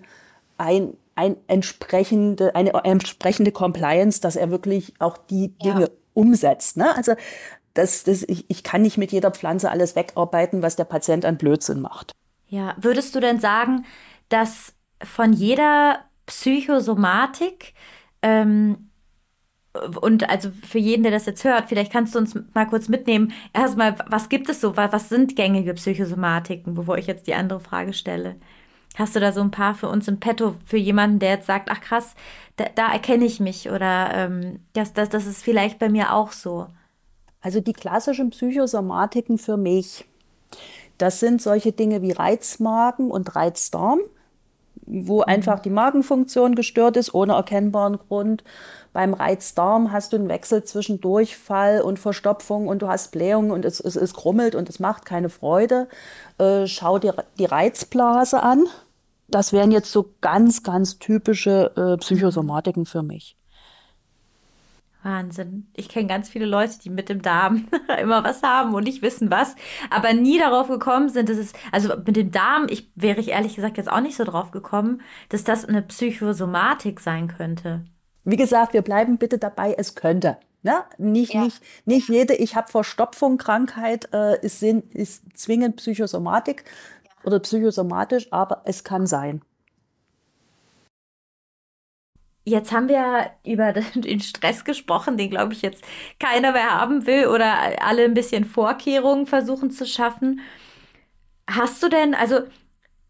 ein, 0.57 0.95
ein 1.15 1.37
entsprechende, 1.47 2.55
eine 2.55 2.73
entsprechende 2.83 3.51
Compliance, 3.51 4.21
dass 4.21 4.35
er 4.35 4.51
wirklich 4.51 4.93
auch 4.99 5.17
die 5.17 5.49
Dinge 5.59 5.81
ja. 5.81 5.89
umsetzt. 6.13 6.77
Ne? 6.77 6.95
Also 6.95 7.13
das, 7.73 8.03
das, 8.03 8.23
ich, 8.23 8.45
ich 8.49 8.63
kann 8.63 8.83
nicht 8.83 8.97
mit 8.97 9.11
jeder 9.11 9.31
Pflanze 9.31 9.69
alles 9.69 9.95
wegarbeiten, 9.95 10.61
was 10.61 10.75
der 10.75 10.85
Patient 10.85 11.25
an 11.25 11.37
Blödsinn 11.37 11.81
macht. 11.81 12.11
Ja, 12.47 12.75
würdest 12.79 13.15
du 13.15 13.19
denn 13.19 13.39
sagen, 13.39 13.85
dass 14.29 14.73
von 15.03 15.33
jeder 15.33 15.99
Psychosomatik 16.27 17.73
ähm, 18.21 18.89
und 20.01 20.29
also 20.29 20.51
für 20.67 20.77
jeden, 20.77 21.03
der 21.03 21.11
das 21.11 21.25
jetzt 21.25 21.43
hört, 21.43 21.67
vielleicht 21.67 21.91
kannst 21.91 22.13
du 22.13 22.19
uns 22.19 22.37
mal 22.53 22.67
kurz 22.67 22.89
mitnehmen. 22.89 23.33
Erstmal, 23.53 23.95
was 24.07 24.29
gibt 24.29 24.47
es 24.49 24.61
so? 24.61 24.77
Was 24.77 25.09
sind 25.09 25.35
gängige 25.35 25.73
Psychosomatiken, 25.73 26.75
bevor 26.75 26.97
ich 26.97 27.07
jetzt 27.07 27.25
die 27.27 27.33
andere 27.33 27.59
Frage 27.59 27.93
stelle? 27.93 28.35
Hast 28.95 29.15
du 29.15 29.19
da 29.19 29.31
so 29.31 29.41
ein 29.41 29.49
paar 29.49 29.73
für 29.73 29.89
uns 29.89 30.07
im 30.07 30.19
Petto, 30.19 30.55
für 30.65 30.77
jemanden, 30.77 31.17
der 31.17 31.31
jetzt 31.31 31.47
sagt, 31.47 31.71
ach 31.71 31.81
krass, 31.81 32.13
da, 32.57 32.65
da 32.75 32.93
erkenne 32.93 33.25
ich 33.25 33.39
mich 33.39 33.71
oder 33.71 34.11
ähm, 34.13 34.59
das, 34.73 34.93
das, 34.93 35.09
das 35.09 35.25
ist 35.25 35.43
vielleicht 35.43 35.79
bei 35.79 35.89
mir 35.89 36.13
auch 36.13 36.31
so? 36.31 36.67
Also 37.41 37.59
die 37.59 37.73
klassischen 37.73 38.29
Psychosomatiken 38.29 39.39
für 39.39 39.57
mich, 39.57 40.05
das 40.99 41.19
sind 41.19 41.41
solche 41.41 41.71
Dinge 41.71 42.03
wie 42.03 42.11
Reizmagen 42.11 43.09
und 43.09 43.35
Reizdarm, 43.35 43.99
wo 44.85 45.21
einfach 45.21 45.59
die 45.59 45.69
Magenfunktion 45.69 46.55
gestört 46.55 46.97
ist, 46.97 47.13
ohne 47.13 47.33
erkennbaren 47.33 47.97
Grund. 47.97 48.43
Beim 48.93 49.13
Reizdarm 49.13 49.91
hast 49.91 50.13
du 50.13 50.17
einen 50.17 50.29
Wechsel 50.29 50.63
zwischen 50.63 51.01
Durchfall 51.01 51.81
und 51.81 51.99
Verstopfung 51.99 52.67
und 52.67 52.81
du 52.81 52.87
hast 52.87 53.11
Blähungen 53.11 53.51
und 53.51 53.65
es, 53.65 53.79
es, 53.79 53.95
es 53.95 54.13
krummelt 54.13 54.55
und 54.55 54.69
es 54.69 54.79
macht 54.79 55.05
keine 55.05 55.29
Freude. 55.29 55.87
Äh, 56.37 56.67
schau 56.67 56.99
dir 56.99 57.15
die 57.39 57.45
Reizblase 57.45 58.43
an. 58.43 58.65
Das 59.27 59.51
wären 59.51 59.71
jetzt 59.71 59.91
so 59.91 60.13
ganz, 60.21 60.61
ganz 60.63 60.99
typische 60.99 61.71
äh, 61.75 61.97
Psychosomatiken 61.97 62.85
für 62.85 63.01
mich. 63.01 63.35
Wahnsinn. 65.03 65.67
Ich 65.75 65.89
kenne 65.89 66.07
ganz 66.07 66.29
viele 66.29 66.45
Leute, 66.45 66.79
die 66.79 66.89
mit 66.89 67.09
dem 67.09 67.21
Darm 67.21 67.67
immer 68.01 68.23
was 68.23 68.41
haben 68.41 68.73
und 68.73 68.83
nicht 68.83 69.01
wissen 69.01 69.29
was, 69.29 69.55
aber 69.89 70.13
nie 70.13 70.39
darauf 70.39 70.67
gekommen 70.67 71.09
sind, 71.09 71.29
dass 71.29 71.37
es, 71.37 71.53
also 71.71 71.89
mit 72.05 72.15
dem 72.15 72.31
Darm, 72.31 72.67
ich 72.69 72.91
wäre 72.95 73.19
ich 73.19 73.29
ehrlich 73.29 73.55
gesagt 73.55 73.77
jetzt 73.77 73.91
auch 73.91 74.01
nicht 74.01 74.15
so 74.15 74.23
drauf 74.23 74.51
gekommen, 74.51 75.01
dass 75.29 75.43
das 75.43 75.65
eine 75.65 75.81
Psychosomatik 75.81 76.99
sein 76.99 77.27
könnte. 77.27 77.85
Wie 78.23 78.37
gesagt, 78.37 78.73
wir 78.73 78.81
bleiben 78.81 79.17
bitte 79.17 79.37
dabei, 79.37 79.75
es 79.77 79.95
könnte. 79.95 80.37
Ne? 80.61 80.83
Nicht, 80.97 81.33
ja. 81.33 81.43
nicht, 81.43 81.61
nicht 81.85 82.07
jede, 82.07 82.35
ich 82.35 82.55
habe 82.55 82.71
Verstopfung, 82.71 83.37
Krankheit, 83.37 84.07
äh, 84.13 84.39
ist, 84.45 84.63
ist 84.63 85.23
zwingend 85.37 85.75
Psychosomatik 85.75 86.63
ja. 87.03 87.27
oder 87.27 87.39
psychosomatisch, 87.39 88.31
aber 88.31 88.61
es 88.65 88.85
kann 88.85 89.05
sein. 89.05 89.41
Jetzt 92.45 92.71
haben 92.71 92.89
wir 92.89 93.31
über 93.45 93.73
den 93.95 94.19
Stress 94.19 94.65
gesprochen, 94.65 95.17
den 95.17 95.29
glaube 95.29 95.53
ich 95.53 95.61
jetzt 95.61 95.83
keiner 96.19 96.51
mehr 96.51 96.71
haben 96.79 97.05
will 97.05 97.27
oder 97.27 97.81
alle 97.85 98.03
ein 98.03 98.13
bisschen 98.13 98.45
Vorkehrungen 98.45 99.27
versuchen 99.27 99.71
zu 99.71 99.85
schaffen. 99.85 100.41
Hast 101.47 101.83
du 101.83 101.89
denn, 101.89 102.13
also 102.15 102.41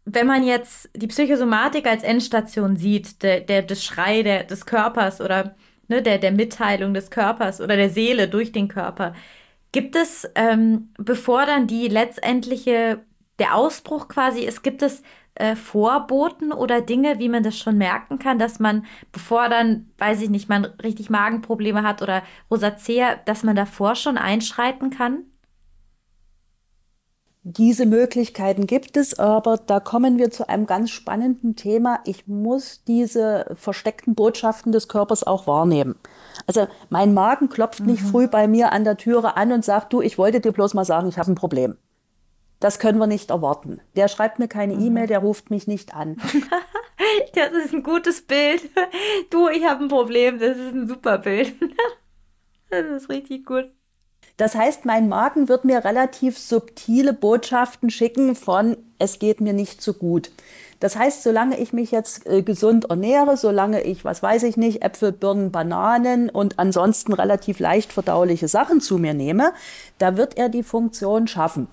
wenn 0.04 0.26
man 0.26 0.44
jetzt 0.44 0.90
die 0.94 1.06
Psychosomatik 1.06 1.86
als 1.86 2.02
Endstation 2.02 2.76
sieht, 2.76 3.22
der, 3.22 3.40
der, 3.40 3.62
des 3.62 3.84
Schrei 3.84 4.22
der, 4.22 4.44
des 4.44 4.66
Körpers 4.66 5.20
oder 5.20 5.56
ne, 5.88 6.02
der, 6.02 6.18
der 6.18 6.32
Mitteilung 6.32 6.94
des 6.94 7.10
Körpers 7.10 7.60
oder 7.60 7.76
der 7.76 7.90
Seele 7.90 8.28
durch 8.28 8.52
den 8.52 8.68
Körper, 8.68 9.14
gibt 9.72 9.96
es, 9.96 10.28
ähm, 10.34 10.90
bevor 10.98 11.46
dann 11.46 11.66
die 11.66 11.88
letztendliche, 11.88 13.04
der 13.38 13.56
Ausbruch 13.56 14.08
quasi 14.08 14.42
ist, 14.42 14.62
gibt 14.62 14.82
es 14.82 15.02
äh, 15.34 15.56
Vorboten 15.56 16.52
oder 16.52 16.80
Dinge, 16.80 17.18
wie 17.18 17.28
man 17.28 17.42
das 17.42 17.58
schon 17.58 17.76
merken 17.76 18.18
kann, 18.18 18.38
dass 18.38 18.60
man, 18.60 18.86
bevor 19.12 19.48
dann, 19.48 19.90
weiß 19.98 20.22
ich 20.22 20.30
nicht, 20.30 20.48
man 20.48 20.64
richtig 20.64 21.10
Magenprobleme 21.10 21.82
hat 21.82 22.02
oder 22.02 22.22
Rosacea, 22.50 23.16
dass 23.24 23.42
man 23.42 23.56
davor 23.56 23.94
schon 23.96 24.16
einschreiten 24.16 24.90
kann? 24.90 25.24
Diese 27.46 27.84
Möglichkeiten 27.84 28.66
gibt 28.66 28.96
es, 28.96 29.18
aber 29.18 29.58
da 29.58 29.78
kommen 29.78 30.16
wir 30.16 30.30
zu 30.30 30.48
einem 30.48 30.64
ganz 30.64 30.90
spannenden 30.90 31.56
Thema. 31.56 32.00
Ich 32.06 32.26
muss 32.26 32.84
diese 32.84 33.44
versteckten 33.54 34.14
Botschaften 34.14 34.72
des 34.72 34.88
Körpers 34.88 35.24
auch 35.24 35.46
wahrnehmen. 35.46 35.96
Also 36.46 36.66
mein 36.88 37.12
Magen 37.12 37.50
klopft 37.50 37.80
mhm. 37.80 37.86
nicht 37.86 38.02
früh 38.02 38.28
bei 38.28 38.48
mir 38.48 38.72
an 38.72 38.84
der 38.84 38.96
Türe 38.96 39.36
an 39.36 39.52
und 39.52 39.62
sagt, 39.62 39.92
du, 39.92 40.00
ich 40.00 40.16
wollte 40.16 40.40
dir 40.40 40.52
bloß 40.52 40.72
mal 40.72 40.86
sagen, 40.86 41.08
ich 41.08 41.18
habe 41.18 41.32
ein 41.32 41.34
Problem. 41.34 41.76
Das 42.60 42.78
können 42.78 42.98
wir 42.98 43.06
nicht 43.06 43.30
erwarten. 43.30 43.80
Der 43.96 44.08
schreibt 44.08 44.38
mir 44.38 44.48
keine 44.48 44.74
mhm. 44.74 44.86
E-Mail, 44.86 45.06
der 45.06 45.18
ruft 45.18 45.50
mich 45.50 45.66
nicht 45.66 45.94
an. 45.94 46.16
das 47.34 47.52
ist 47.52 47.74
ein 47.74 47.82
gutes 47.82 48.22
Bild. 48.22 48.62
Du, 49.30 49.48
ich 49.48 49.64
habe 49.64 49.84
ein 49.84 49.88
Problem. 49.88 50.38
Das 50.38 50.56
ist 50.56 50.74
ein 50.74 50.88
super 50.88 51.18
Bild. 51.18 51.54
das 52.70 52.86
ist 52.86 53.08
richtig 53.08 53.44
gut. 53.44 53.70
Das 54.36 54.56
heißt, 54.56 54.84
mein 54.84 55.08
Magen 55.08 55.48
wird 55.48 55.64
mir 55.64 55.84
relativ 55.84 56.38
subtile 56.38 57.12
Botschaften 57.12 57.90
schicken 57.90 58.34
von, 58.34 58.76
es 58.98 59.20
geht 59.20 59.40
mir 59.40 59.52
nicht 59.52 59.80
so 59.80 59.92
gut. 59.92 60.32
Das 60.80 60.96
heißt, 60.96 61.22
solange 61.22 61.58
ich 61.58 61.72
mich 61.72 61.92
jetzt 61.92 62.26
äh, 62.26 62.42
gesund 62.42 62.86
ernähre, 62.90 63.36
solange 63.36 63.82
ich, 63.82 64.04
was 64.04 64.22
weiß 64.22 64.42
ich 64.42 64.56
nicht, 64.56 64.82
Äpfel, 64.82 65.12
Birnen, 65.12 65.52
Bananen 65.52 66.30
und 66.30 66.58
ansonsten 66.58 67.12
relativ 67.12 67.60
leicht 67.60 67.92
verdauliche 67.92 68.48
Sachen 68.48 68.80
zu 68.80 68.98
mir 68.98 69.14
nehme, 69.14 69.52
da 69.98 70.16
wird 70.16 70.36
er 70.36 70.48
die 70.48 70.64
Funktion 70.64 71.28
schaffen. 71.28 71.68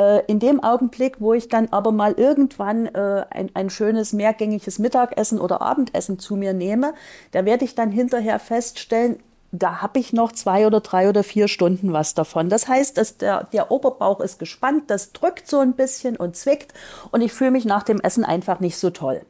Äh, 0.00 0.24
in 0.28 0.38
dem 0.38 0.64
Augenblick, 0.64 1.20
wo 1.20 1.34
ich 1.34 1.48
dann 1.48 1.68
aber 1.72 1.92
mal 1.92 2.12
irgendwann 2.12 2.86
äh, 2.86 3.26
ein, 3.28 3.50
ein 3.52 3.68
schönes 3.68 4.14
mehrgängiges 4.14 4.78
Mittagessen 4.78 5.38
oder 5.38 5.60
Abendessen 5.60 6.18
zu 6.18 6.36
mir 6.36 6.54
nehme, 6.54 6.94
da 7.32 7.44
werde 7.44 7.66
ich 7.66 7.74
dann 7.74 7.90
hinterher 7.90 8.38
feststellen, 8.38 9.18
da 9.52 9.82
habe 9.82 9.98
ich 9.98 10.14
noch 10.14 10.32
zwei 10.32 10.66
oder 10.66 10.80
drei 10.80 11.10
oder 11.10 11.22
vier 11.22 11.48
Stunden 11.48 11.92
was 11.92 12.14
davon. 12.14 12.48
Das 12.48 12.66
heißt, 12.66 12.96
dass 12.96 13.18
der, 13.18 13.44
der 13.52 13.70
Oberbauch 13.70 14.20
ist 14.20 14.38
gespannt, 14.38 14.84
das 14.86 15.12
drückt 15.12 15.46
so 15.46 15.58
ein 15.58 15.74
bisschen 15.74 16.16
und 16.16 16.34
zwickt 16.34 16.72
und 17.10 17.20
ich 17.20 17.34
fühle 17.34 17.50
mich 17.50 17.66
nach 17.66 17.82
dem 17.82 18.00
Essen 18.00 18.24
einfach 18.24 18.60
nicht 18.60 18.78
so 18.78 18.88
toll. 18.88 19.20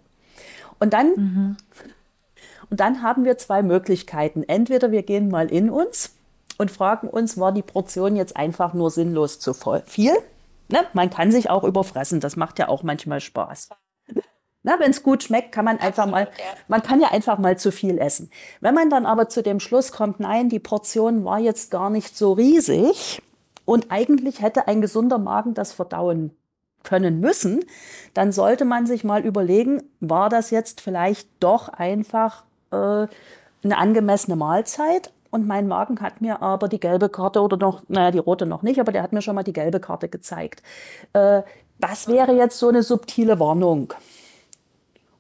Und 0.78 0.92
dann, 0.92 1.08
mhm. 1.16 1.56
und 2.70 2.78
dann 2.78 3.02
haben 3.02 3.24
wir 3.24 3.38
zwei 3.38 3.62
Möglichkeiten. 3.62 4.44
Entweder 4.46 4.92
wir 4.92 5.02
gehen 5.02 5.30
mal 5.30 5.50
in 5.50 5.68
uns 5.68 6.14
und 6.58 6.70
fragen 6.70 7.08
uns, 7.08 7.38
war 7.38 7.50
die 7.50 7.62
Portion 7.62 8.14
jetzt 8.14 8.36
einfach 8.36 8.72
nur 8.72 8.92
sinnlos 8.92 9.40
zu 9.40 9.52
viel? 9.52 10.12
Ne? 10.70 10.86
Man 10.92 11.10
kann 11.10 11.32
sich 11.32 11.50
auch 11.50 11.64
überfressen, 11.64 12.20
das 12.20 12.36
macht 12.36 12.58
ja 12.58 12.68
auch 12.68 12.82
manchmal 12.82 13.20
Spaß. 13.20 13.70
Wenn 14.62 14.90
es 14.90 15.02
gut 15.02 15.22
schmeckt, 15.22 15.52
kann 15.52 15.64
man 15.64 15.78
einfach 15.78 16.06
mal, 16.06 16.28
man 16.68 16.82
kann 16.82 17.00
ja 17.00 17.08
einfach 17.08 17.38
mal 17.38 17.58
zu 17.58 17.72
viel 17.72 17.98
essen. 17.98 18.30
Wenn 18.60 18.74
man 18.74 18.90
dann 18.90 19.06
aber 19.06 19.28
zu 19.28 19.42
dem 19.42 19.58
Schluss 19.58 19.90
kommt, 19.90 20.20
nein, 20.20 20.48
die 20.48 20.58
Portion 20.58 21.24
war 21.24 21.38
jetzt 21.38 21.70
gar 21.70 21.88
nicht 21.88 22.16
so 22.16 22.32
riesig 22.32 23.22
und 23.64 23.90
eigentlich 23.90 24.42
hätte 24.42 24.68
ein 24.68 24.80
gesunder 24.80 25.18
Magen 25.18 25.54
das 25.54 25.72
verdauen 25.72 26.36
können 26.82 27.20
müssen, 27.20 27.64
dann 28.14 28.32
sollte 28.32 28.64
man 28.64 28.86
sich 28.86 29.04
mal 29.04 29.24
überlegen, 29.24 29.82
war 30.00 30.28
das 30.28 30.50
jetzt 30.50 30.80
vielleicht 30.80 31.28
doch 31.40 31.68
einfach 31.68 32.44
äh, 32.70 33.06
eine 33.62 33.78
angemessene 33.78 34.36
Mahlzeit? 34.36 35.12
Und 35.30 35.46
mein 35.46 35.68
Magen 35.68 36.00
hat 36.00 36.20
mir 36.20 36.42
aber 36.42 36.68
die 36.68 36.80
gelbe 36.80 37.08
Karte 37.08 37.40
oder 37.40 37.56
noch, 37.56 37.82
naja, 37.88 38.10
die 38.10 38.18
rote 38.18 38.46
noch 38.46 38.62
nicht, 38.62 38.80
aber 38.80 38.92
der 38.92 39.02
hat 39.02 39.12
mir 39.12 39.22
schon 39.22 39.36
mal 39.36 39.44
die 39.44 39.52
gelbe 39.52 39.78
Karte 39.78 40.08
gezeigt. 40.08 40.62
Äh, 41.12 41.42
das 41.78 42.08
wäre 42.08 42.32
jetzt 42.36 42.58
so 42.58 42.68
eine 42.68 42.82
subtile 42.82 43.38
Warnung. 43.40 43.94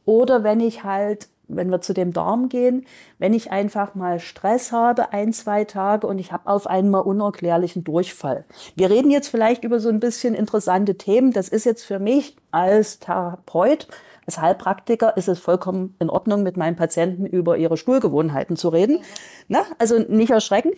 Oder 0.04 0.42
wenn 0.42 0.60
ich 0.60 0.82
halt, 0.82 1.28
wenn 1.46 1.70
wir 1.70 1.80
zu 1.80 1.94
dem 1.94 2.12
Darm 2.12 2.48
gehen, 2.48 2.86
wenn 3.18 3.34
ich 3.34 3.50
einfach 3.50 3.94
mal 3.94 4.18
Stress 4.18 4.72
habe, 4.72 5.12
ein, 5.12 5.32
zwei 5.32 5.64
Tage 5.64 6.06
und 6.06 6.18
ich 6.18 6.32
habe 6.32 6.50
auf 6.50 6.66
einmal 6.66 7.02
unerklärlichen 7.02 7.84
Durchfall. 7.84 8.44
Wir 8.74 8.90
reden 8.90 9.10
jetzt 9.10 9.28
vielleicht 9.28 9.64
über 9.64 9.80
so 9.80 9.88
ein 9.88 10.00
bisschen 10.00 10.34
interessante 10.34 10.96
Themen. 10.96 11.32
Das 11.32 11.48
ist 11.48 11.64
jetzt 11.64 11.84
für 11.84 11.98
mich 11.98 12.36
als 12.50 12.98
Therapeut, 12.98 13.86
als 14.30 14.40
Heilpraktiker 14.40 15.16
ist 15.16 15.26
es 15.28 15.40
vollkommen 15.40 15.96
in 15.98 16.08
Ordnung, 16.08 16.44
mit 16.44 16.56
meinen 16.56 16.76
Patienten 16.76 17.26
über 17.26 17.56
ihre 17.56 17.76
Stuhlgewohnheiten 17.76 18.56
zu 18.56 18.68
reden. 18.68 18.98
Mhm. 18.98 19.04
Na, 19.48 19.64
also 19.78 19.98
nicht 19.98 20.30
erschrecken. 20.30 20.70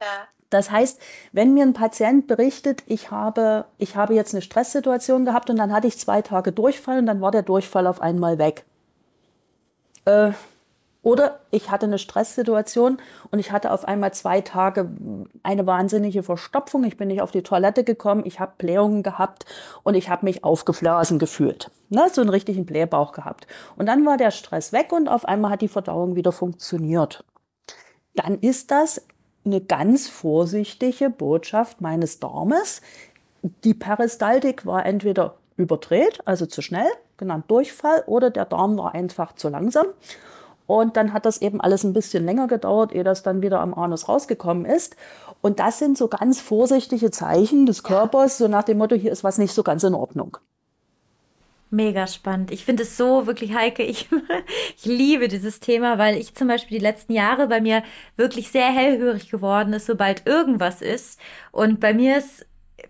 Ja. 0.00 0.28
Das 0.50 0.70
heißt, 0.70 1.00
wenn 1.32 1.54
mir 1.54 1.64
ein 1.64 1.72
Patient 1.72 2.26
berichtet, 2.26 2.82
ich 2.86 3.10
habe, 3.10 3.64
ich 3.78 3.96
habe 3.96 4.12
jetzt 4.12 4.34
eine 4.34 4.42
Stresssituation 4.42 5.24
gehabt 5.24 5.48
und 5.48 5.56
dann 5.56 5.72
hatte 5.72 5.86
ich 5.86 5.98
zwei 5.98 6.20
Tage 6.20 6.52
Durchfall 6.52 6.98
und 6.98 7.06
dann 7.06 7.22
war 7.22 7.30
der 7.30 7.40
Durchfall 7.40 7.86
auf 7.86 8.02
einmal 8.02 8.36
weg. 8.36 8.66
Äh, 10.04 10.32
oder 11.02 11.40
ich 11.50 11.70
hatte 11.70 11.86
eine 11.86 11.98
Stresssituation 11.98 12.98
und 13.30 13.38
ich 13.40 13.50
hatte 13.50 13.72
auf 13.72 13.86
einmal 13.86 14.14
zwei 14.14 14.40
Tage 14.40 14.88
eine 15.42 15.66
wahnsinnige 15.66 16.22
Verstopfung. 16.22 16.84
Ich 16.84 16.96
bin 16.96 17.08
nicht 17.08 17.22
auf 17.22 17.32
die 17.32 17.42
Toilette 17.42 17.82
gekommen, 17.82 18.22
ich 18.24 18.38
habe 18.38 18.52
Blähungen 18.56 19.02
gehabt 19.02 19.44
und 19.82 19.94
ich 19.94 20.08
habe 20.08 20.24
mich 20.24 20.44
aufgeblasen 20.44 21.18
gefühlt. 21.18 21.70
Ne, 21.88 22.06
so 22.12 22.20
einen 22.20 22.30
richtigen 22.30 22.66
Blähbauch 22.66 23.12
gehabt. 23.12 23.46
Und 23.76 23.86
dann 23.86 24.06
war 24.06 24.16
der 24.16 24.30
Stress 24.30 24.72
weg 24.72 24.92
und 24.92 25.08
auf 25.08 25.24
einmal 25.24 25.50
hat 25.50 25.62
die 25.62 25.68
Verdauung 25.68 26.14
wieder 26.14 26.32
funktioniert. 26.32 27.24
Dann 28.14 28.38
ist 28.38 28.70
das 28.70 29.04
eine 29.44 29.60
ganz 29.60 30.08
vorsichtige 30.08 31.10
Botschaft 31.10 31.80
meines 31.80 32.20
Darmes. 32.20 32.80
Die 33.42 33.74
Peristaltik 33.74 34.66
war 34.66 34.86
entweder 34.86 35.34
überdreht, 35.56 36.20
also 36.24 36.46
zu 36.46 36.62
schnell, 36.62 36.88
genannt 37.16 37.46
Durchfall, 37.48 38.04
oder 38.06 38.30
der 38.30 38.44
Darm 38.44 38.78
war 38.78 38.94
einfach 38.94 39.34
zu 39.34 39.48
langsam. 39.48 39.86
Und 40.72 40.96
dann 40.96 41.12
hat 41.12 41.26
das 41.26 41.42
eben 41.42 41.60
alles 41.60 41.84
ein 41.84 41.92
bisschen 41.92 42.24
länger 42.24 42.46
gedauert, 42.46 42.94
ehe 42.94 43.04
das 43.04 43.22
dann 43.22 43.42
wieder 43.42 43.60
am 43.60 43.74
Anus 43.74 44.08
rausgekommen 44.08 44.64
ist. 44.64 44.96
Und 45.42 45.58
das 45.58 45.78
sind 45.78 45.98
so 45.98 46.08
ganz 46.08 46.40
vorsichtige 46.40 47.10
Zeichen 47.10 47.66
des 47.66 47.82
Körpers, 47.82 48.38
so 48.38 48.48
nach 48.48 48.62
dem 48.62 48.78
Motto, 48.78 48.94
hier 48.94 49.12
ist 49.12 49.22
was 49.22 49.36
nicht 49.36 49.52
so 49.52 49.62
ganz 49.62 49.84
in 49.84 49.92
Ordnung. 49.92 50.38
Mega 51.68 52.06
spannend. 52.06 52.50
Ich 52.50 52.64
finde 52.64 52.84
es 52.84 52.96
so 52.96 53.26
wirklich, 53.26 53.54
Heike, 53.54 53.82
ich, 53.82 54.08
ich 54.78 54.86
liebe 54.86 55.28
dieses 55.28 55.60
Thema, 55.60 55.98
weil 55.98 56.16
ich 56.16 56.34
zum 56.34 56.48
Beispiel 56.48 56.78
die 56.78 56.84
letzten 56.84 57.12
Jahre 57.12 57.48
bei 57.48 57.60
mir 57.60 57.82
wirklich 58.16 58.50
sehr 58.50 58.72
hellhörig 58.72 59.30
geworden 59.30 59.74
ist, 59.74 59.84
sobald 59.84 60.26
irgendwas 60.26 60.80
ist. 60.80 61.20
Und 61.50 61.80
bei 61.80 61.92
mir 61.92 62.16
ist 62.16 62.46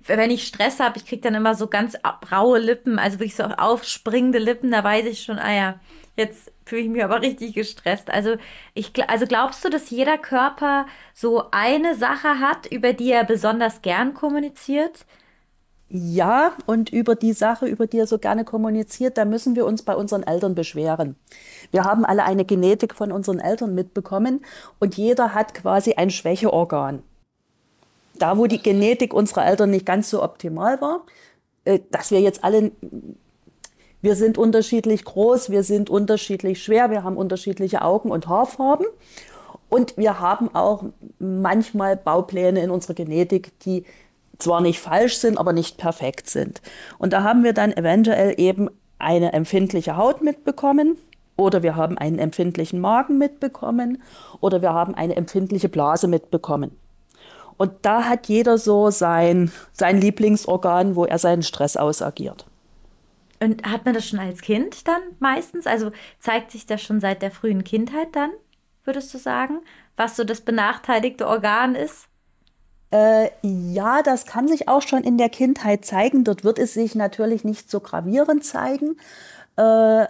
wenn 0.06 0.30
ich 0.30 0.46
Stress 0.46 0.80
habe, 0.80 0.98
ich 0.98 1.04
kriege 1.04 1.20
dann 1.20 1.34
immer 1.34 1.54
so 1.54 1.66
ganz 1.66 1.96
raue 2.30 2.58
Lippen, 2.58 2.98
also 2.98 3.18
wirklich 3.18 3.36
so 3.36 3.44
aufspringende 3.44 4.38
Lippen, 4.38 4.70
da 4.70 4.82
weiß 4.82 5.04
ich 5.06 5.22
schon, 5.22 5.38
ah 5.38 5.52
ja, 5.52 5.80
jetzt 6.16 6.51
fühle 6.64 6.82
ich 6.82 6.88
mich 6.88 7.04
aber 7.04 7.22
richtig 7.22 7.54
gestresst. 7.54 8.10
Also, 8.10 8.36
ich, 8.74 8.92
also 9.08 9.26
glaubst 9.26 9.64
du, 9.64 9.68
dass 9.68 9.90
jeder 9.90 10.18
Körper 10.18 10.86
so 11.14 11.44
eine 11.50 11.94
Sache 11.94 12.40
hat, 12.40 12.66
über 12.66 12.92
die 12.92 13.10
er 13.10 13.24
besonders 13.24 13.82
gern 13.82 14.14
kommuniziert? 14.14 15.06
Ja, 15.94 16.52
und 16.64 16.90
über 16.90 17.16
die 17.16 17.34
Sache, 17.34 17.66
über 17.66 17.86
die 17.86 17.98
er 17.98 18.06
so 18.06 18.18
gerne 18.18 18.46
kommuniziert, 18.46 19.18
da 19.18 19.26
müssen 19.26 19.56
wir 19.56 19.66
uns 19.66 19.82
bei 19.82 19.94
unseren 19.94 20.22
Eltern 20.22 20.54
beschweren. 20.54 21.16
Wir 21.70 21.84
haben 21.84 22.06
alle 22.06 22.24
eine 22.24 22.46
Genetik 22.46 22.94
von 22.94 23.12
unseren 23.12 23.40
Eltern 23.40 23.74
mitbekommen 23.74 24.42
und 24.80 24.96
jeder 24.96 25.34
hat 25.34 25.52
quasi 25.52 25.92
ein 25.92 26.08
Schwächeorgan. 26.08 27.02
Da, 28.18 28.38
wo 28.38 28.46
die 28.46 28.62
Genetik 28.62 29.12
unserer 29.12 29.44
Eltern 29.44 29.70
nicht 29.70 29.84
ganz 29.84 30.08
so 30.08 30.22
optimal 30.22 30.80
war, 30.80 31.04
äh, 31.66 31.80
dass 31.90 32.10
wir 32.10 32.20
jetzt 32.20 32.42
alle, 32.42 32.72
wir 34.02 34.16
sind 34.16 34.36
unterschiedlich 34.36 35.04
groß, 35.04 35.50
wir 35.50 35.62
sind 35.62 35.88
unterschiedlich 35.88 36.62
schwer, 36.62 36.90
wir 36.90 37.04
haben 37.04 37.16
unterschiedliche 37.16 37.82
Augen- 37.82 38.10
und 38.10 38.28
Haarfarben 38.28 38.86
und 39.68 39.96
wir 39.96 40.20
haben 40.20 40.54
auch 40.54 40.84
manchmal 41.18 41.96
Baupläne 41.96 42.60
in 42.62 42.70
unserer 42.70 42.94
Genetik, 42.94 43.58
die 43.60 43.84
zwar 44.38 44.60
nicht 44.60 44.80
falsch 44.80 45.18
sind, 45.18 45.38
aber 45.38 45.52
nicht 45.52 45.78
perfekt 45.78 46.28
sind. 46.28 46.60
Und 46.98 47.12
da 47.12 47.22
haben 47.22 47.44
wir 47.44 47.52
dann 47.52 47.72
eventuell 47.72 48.34
eben 48.38 48.68
eine 48.98 49.32
empfindliche 49.32 49.96
Haut 49.96 50.20
mitbekommen 50.20 50.96
oder 51.36 51.62
wir 51.62 51.76
haben 51.76 51.96
einen 51.96 52.18
empfindlichen 52.18 52.80
Magen 52.80 53.18
mitbekommen 53.18 54.02
oder 54.40 54.62
wir 54.62 54.74
haben 54.74 54.94
eine 54.94 55.16
empfindliche 55.16 55.68
Blase 55.68 56.08
mitbekommen. 56.08 56.76
Und 57.56 57.72
da 57.82 58.04
hat 58.04 58.26
jeder 58.26 58.58
so 58.58 58.90
sein, 58.90 59.52
sein 59.72 60.00
Lieblingsorgan, 60.00 60.96
wo 60.96 61.04
er 61.04 61.18
seinen 61.18 61.42
Stress 61.42 61.76
ausagiert. 61.76 62.46
Und 63.42 63.66
hat 63.66 63.84
man 63.84 63.94
das 63.94 64.06
schon 64.06 64.20
als 64.20 64.40
Kind 64.40 64.86
dann 64.86 65.02
meistens? 65.18 65.66
Also 65.66 65.90
zeigt 66.20 66.52
sich 66.52 66.66
das 66.66 66.80
schon 66.80 67.00
seit 67.00 67.22
der 67.22 67.32
frühen 67.32 67.64
Kindheit 67.64 68.08
dann, 68.12 68.30
würdest 68.84 69.12
du 69.12 69.18
sagen, 69.18 69.60
was 69.96 70.16
so 70.16 70.22
das 70.22 70.42
benachteiligte 70.42 71.26
Organ 71.26 71.74
ist? 71.74 72.06
Äh, 72.92 73.30
ja, 73.42 74.02
das 74.02 74.26
kann 74.26 74.46
sich 74.46 74.68
auch 74.68 74.82
schon 74.82 75.02
in 75.02 75.18
der 75.18 75.28
Kindheit 75.28 75.84
zeigen. 75.84 76.24
Dort 76.24 76.44
wird 76.44 76.58
es 76.58 76.74
sich 76.74 76.94
natürlich 76.94 77.42
nicht 77.42 77.68
so 77.68 77.80
gravierend 77.80 78.44
zeigen. 78.44 78.96
Äh, 79.56 80.06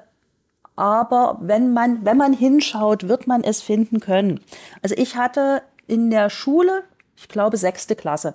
aber 0.77 1.39
wenn 1.41 1.73
man, 1.73 2.05
wenn 2.05 2.17
man 2.17 2.33
hinschaut, 2.35 3.09
wird 3.09 3.27
man 3.27 3.45
es 3.45 3.63
finden 3.63 4.01
können. 4.01 4.41
Also 4.83 4.95
ich 4.99 5.17
hatte 5.17 5.63
in 5.87 6.11
der 6.11 6.29
Schule, 6.29 6.85
ich 7.17 7.29
glaube, 7.29 7.57
sechste 7.57 7.95
Klasse. 7.95 8.35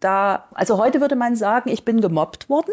Da, 0.00 0.48
also 0.54 0.78
heute 0.78 1.00
würde 1.00 1.16
man 1.16 1.34
sagen, 1.34 1.70
ich 1.70 1.84
bin 1.84 2.00
gemobbt 2.00 2.48
worden. 2.48 2.72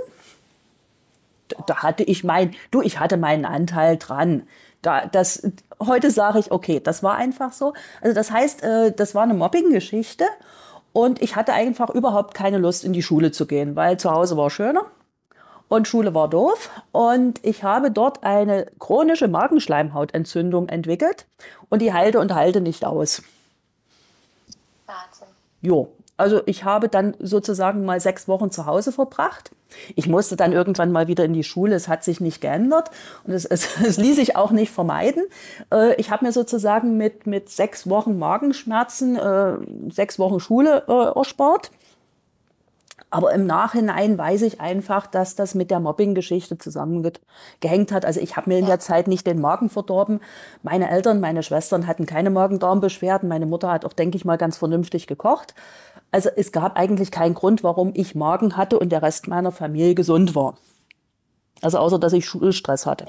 Da 1.67 1.77
hatte 1.77 2.03
ich 2.03 2.23
mein, 2.23 2.55
du, 2.71 2.81
ich 2.81 2.99
hatte 2.99 3.17
meinen 3.17 3.45
Anteil 3.45 3.97
dran. 3.97 4.43
Da, 4.81 5.05
das, 5.05 5.43
heute 5.85 6.11
sage 6.11 6.39
ich, 6.39 6.51
okay, 6.51 6.79
das 6.79 7.03
war 7.03 7.15
einfach 7.15 7.51
so. 7.53 7.73
Also 8.01 8.15
das 8.15 8.31
heißt, 8.31 8.63
äh, 8.63 8.91
das 8.91 9.15
war 9.15 9.23
eine 9.23 9.33
Mobbing-Geschichte. 9.33 10.25
Und 10.93 11.21
ich 11.21 11.35
hatte 11.35 11.53
einfach 11.53 11.89
überhaupt 11.89 12.33
keine 12.33 12.57
Lust, 12.57 12.83
in 12.83 12.93
die 12.93 13.03
Schule 13.03 13.31
zu 13.31 13.45
gehen, 13.45 13.75
weil 13.75 13.97
zu 13.97 14.09
Hause 14.09 14.37
war 14.37 14.49
schöner 14.49 14.85
und 15.69 15.87
Schule 15.87 16.13
war 16.13 16.27
doof. 16.27 16.69
Und 16.91 17.45
ich 17.45 17.63
habe 17.63 17.91
dort 17.91 18.23
eine 18.23 18.65
chronische 18.79 19.27
Magenschleimhautentzündung 19.27 20.67
entwickelt 20.67 21.25
und 21.69 21.81
die 21.81 21.93
heilte 21.93 22.19
und 22.19 22.33
halte 22.33 22.59
nicht 22.59 22.85
aus. 22.85 23.21
Wahnsinn. 24.87 25.27
Jo, 25.61 25.89
also 26.19 26.41
ich 26.45 26.63
habe 26.63 26.89
dann 26.89 27.15
sozusagen 27.19 27.85
mal 27.85 27.99
sechs 27.99 28.27
Wochen 28.27 28.51
zu 28.51 28.65
Hause 28.65 28.91
verbracht. 28.91 29.51
Ich 29.95 30.07
musste 30.07 30.35
dann 30.35 30.51
irgendwann 30.51 30.91
mal 30.91 31.07
wieder 31.07 31.25
in 31.25 31.33
die 31.33 31.43
Schule. 31.43 31.75
Es 31.75 31.87
hat 31.87 32.03
sich 32.03 32.19
nicht 32.19 32.41
geändert 32.41 32.89
und 33.23 33.33
es, 33.33 33.45
es, 33.45 33.67
es 33.81 33.97
ließ 33.97 34.15
sich 34.15 34.35
auch 34.35 34.51
nicht 34.51 34.71
vermeiden. 34.71 35.23
Äh, 35.71 35.95
ich 35.95 36.11
habe 36.11 36.25
mir 36.25 36.31
sozusagen 36.31 36.97
mit, 36.97 37.27
mit 37.27 37.49
sechs 37.49 37.89
Wochen 37.89 38.19
Magenschmerzen 38.19 39.15
äh, 39.15 39.57
sechs 39.89 40.19
Wochen 40.19 40.39
Schule 40.39 40.83
äh, 40.87 41.17
erspart. 41.17 41.71
Aber 43.11 43.33
im 43.33 43.47
Nachhinein 43.47 44.17
weiß 44.17 44.43
ich 44.43 44.61
einfach, 44.61 45.07
dass 45.07 45.35
das 45.35 45.55
mit 45.55 45.71
der 45.71 45.79
Mobbing-Geschichte 45.79 46.59
zusammengehängt 46.59 47.91
hat. 47.91 48.05
Also 48.05 48.19
ich 48.19 48.37
habe 48.37 48.49
mir 48.49 48.59
in 48.59 48.67
der 48.67 48.79
Zeit 48.79 49.07
nicht 49.07 49.25
den 49.25 49.41
Magen 49.41 49.69
verdorben. 49.69 50.19
Meine 50.61 50.89
Eltern, 50.89 51.19
meine 51.19 51.41
Schwestern 51.41 51.87
hatten 51.87 52.05
keine 52.05 52.29
Magen-Darm-Beschwerden. 52.29 53.27
Meine 53.27 53.47
Mutter 53.47 53.71
hat 53.71 53.83
auch, 53.83 53.93
denke 53.93 54.17
ich 54.17 54.25
mal, 54.25 54.37
ganz 54.37 54.57
vernünftig 54.57 55.07
gekocht. 55.07 55.55
Also 56.11 56.29
es 56.35 56.51
gab 56.51 56.77
eigentlich 56.77 57.09
keinen 57.09 57.33
Grund, 57.33 57.63
warum 57.63 57.91
ich 57.95 58.13
Magen 58.13 58.57
hatte 58.57 58.77
und 58.77 58.89
der 58.89 59.01
Rest 59.01 59.27
meiner 59.27 59.51
Familie 59.51 59.95
gesund 59.95 60.35
war. 60.35 60.57
Also 61.61 61.79
außer, 61.79 61.99
dass 61.99 62.13
ich 62.13 62.25
Schulstress 62.25 62.85
hatte. 62.85 63.07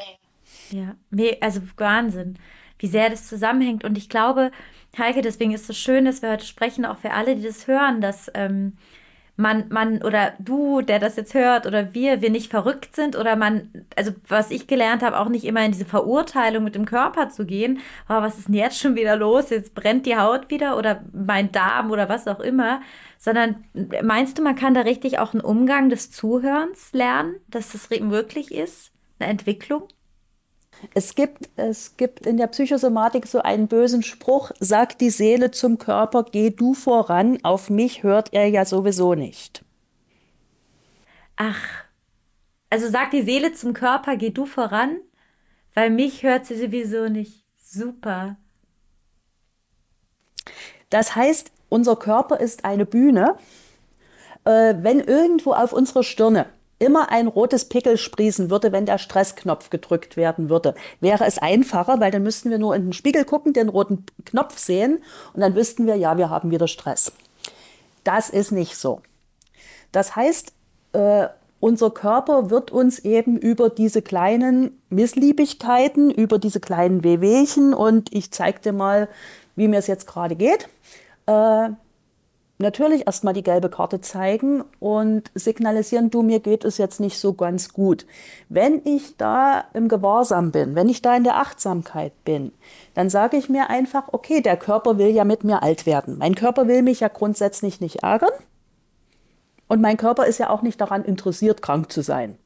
Ja, 0.70 0.94
also 1.40 1.60
Wahnsinn, 1.76 2.38
wie 2.78 2.86
sehr 2.86 3.10
das 3.10 3.26
zusammenhängt. 3.26 3.84
Und 3.84 3.98
ich 3.98 4.08
glaube, 4.08 4.50
Heike, 4.96 5.22
deswegen 5.22 5.52
ist 5.52 5.68
es 5.68 5.76
schön, 5.76 6.04
dass 6.04 6.22
wir 6.22 6.30
heute 6.30 6.46
sprechen, 6.46 6.84
auch 6.86 6.98
für 6.98 7.12
alle, 7.12 7.36
die 7.36 7.42
das 7.42 7.66
hören, 7.66 8.00
dass 8.00 8.30
ähm, 8.34 8.76
man, 9.40 9.68
man 9.70 10.02
oder 10.02 10.34
du, 10.38 10.82
der 10.82 10.98
das 10.98 11.16
jetzt 11.16 11.34
hört, 11.34 11.66
oder 11.66 11.94
wir, 11.94 12.20
wir 12.20 12.30
nicht 12.30 12.50
verrückt 12.50 12.94
sind 12.94 13.16
oder 13.16 13.36
man, 13.36 13.70
also 13.96 14.12
was 14.28 14.50
ich 14.50 14.66
gelernt 14.66 15.02
habe, 15.02 15.18
auch 15.18 15.28
nicht 15.28 15.44
immer 15.44 15.64
in 15.64 15.72
diese 15.72 15.86
Verurteilung 15.86 16.62
mit 16.62 16.74
dem 16.74 16.84
Körper 16.84 17.30
zu 17.30 17.46
gehen. 17.46 17.78
Oh, 18.08 18.20
was 18.20 18.38
ist 18.38 18.48
denn 18.48 18.54
jetzt 18.54 18.78
schon 18.78 18.96
wieder 18.96 19.16
los? 19.16 19.50
Jetzt 19.50 19.74
brennt 19.74 20.06
die 20.06 20.16
Haut 20.16 20.50
wieder 20.50 20.76
oder 20.76 21.02
mein 21.12 21.50
Darm 21.52 21.90
oder 21.90 22.08
was 22.08 22.28
auch 22.28 22.40
immer. 22.40 22.82
Sondern 23.18 23.64
meinst 24.02 24.38
du, 24.38 24.42
man 24.42 24.56
kann 24.56 24.74
da 24.74 24.82
richtig 24.82 25.18
auch 25.18 25.32
einen 25.32 25.42
Umgang 25.42 25.88
des 25.88 26.10
Zuhörens 26.10 26.92
lernen, 26.92 27.36
dass 27.48 27.72
das 27.72 27.88
möglich 28.00 28.52
ist? 28.54 28.92
Eine 29.18 29.30
Entwicklung? 29.30 29.88
Es 30.94 31.14
gibt, 31.14 31.50
es 31.56 31.96
gibt 31.96 32.26
in 32.26 32.36
der 32.36 32.46
Psychosomatik 32.46 33.26
so 33.26 33.40
einen 33.40 33.68
bösen 33.68 34.02
Spruch, 34.02 34.50
sagt 34.60 35.00
die 35.00 35.10
Seele 35.10 35.50
zum 35.50 35.78
Körper, 35.78 36.24
geh 36.24 36.50
du 36.50 36.74
voran, 36.74 37.38
auf 37.42 37.70
mich 37.70 38.02
hört 38.02 38.32
er 38.32 38.46
ja 38.46 38.64
sowieso 38.64 39.14
nicht. 39.14 39.64
Ach, 41.36 41.84
also 42.70 42.88
sagt 42.88 43.12
die 43.12 43.22
Seele 43.22 43.52
zum 43.52 43.72
Körper, 43.72 44.16
geh 44.16 44.30
du 44.30 44.46
voran, 44.46 44.98
weil 45.74 45.90
mich 45.90 46.22
hört 46.22 46.46
sie 46.46 46.56
sowieso 46.56 47.08
nicht. 47.08 47.44
Super. 47.58 48.36
Das 50.88 51.14
heißt, 51.14 51.52
unser 51.68 51.96
Körper 51.96 52.40
ist 52.40 52.64
eine 52.64 52.84
Bühne. 52.84 53.36
Äh, 54.44 54.74
wenn 54.78 55.00
irgendwo 55.00 55.52
auf 55.52 55.72
unserer 55.72 56.02
Stirne 56.02 56.46
immer 56.80 57.12
ein 57.12 57.28
rotes 57.28 57.66
Pickel 57.66 57.96
sprießen 57.96 58.50
würde, 58.50 58.72
wenn 58.72 58.86
der 58.86 58.98
Stressknopf 58.98 59.70
gedrückt 59.70 60.16
werden 60.16 60.48
würde, 60.48 60.74
wäre 61.00 61.24
es 61.26 61.38
einfacher, 61.38 62.00
weil 62.00 62.10
dann 62.10 62.24
müssten 62.24 62.50
wir 62.50 62.58
nur 62.58 62.74
in 62.74 62.86
den 62.86 62.92
Spiegel 62.92 63.24
gucken, 63.24 63.52
den 63.52 63.68
roten 63.68 64.04
Knopf 64.24 64.58
sehen 64.58 64.98
und 65.34 65.40
dann 65.40 65.54
wüssten 65.54 65.86
wir, 65.86 65.94
ja, 65.94 66.18
wir 66.18 66.30
haben 66.30 66.50
wieder 66.50 66.66
Stress. 66.66 67.12
Das 68.02 68.30
ist 68.30 68.50
nicht 68.50 68.76
so. 68.76 69.02
Das 69.92 70.16
heißt, 70.16 70.52
äh, 70.94 71.28
unser 71.60 71.90
Körper 71.90 72.48
wird 72.48 72.70
uns 72.70 72.98
eben 73.00 73.36
über 73.36 73.68
diese 73.68 74.00
kleinen 74.00 74.80
Missliebigkeiten, 74.88 76.10
über 76.10 76.38
diese 76.38 76.58
kleinen 76.58 77.04
Wehwehchen 77.04 77.74
und 77.74 78.12
ich 78.14 78.30
zeige 78.32 78.60
dir 78.60 78.72
mal, 78.72 79.08
wie 79.56 79.68
mir 79.68 79.78
es 79.78 79.86
jetzt 79.86 80.06
gerade 80.06 80.36
geht, 80.36 80.68
äh, 81.26 81.68
natürlich 82.60 83.06
erstmal 83.06 83.34
die 83.34 83.42
gelbe 83.42 83.68
Karte 83.68 84.00
zeigen 84.00 84.62
und 84.78 85.30
signalisieren, 85.34 86.10
du, 86.10 86.22
mir 86.22 86.40
geht 86.40 86.64
es 86.64 86.78
jetzt 86.78 87.00
nicht 87.00 87.18
so 87.18 87.32
ganz 87.32 87.72
gut. 87.72 88.06
Wenn 88.48 88.82
ich 88.84 89.16
da 89.16 89.64
im 89.72 89.88
Gewahrsam 89.88 90.52
bin, 90.52 90.74
wenn 90.74 90.88
ich 90.88 91.02
da 91.02 91.16
in 91.16 91.24
der 91.24 91.36
Achtsamkeit 91.36 92.12
bin, 92.24 92.52
dann 92.94 93.10
sage 93.10 93.36
ich 93.36 93.48
mir 93.48 93.70
einfach, 93.70 94.04
okay, 94.12 94.40
der 94.40 94.56
Körper 94.56 94.98
will 94.98 95.10
ja 95.10 95.24
mit 95.24 95.44
mir 95.44 95.62
alt 95.62 95.86
werden. 95.86 96.18
Mein 96.18 96.34
Körper 96.34 96.68
will 96.68 96.82
mich 96.82 97.00
ja 97.00 97.08
grundsätzlich 97.08 97.80
nicht 97.80 98.02
ärgern. 98.02 98.30
Und 99.66 99.80
mein 99.80 99.96
Körper 99.96 100.26
ist 100.26 100.38
ja 100.38 100.50
auch 100.50 100.62
nicht 100.62 100.80
daran 100.80 101.04
interessiert, 101.04 101.62
krank 101.62 101.92
zu 101.92 102.02
sein. 102.02 102.36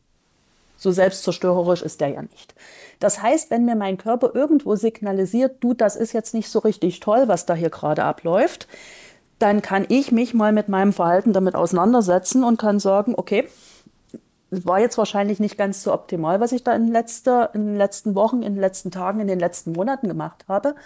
So 0.76 0.90
selbstzerstörerisch 0.90 1.82
ist 1.82 2.00
der 2.00 2.08
ja 2.08 2.22
nicht. 2.22 2.54
Das 3.00 3.22
heißt, 3.22 3.50
wenn 3.50 3.64
mir 3.64 3.76
mein 3.76 3.96
Körper 3.96 4.32
irgendwo 4.34 4.76
signalisiert, 4.76 5.56
du, 5.60 5.72
das 5.72 5.96
ist 5.96 6.12
jetzt 6.12 6.34
nicht 6.34 6.48
so 6.48 6.58
richtig 6.58 7.00
toll, 7.00 7.28
was 7.28 7.46
da 7.46 7.54
hier 7.54 7.70
gerade 7.70 8.04
abläuft, 8.04 8.68
dann 9.38 9.62
kann 9.62 9.86
ich 9.88 10.12
mich 10.12 10.34
mal 10.34 10.52
mit 10.52 10.68
meinem 10.68 10.92
Verhalten 10.92 11.32
damit 11.32 11.54
auseinandersetzen 11.54 12.44
und 12.44 12.58
kann 12.58 12.78
sagen, 12.78 13.14
okay, 13.16 13.48
war 14.50 14.80
jetzt 14.80 14.98
wahrscheinlich 14.98 15.40
nicht 15.40 15.58
ganz 15.58 15.82
so 15.82 15.92
optimal, 15.92 16.40
was 16.40 16.52
ich 16.52 16.62
da 16.62 16.74
in, 16.74 16.88
letzter, 16.88 17.54
in 17.54 17.66
den 17.66 17.76
letzten 17.76 18.14
Wochen, 18.14 18.42
in 18.42 18.54
den 18.54 18.60
letzten 18.60 18.90
Tagen, 18.90 19.20
in 19.20 19.26
den 19.26 19.40
letzten 19.40 19.72
Monaten 19.72 20.08
gemacht 20.08 20.44
habe. 20.48 20.76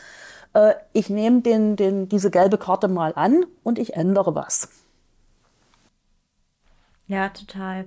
Äh, 0.54 0.74
ich 0.92 1.10
nehme 1.10 1.42
den, 1.42 1.76
den, 1.76 2.08
diese 2.08 2.30
gelbe 2.30 2.58
Karte 2.58 2.88
mal 2.88 3.12
an 3.14 3.44
und 3.62 3.78
ich 3.78 3.94
ändere 3.94 4.34
was. 4.34 4.68
Ja, 7.06 7.28
total. 7.30 7.86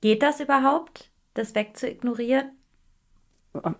Geht 0.00 0.22
das 0.22 0.40
überhaupt, 0.40 1.10
das 1.34 1.54
wegzuignorieren? 1.54 2.52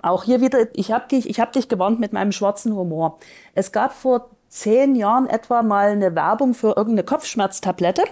Auch 0.03 0.25
hier 0.25 0.41
wieder, 0.41 0.67
ich 0.75 0.93
habe 0.93 1.09
dich, 1.09 1.41
hab 1.41 1.53
dich 1.53 1.69
gewarnt 1.69 2.01
mit 2.01 2.12
meinem 2.12 2.33
schwarzen 2.33 2.75
Humor. 2.75 3.19
Es 3.55 3.73
gab 3.73 3.93
vor 3.93 4.31
zehn 4.49 4.95
Jahren 4.95 5.29
etwa 5.29 5.62
mal 5.62 5.89
eine 5.89 6.15
Werbung 6.15 6.55
für 6.55 6.77
irgendeine 6.77 7.05
Kopfschmerztablette. 7.05 8.05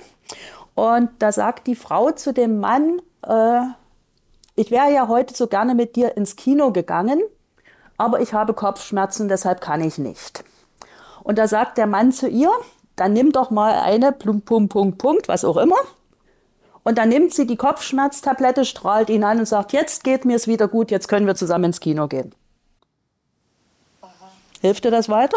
Und 0.74 1.10
da 1.20 1.32
sagt 1.32 1.66
die 1.66 1.76
Frau 1.76 2.10
zu 2.10 2.32
dem 2.32 2.58
Mann, 2.60 3.00
äh, 3.26 3.60
ich 4.56 4.70
wäre 4.70 4.92
ja 4.92 5.08
heute 5.08 5.34
so 5.34 5.46
gerne 5.46 5.74
mit 5.74 5.96
dir 5.96 6.16
ins 6.16 6.36
Kino 6.36 6.72
gegangen, 6.72 7.20
aber 7.96 8.20
ich 8.20 8.34
habe 8.34 8.54
Kopfschmerzen, 8.54 9.28
deshalb 9.28 9.60
kann 9.60 9.80
ich 9.80 9.98
nicht. 9.98 10.44
Und 11.22 11.38
da 11.38 11.48
sagt 11.48 11.78
der 11.78 11.86
Mann 11.86 12.12
zu 12.12 12.28
ihr, 12.28 12.50
dann 12.96 13.12
nimm 13.12 13.32
doch 13.32 13.50
mal 13.50 13.72
eine, 13.80 14.12
Punkt, 14.12 14.44
Punkt, 14.44 14.72
Punkt, 14.72 14.98
Punkt, 14.98 15.28
was 15.28 15.44
auch 15.44 15.56
immer. 15.56 15.76
Und 16.84 16.98
dann 16.98 17.08
nimmt 17.08 17.34
sie 17.34 17.46
die 17.46 17.56
Kopfschmerztablette, 17.56 18.64
strahlt 18.64 19.10
ihn 19.10 19.24
an 19.24 19.38
und 19.38 19.46
sagt, 19.46 19.72
jetzt 19.72 20.04
geht 20.04 20.24
mir 20.24 20.36
es 20.36 20.46
wieder 20.46 20.68
gut, 20.68 20.90
jetzt 20.90 21.08
können 21.08 21.26
wir 21.26 21.34
zusammen 21.34 21.64
ins 21.64 21.80
Kino 21.80 22.06
gehen. 22.06 22.34
Hilft 24.60 24.84
dir 24.84 24.90
das 24.90 25.08
weiter? 25.08 25.36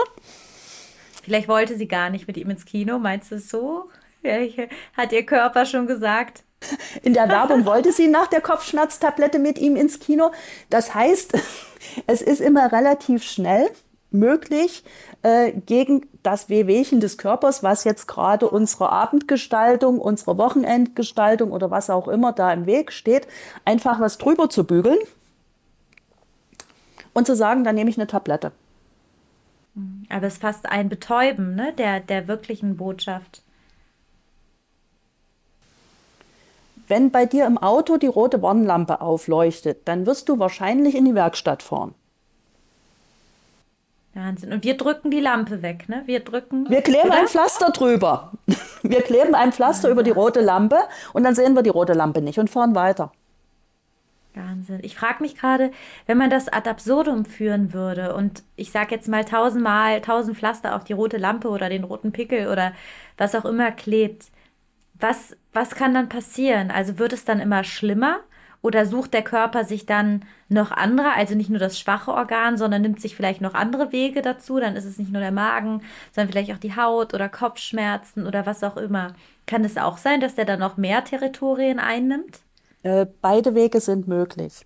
Vielleicht 1.23 1.47
wollte 1.47 1.77
sie 1.77 1.87
gar 1.87 2.09
nicht 2.09 2.27
mit 2.27 2.37
ihm 2.37 2.49
ins 2.49 2.65
Kino, 2.65 2.99
meinst 2.99 3.31
du 3.31 3.35
es 3.35 3.49
so? 3.49 3.89
Hat 4.95 5.11
ihr 5.11 5.25
Körper 5.25 5.65
schon 5.65 5.87
gesagt? 5.87 6.43
In 7.03 7.13
der 7.13 7.29
Werbung 7.29 7.65
wollte 7.65 7.91
sie 7.91 8.07
nach 8.07 8.27
der 8.27 8.41
Kopfschmerztablette 8.41 9.39
mit 9.39 9.57
ihm 9.59 9.75
ins 9.75 9.99
Kino. 9.99 10.31
Das 10.69 10.95
heißt, 10.95 11.33
es 12.07 12.21
ist 12.21 12.41
immer 12.41 12.71
relativ 12.71 13.23
schnell 13.23 13.69
möglich, 14.11 14.83
äh, 15.21 15.51
gegen 15.51 16.07
das 16.27 16.49
Wehwehchen 16.49 16.99
des 16.99 17.17
Körpers, 17.17 17.63
was 17.63 17.85
jetzt 17.85 18.05
gerade 18.05 18.49
unsere 18.49 18.89
Abendgestaltung, 18.89 19.97
unsere 19.97 20.37
Wochenendgestaltung 20.37 21.53
oder 21.53 21.71
was 21.71 21.89
auch 21.89 22.09
immer 22.09 22.33
da 22.33 22.51
im 22.51 22.65
Weg 22.65 22.91
steht, 22.91 23.29
einfach 23.63 24.01
was 24.01 24.17
drüber 24.17 24.49
zu 24.49 24.65
bügeln 24.65 24.97
und 27.13 27.27
zu 27.27 27.33
sagen, 27.33 27.63
dann 27.63 27.75
nehme 27.75 27.89
ich 27.89 27.97
eine 27.97 28.07
Tablette. 28.07 28.51
Aber 30.09 30.27
es 30.27 30.33
ist 30.33 30.41
fast 30.41 30.65
ein 30.65 30.89
Betäuben 30.89 31.55
ne, 31.55 31.71
der, 31.71 32.01
der 32.01 32.27
wirklichen 32.27 32.75
Botschaft. 32.75 33.41
Wenn 36.89 37.09
bei 37.09 37.25
dir 37.25 37.45
im 37.45 37.57
Auto 37.57 37.95
die 37.95 38.07
rote 38.07 38.41
Warnlampe 38.41 38.99
aufleuchtet, 38.99 39.87
dann 39.87 40.05
wirst 40.05 40.27
du 40.27 40.39
wahrscheinlich 40.39 40.93
in 40.93 41.05
die 41.05 41.15
Werkstatt 41.15 41.63
fahren. 41.63 41.95
Wahnsinn. 44.17 44.51
Und 44.51 44.63
wir 44.63 44.75
drücken 44.75 45.11
die 45.11 45.19
Lampe 45.19 45.61
weg, 45.61 45.87
ne? 45.87 46.03
Wir 46.05 46.19
drücken. 46.19 46.69
Wir 46.69 46.81
kleben 46.81 47.09
oder? 47.09 47.19
ein 47.19 47.27
Pflaster 47.27 47.71
drüber. 47.71 48.31
Wir 48.83 49.01
kleben 49.01 49.35
ein 49.35 49.51
Pflaster 49.51 49.89
ja. 49.89 49.91
über 49.91 50.03
die 50.03 50.11
rote 50.11 50.39
Lampe 50.39 50.77
und 51.13 51.23
dann 51.23 51.35
sehen 51.35 51.55
wir 51.55 51.63
die 51.63 51.69
rote 51.69 51.93
Lampe 51.93 52.21
nicht 52.21 52.39
und 52.39 52.49
fahren 52.49 52.73
weiter. 52.73 53.11
Wahnsinn. 54.33 54.79
Ich 54.83 54.95
frage 54.95 55.21
mich 55.21 55.35
gerade, 55.35 55.71
wenn 56.05 56.17
man 56.17 56.29
das 56.29 56.47
ad 56.47 56.69
absurdum 56.69 57.25
führen 57.25 57.73
würde 57.73 58.15
und 58.15 58.43
ich 58.55 58.71
sage 58.71 58.95
jetzt 58.95 59.07
mal 59.07 59.25
tausendmal 59.25 59.99
tausend 60.01 60.37
Pflaster 60.37 60.75
auf 60.75 60.83
die 60.83 60.93
rote 60.93 61.17
Lampe 61.17 61.49
oder 61.49 61.69
den 61.69 61.83
roten 61.83 62.11
Pickel 62.11 62.47
oder 62.47 62.73
was 63.17 63.35
auch 63.35 63.45
immer 63.45 63.71
klebt, 63.71 64.27
was, 64.93 65.35
was 65.53 65.71
kann 65.71 65.93
dann 65.93 66.07
passieren? 66.07 66.71
Also 66.71 66.97
wird 66.99 67.13
es 67.13 67.25
dann 67.25 67.39
immer 67.39 67.63
schlimmer? 67.63 68.19
Oder 68.67 68.85
sucht 68.85 69.13
der 69.13 69.21
Körper 69.21 69.63
sich 69.63 69.85
dann 69.85 70.25
noch 70.49 70.71
andere, 70.71 71.13
also 71.13 71.35
nicht 71.35 71.49
nur 71.49 71.57
das 71.57 71.79
schwache 71.79 72.11
Organ, 72.11 72.57
sondern 72.57 72.81
nimmt 72.81 72.99
sich 72.99 73.15
vielleicht 73.15 73.39
noch 73.39 73.53
andere 73.53 73.93
Wege 73.93 74.21
dazu? 74.21 74.59
Dann 74.59 74.75
ist 74.75 74.83
es 74.83 74.97
nicht 74.97 75.09
nur 75.09 75.21
der 75.21 75.31
Magen, 75.31 75.83
sondern 76.13 76.33
vielleicht 76.33 76.51
auch 76.51 76.57
die 76.57 76.75
Haut 76.75 77.13
oder 77.13 77.29
Kopfschmerzen 77.29 78.27
oder 78.27 78.45
was 78.45 78.65
auch 78.65 78.75
immer. 78.75 79.13
Kann 79.45 79.63
es 79.63 79.77
auch 79.77 79.97
sein, 79.97 80.19
dass 80.19 80.35
der 80.35 80.43
dann 80.43 80.59
noch 80.59 80.75
mehr 80.75 81.01
Territorien 81.05 81.79
einnimmt? 81.79 82.41
Äh, 82.83 83.05
beide 83.21 83.55
Wege 83.55 83.79
sind 83.79 84.09
möglich. 84.09 84.65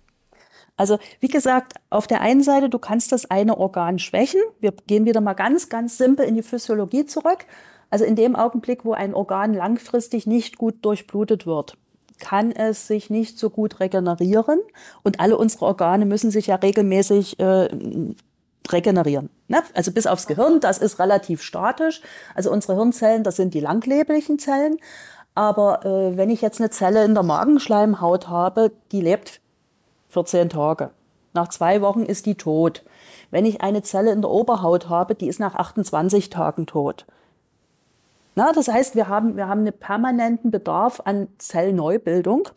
Also 0.76 0.98
wie 1.20 1.28
gesagt, 1.28 1.74
auf 1.88 2.08
der 2.08 2.22
einen 2.22 2.42
Seite, 2.42 2.68
du 2.68 2.80
kannst 2.80 3.12
das 3.12 3.30
eine 3.30 3.56
Organ 3.56 4.00
schwächen. 4.00 4.40
Wir 4.58 4.72
gehen 4.88 5.04
wieder 5.04 5.20
mal 5.20 5.34
ganz, 5.34 5.68
ganz 5.68 5.96
simpel 5.96 6.26
in 6.26 6.34
die 6.34 6.42
Physiologie 6.42 7.06
zurück. 7.06 7.46
Also 7.88 8.04
in 8.04 8.16
dem 8.16 8.34
Augenblick, 8.34 8.84
wo 8.84 8.94
ein 8.94 9.14
Organ 9.14 9.54
langfristig 9.54 10.26
nicht 10.26 10.58
gut 10.58 10.84
durchblutet 10.84 11.46
wird, 11.46 11.76
kann 12.18 12.52
es 12.52 12.86
sich 12.86 13.10
nicht 13.10 13.38
so 13.38 13.50
gut 13.50 13.80
regenerieren. 13.80 14.60
Und 15.02 15.20
alle 15.20 15.36
unsere 15.36 15.66
Organe 15.66 16.06
müssen 16.06 16.30
sich 16.30 16.48
ja 16.48 16.56
regelmäßig 16.56 17.38
äh, 17.38 17.68
regenerieren. 18.70 19.30
Ne? 19.48 19.62
Also 19.74 19.92
bis 19.92 20.06
aufs 20.06 20.26
Gehirn, 20.26 20.60
das 20.60 20.78
ist 20.78 20.98
relativ 20.98 21.42
statisch. 21.42 22.00
Also 22.34 22.50
unsere 22.50 22.74
Hirnzellen, 22.76 23.24
das 23.24 23.36
sind 23.36 23.54
die 23.54 23.60
langlebigen 23.60 24.38
Zellen. 24.38 24.78
Aber 25.34 25.84
äh, 25.84 26.16
wenn 26.16 26.30
ich 26.30 26.42
jetzt 26.42 26.60
eine 26.60 26.70
Zelle 26.70 27.04
in 27.04 27.14
der 27.14 27.22
Magenschleimhaut 27.22 28.28
habe, 28.28 28.72
die 28.92 29.00
lebt 29.00 29.40
14 30.10 30.50
Tage. 30.50 30.90
Nach 31.34 31.48
zwei 31.48 31.80
Wochen 31.80 32.02
ist 32.02 32.26
die 32.26 32.34
tot. 32.34 32.84
Wenn 33.30 33.46
ich 33.46 33.62
eine 33.62 33.82
Zelle 33.82 34.12
in 34.12 34.20
der 34.20 34.30
Oberhaut 34.30 34.90
habe, 34.90 35.14
die 35.14 35.28
ist 35.28 35.40
nach 35.40 35.54
28 35.54 36.28
Tagen 36.28 36.66
tot. 36.66 37.06
Na, 38.34 38.52
das 38.52 38.68
heißt, 38.68 38.96
wir 38.96 39.08
haben, 39.08 39.36
wir 39.36 39.48
haben 39.48 39.60
einen 39.60 39.78
permanenten 39.78 40.50
Bedarf 40.50 41.00
an 41.04 41.28
Zellneubildung. 41.38 42.48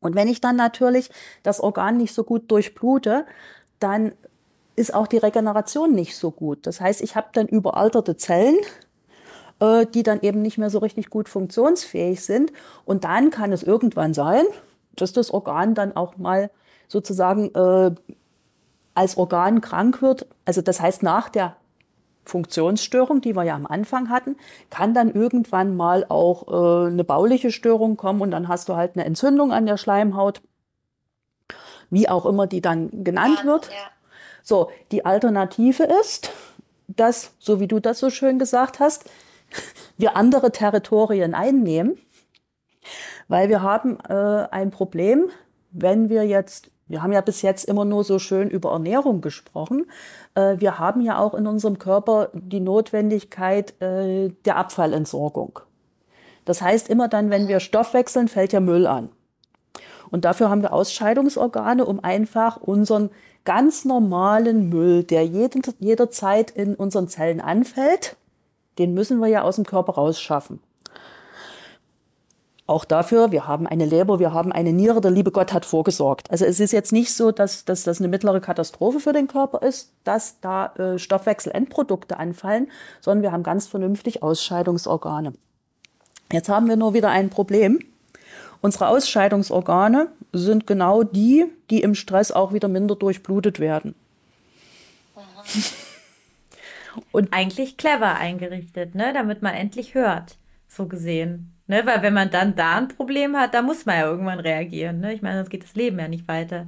Und 0.00 0.14
wenn 0.14 0.28
ich 0.28 0.40
dann 0.40 0.56
natürlich 0.56 1.10
das 1.42 1.60
Organ 1.60 1.96
nicht 1.96 2.14
so 2.14 2.24
gut 2.24 2.50
durchblute, 2.50 3.26
dann 3.78 4.12
ist 4.76 4.94
auch 4.94 5.06
die 5.06 5.16
Regeneration 5.16 5.92
nicht 5.94 6.16
so 6.16 6.30
gut. 6.30 6.66
Das 6.66 6.80
heißt, 6.80 7.00
ich 7.00 7.16
habe 7.16 7.28
dann 7.32 7.48
überalterte 7.48 8.16
Zellen, 8.16 8.58
äh, 9.60 9.86
die 9.86 10.02
dann 10.02 10.20
eben 10.20 10.42
nicht 10.42 10.58
mehr 10.58 10.68
so 10.68 10.78
richtig 10.78 11.08
gut 11.08 11.30
funktionsfähig 11.30 12.22
sind. 12.22 12.52
Und 12.84 13.04
dann 13.04 13.30
kann 13.30 13.52
es 13.52 13.62
irgendwann 13.62 14.12
sein, 14.12 14.44
dass 14.94 15.14
das 15.14 15.30
Organ 15.30 15.74
dann 15.74 15.96
auch 15.96 16.18
mal 16.18 16.50
sozusagen 16.88 17.54
äh, 17.54 17.94
als 18.94 19.16
Organ 19.16 19.62
krank 19.62 20.02
wird. 20.02 20.26
Also 20.44 20.60
das 20.60 20.80
heißt, 20.80 21.02
nach 21.02 21.30
der 21.30 21.56
Funktionsstörung, 22.28 23.20
die 23.20 23.34
wir 23.34 23.44
ja 23.44 23.54
am 23.54 23.66
Anfang 23.66 24.10
hatten, 24.10 24.36
kann 24.70 24.94
dann 24.94 25.12
irgendwann 25.12 25.76
mal 25.76 26.04
auch 26.08 26.48
äh, 26.48 26.90
eine 26.90 27.04
bauliche 27.04 27.50
Störung 27.50 27.96
kommen 27.96 28.20
und 28.20 28.30
dann 28.30 28.48
hast 28.48 28.68
du 28.68 28.76
halt 28.76 28.96
eine 28.96 29.04
Entzündung 29.04 29.52
an 29.52 29.66
der 29.66 29.76
Schleimhaut, 29.76 30.42
wie 31.90 32.08
auch 32.08 32.26
immer 32.26 32.46
die 32.46 32.60
dann 32.60 33.04
genannt 33.04 33.44
wird. 33.44 33.70
So, 34.42 34.70
die 34.92 35.04
Alternative 35.04 35.84
ist, 36.00 36.30
dass, 36.88 37.32
so 37.38 37.60
wie 37.60 37.66
du 37.66 37.80
das 37.80 37.98
so 37.98 38.10
schön 38.10 38.38
gesagt 38.38 38.80
hast, 38.80 39.10
wir 39.96 40.16
andere 40.16 40.52
Territorien 40.52 41.34
einnehmen, 41.34 41.98
weil 43.28 43.48
wir 43.48 43.62
haben 43.62 43.98
äh, 44.08 44.48
ein 44.50 44.70
Problem, 44.70 45.30
wenn 45.70 46.08
wir 46.08 46.24
jetzt 46.24 46.70
wir 46.88 47.02
haben 47.02 47.12
ja 47.12 47.20
bis 47.20 47.42
jetzt 47.42 47.64
immer 47.64 47.84
nur 47.84 48.04
so 48.04 48.18
schön 48.18 48.48
über 48.48 48.70
Ernährung 48.70 49.20
gesprochen. 49.20 49.86
Äh, 50.36 50.60
wir 50.60 50.78
haben 50.78 51.00
ja 51.00 51.18
auch 51.18 51.34
in 51.34 51.48
unserem 51.48 51.78
Körper 51.78 52.28
die 52.32 52.60
Notwendigkeit 52.60 53.80
äh, 53.82 54.28
der 54.44 54.56
Abfallentsorgung. 54.56 55.58
Das 56.44 56.62
heißt, 56.62 56.88
immer 56.88 57.08
dann, 57.08 57.30
wenn 57.30 57.48
wir 57.48 57.58
Stoff 57.58 57.92
wechseln, 57.92 58.28
fällt 58.28 58.52
ja 58.52 58.60
Müll 58.60 58.86
an. 58.86 59.08
Und 60.10 60.24
dafür 60.24 60.48
haben 60.48 60.62
wir 60.62 60.72
Ausscheidungsorgane, 60.72 61.84
um 61.84 61.98
einfach 61.98 62.58
unseren 62.58 63.10
ganz 63.44 63.84
normalen 63.84 64.68
Müll, 64.68 65.02
der 65.02 65.26
jeden, 65.26 65.62
jederzeit 65.80 66.52
in 66.52 66.76
unseren 66.76 67.08
Zellen 67.08 67.40
anfällt, 67.40 68.16
den 68.78 68.94
müssen 68.94 69.18
wir 69.18 69.28
ja 69.28 69.42
aus 69.42 69.56
dem 69.56 69.64
Körper 69.64 69.94
rausschaffen. 69.94 70.60
Auch 72.68 72.84
dafür, 72.84 73.30
wir 73.30 73.46
haben 73.46 73.68
eine 73.68 73.84
Leber, 73.84 74.18
wir 74.18 74.32
haben 74.32 74.50
eine 74.50 74.72
Niere, 74.72 75.00
der 75.00 75.12
liebe 75.12 75.30
Gott 75.30 75.52
hat 75.52 75.64
vorgesorgt. 75.64 76.28
Also 76.32 76.44
es 76.44 76.58
ist 76.58 76.72
jetzt 76.72 76.92
nicht 76.92 77.14
so, 77.14 77.30
dass, 77.30 77.64
dass 77.64 77.84
das 77.84 78.00
eine 78.00 78.08
mittlere 78.08 78.40
Katastrophe 78.40 78.98
für 78.98 79.12
den 79.12 79.28
Körper 79.28 79.62
ist, 79.64 79.92
dass 80.02 80.40
da 80.40 80.74
äh, 80.74 80.98
Stoffwechselendprodukte 80.98 82.18
anfallen, 82.18 82.68
sondern 83.00 83.22
wir 83.22 83.30
haben 83.30 83.44
ganz 83.44 83.68
vernünftig 83.68 84.24
Ausscheidungsorgane. 84.24 85.34
Jetzt 86.32 86.48
haben 86.48 86.68
wir 86.68 86.74
nur 86.74 86.92
wieder 86.92 87.10
ein 87.10 87.30
Problem. 87.30 87.78
Unsere 88.62 88.88
Ausscheidungsorgane 88.88 90.08
sind 90.32 90.66
genau 90.66 91.04
die, 91.04 91.44
die 91.70 91.82
im 91.82 91.94
Stress 91.94 92.32
auch 92.32 92.52
wieder 92.52 92.66
minder 92.66 92.96
durchblutet 92.96 93.60
werden. 93.60 93.94
Und 97.12 97.32
eigentlich 97.32 97.76
clever 97.76 98.16
eingerichtet, 98.16 98.96
ne? 98.96 99.12
damit 99.12 99.42
man 99.42 99.54
endlich 99.54 99.94
hört, 99.94 100.36
so 100.66 100.86
gesehen. 100.86 101.55
Ne, 101.68 101.84
weil 101.84 102.02
wenn 102.02 102.14
man 102.14 102.30
dann 102.30 102.54
da 102.54 102.76
ein 102.76 102.88
Problem 102.88 103.36
hat, 103.36 103.52
da 103.52 103.62
muss 103.62 103.86
man 103.86 103.98
ja 103.98 104.06
irgendwann 104.06 104.38
reagieren. 104.38 105.00
Ne? 105.00 105.12
Ich 105.14 105.22
meine, 105.22 105.38
sonst 105.38 105.50
geht 105.50 105.64
das 105.64 105.74
Leben 105.74 105.98
ja 105.98 106.06
nicht 106.06 106.28
weiter. 106.28 106.66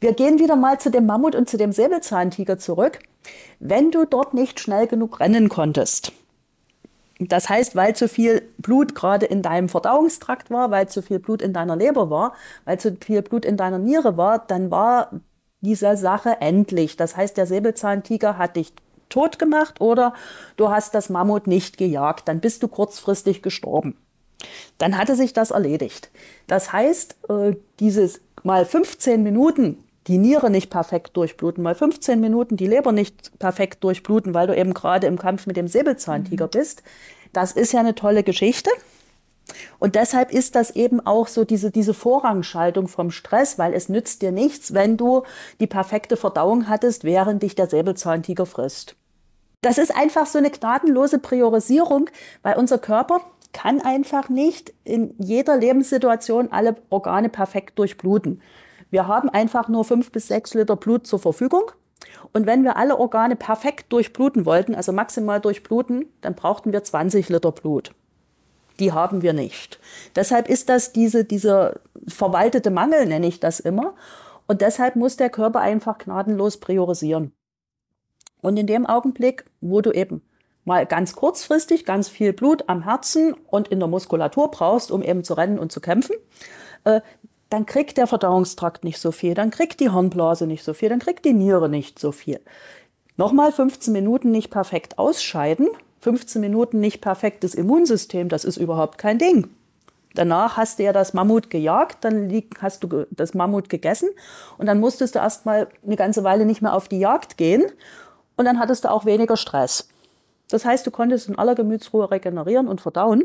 Wir 0.00 0.12
gehen 0.12 0.38
wieder 0.38 0.56
mal 0.56 0.78
zu 0.78 0.90
dem 0.90 1.06
Mammut 1.06 1.34
und 1.34 1.48
zu 1.48 1.56
dem 1.56 1.72
Säbelzahntiger 1.72 2.58
zurück. 2.58 2.98
Wenn 3.58 3.90
du 3.90 4.04
dort 4.04 4.34
nicht 4.34 4.60
schnell 4.60 4.86
genug 4.86 5.20
rennen 5.20 5.48
konntest, 5.48 6.12
das 7.28 7.48
heißt, 7.48 7.76
weil 7.76 7.94
zu 7.94 8.08
viel 8.08 8.42
Blut 8.58 8.94
gerade 8.94 9.26
in 9.26 9.42
deinem 9.42 9.68
Verdauungstrakt 9.68 10.50
war, 10.50 10.70
weil 10.70 10.88
zu 10.88 11.02
viel 11.02 11.18
Blut 11.18 11.40
in 11.40 11.52
deiner 11.52 11.76
Leber 11.76 12.10
war, 12.10 12.34
weil 12.64 12.80
zu 12.80 12.96
viel 13.00 13.22
Blut 13.22 13.44
in 13.44 13.56
deiner 13.56 13.78
Niere 13.78 14.16
war, 14.16 14.44
dann 14.46 14.70
war 14.70 15.10
diese 15.60 15.96
Sache 15.96 16.40
endlich. 16.40 16.96
Das 16.96 17.16
heißt, 17.16 17.36
der 17.36 17.46
Säbelzahntiger 17.46 18.38
hat 18.38 18.56
dich 18.56 18.72
tot 19.12 19.38
gemacht 19.38 19.80
oder 19.80 20.14
du 20.56 20.70
hast 20.70 20.94
das 20.94 21.08
Mammut 21.08 21.46
nicht 21.46 21.78
gejagt, 21.78 22.28
dann 22.28 22.40
bist 22.40 22.62
du 22.62 22.68
kurzfristig 22.68 23.42
gestorben. 23.42 23.96
Dann 24.78 24.98
hatte 24.98 25.14
sich 25.14 25.32
das 25.32 25.50
erledigt. 25.52 26.10
Das 26.46 26.72
heißt, 26.72 27.16
äh, 27.28 27.54
dieses 27.78 28.20
mal 28.42 28.64
15 28.64 29.22
Minuten 29.22 29.84
die 30.08 30.18
Niere 30.18 30.50
nicht 30.50 30.70
perfekt 30.70 31.16
durchbluten, 31.16 31.62
mal 31.62 31.76
15 31.76 32.20
Minuten 32.20 32.56
die 32.56 32.66
Leber 32.66 32.90
nicht 32.90 33.38
perfekt 33.38 33.84
durchbluten, 33.84 34.34
weil 34.34 34.48
du 34.48 34.56
eben 34.56 34.74
gerade 34.74 35.06
im 35.06 35.18
Kampf 35.18 35.46
mit 35.46 35.56
dem 35.56 35.68
Säbelzahntiger 35.68 36.46
mhm. 36.46 36.50
bist. 36.50 36.82
Das 37.32 37.52
ist 37.52 37.72
ja 37.72 37.80
eine 37.80 37.94
tolle 37.94 38.24
Geschichte. 38.24 38.70
Und 39.78 39.94
deshalb 39.94 40.32
ist 40.32 40.54
das 40.54 40.70
eben 40.70 41.04
auch 41.04 41.28
so 41.28 41.44
diese, 41.44 41.70
diese 41.70 41.94
Vorrangschaltung 41.94 42.88
vom 42.88 43.10
Stress, 43.10 43.58
weil 43.58 43.74
es 43.74 43.88
nützt 43.88 44.22
dir 44.22 44.32
nichts, 44.32 44.74
wenn 44.74 44.96
du 44.96 45.24
die 45.60 45.66
perfekte 45.66 46.16
Verdauung 46.16 46.68
hattest, 46.68 47.04
während 47.04 47.42
dich 47.42 47.54
der 47.54 47.68
Säbelzahntiger 47.68 48.46
frisst. 48.46 48.96
Das 49.62 49.78
ist 49.78 49.94
einfach 49.94 50.26
so 50.26 50.38
eine 50.38 50.50
gnadenlose 50.50 51.18
Priorisierung, 51.18 52.10
weil 52.42 52.56
unser 52.56 52.78
Körper 52.78 53.20
kann 53.52 53.80
einfach 53.80 54.28
nicht 54.28 54.72
in 54.84 55.14
jeder 55.18 55.56
Lebenssituation 55.56 56.52
alle 56.52 56.76
Organe 56.90 57.28
perfekt 57.28 57.78
durchbluten. 57.78 58.42
Wir 58.90 59.06
haben 59.06 59.28
einfach 59.28 59.68
nur 59.68 59.84
fünf 59.84 60.12
bis 60.12 60.28
sechs 60.28 60.52
Liter 60.54 60.76
Blut 60.76 61.06
zur 61.06 61.18
Verfügung. 61.18 61.70
Und 62.32 62.46
wenn 62.46 62.64
wir 62.64 62.76
alle 62.76 62.98
Organe 62.98 63.36
perfekt 63.36 63.92
durchbluten 63.92 64.44
wollten, 64.44 64.74
also 64.74 64.92
maximal 64.92 65.40
durchbluten, 65.40 66.06
dann 66.20 66.34
brauchten 66.34 66.72
wir 66.72 66.82
20 66.82 67.28
Liter 67.28 67.52
Blut 67.52 67.92
die 68.82 68.92
haben 68.92 69.22
wir 69.22 69.32
nicht. 69.32 69.78
Deshalb 70.16 70.48
ist 70.48 70.68
das 70.68 70.92
diese, 70.92 71.24
dieser 71.24 71.80
verwaltete 72.08 72.70
Mangel, 72.70 73.06
nenne 73.06 73.26
ich 73.26 73.40
das 73.40 73.60
immer. 73.60 73.94
Und 74.46 74.60
deshalb 74.60 74.96
muss 74.96 75.16
der 75.16 75.30
Körper 75.30 75.60
einfach 75.60 75.98
gnadenlos 75.98 76.58
priorisieren. 76.58 77.32
Und 78.42 78.58
in 78.58 78.66
dem 78.66 78.84
Augenblick, 78.84 79.44
wo 79.62 79.80
du 79.80 79.92
eben 79.92 80.20
mal 80.64 80.84
ganz 80.84 81.14
kurzfristig 81.14 81.84
ganz 81.84 82.08
viel 82.08 82.32
Blut 82.32 82.68
am 82.68 82.84
Herzen 82.84 83.34
und 83.46 83.68
in 83.68 83.78
der 83.78 83.88
Muskulatur 83.88 84.50
brauchst, 84.50 84.90
um 84.90 85.02
eben 85.02 85.24
zu 85.24 85.34
rennen 85.34 85.58
und 85.58 85.72
zu 85.72 85.80
kämpfen, 85.80 86.16
äh, 86.84 87.00
dann 87.48 87.66
kriegt 87.66 87.98
der 87.98 88.06
Verdauungstrakt 88.06 88.84
nicht 88.84 88.98
so 88.98 89.12
viel, 89.12 89.34
dann 89.34 89.50
kriegt 89.50 89.80
die 89.80 89.92
Hirnblase 89.92 90.46
nicht 90.46 90.64
so 90.64 90.74
viel, 90.74 90.88
dann 90.88 91.00
kriegt 91.00 91.24
die 91.24 91.34
Niere 91.34 91.68
nicht 91.68 91.98
so 91.98 92.12
viel. 92.12 92.40
Nochmal 93.16 93.52
15 93.52 93.92
Minuten 93.92 94.30
nicht 94.30 94.50
perfekt 94.50 94.98
ausscheiden, 94.98 95.68
15 96.00 96.40
Minuten 96.40 96.80
nicht 96.80 97.00
perfektes 97.00 97.54
Immunsystem, 97.54 98.28
das 98.28 98.44
ist 98.44 98.56
überhaupt 98.56 98.98
kein 98.98 99.18
Ding. 99.18 99.48
Danach 100.14 100.56
hast 100.56 100.78
du 100.78 100.84
ja 100.84 100.92
das 100.92 101.14
Mammut 101.14 101.50
gejagt, 101.50 101.98
dann 102.04 102.42
hast 102.60 102.84
du 102.84 103.06
das 103.10 103.34
Mammut 103.34 103.68
gegessen 103.68 104.08
und 104.58 104.66
dann 104.66 104.80
musstest 104.80 105.14
du 105.14 105.18
erst 105.18 105.46
mal 105.46 105.68
eine 105.84 105.96
ganze 105.96 106.24
Weile 106.24 106.46
nicht 106.46 106.62
mehr 106.62 106.74
auf 106.74 106.88
die 106.88 106.98
Jagd 106.98 107.36
gehen 107.36 107.64
und 108.36 108.44
dann 108.44 108.58
hattest 108.58 108.84
du 108.84 108.90
auch 108.90 109.04
weniger 109.04 109.36
Stress. 109.36 109.88
Das 110.48 110.64
heißt, 110.64 110.86
du 110.86 110.90
konntest 110.90 111.28
in 111.28 111.38
aller 111.38 111.54
Gemütsruhe 111.54 112.10
regenerieren 112.10 112.68
und 112.68 112.80
verdauen 112.80 113.24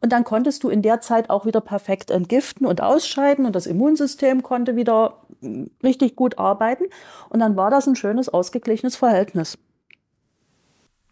und 0.00 0.12
dann 0.12 0.24
konntest 0.24 0.62
du 0.62 0.68
in 0.68 0.82
der 0.82 1.00
Zeit 1.00 1.30
auch 1.30 1.44
wieder 1.44 1.60
perfekt 1.60 2.10
entgiften 2.10 2.66
und 2.66 2.80
ausscheiden 2.80 3.46
und 3.46 3.54
das 3.54 3.66
Immunsystem 3.66 4.42
konnte 4.42 4.76
wieder 4.76 5.18
hm, 5.40 5.70
richtig 5.82 6.16
gut 6.16 6.38
arbeiten 6.38 6.84
und 7.28 7.40
dann 7.40 7.56
war 7.56 7.70
das 7.70 7.86
ein 7.86 7.96
schönes, 7.96 8.28
ausgeglichenes 8.28 8.96
Verhältnis. 8.96 9.58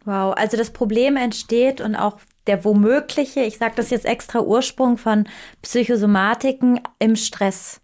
Wow, 0.05 0.35
also 0.37 0.57
das 0.57 0.71
Problem 0.71 1.17
entsteht 1.17 1.81
und 1.81 1.97
auch 1.97 2.21
der 2.47 2.65
womögliche, 2.65 3.41
ich 3.41 3.59
sage 3.59 3.75
das 3.75 3.91
jetzt 3.91 4.07
extra 4.07 4.41
Ursprung 4.41 4.99
von 4.99 5.29
Psychosomatiken 5.63 6.81
im 7.01 7.17
Stress. 7.17 7.81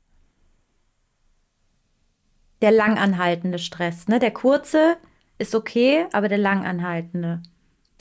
Der 2.60 2.70
langanhaltende 2.70 3.58
Stress. 3.58 4.06
Ne? 4.06 4.20
Der 4.20 4.30
kurze 4.30 4.96
ist 5.43 5.55
okay, 5.55 6.07
aber 6.12 6.28
der 6.28 6.38
langanhaltende. 6.38 7.43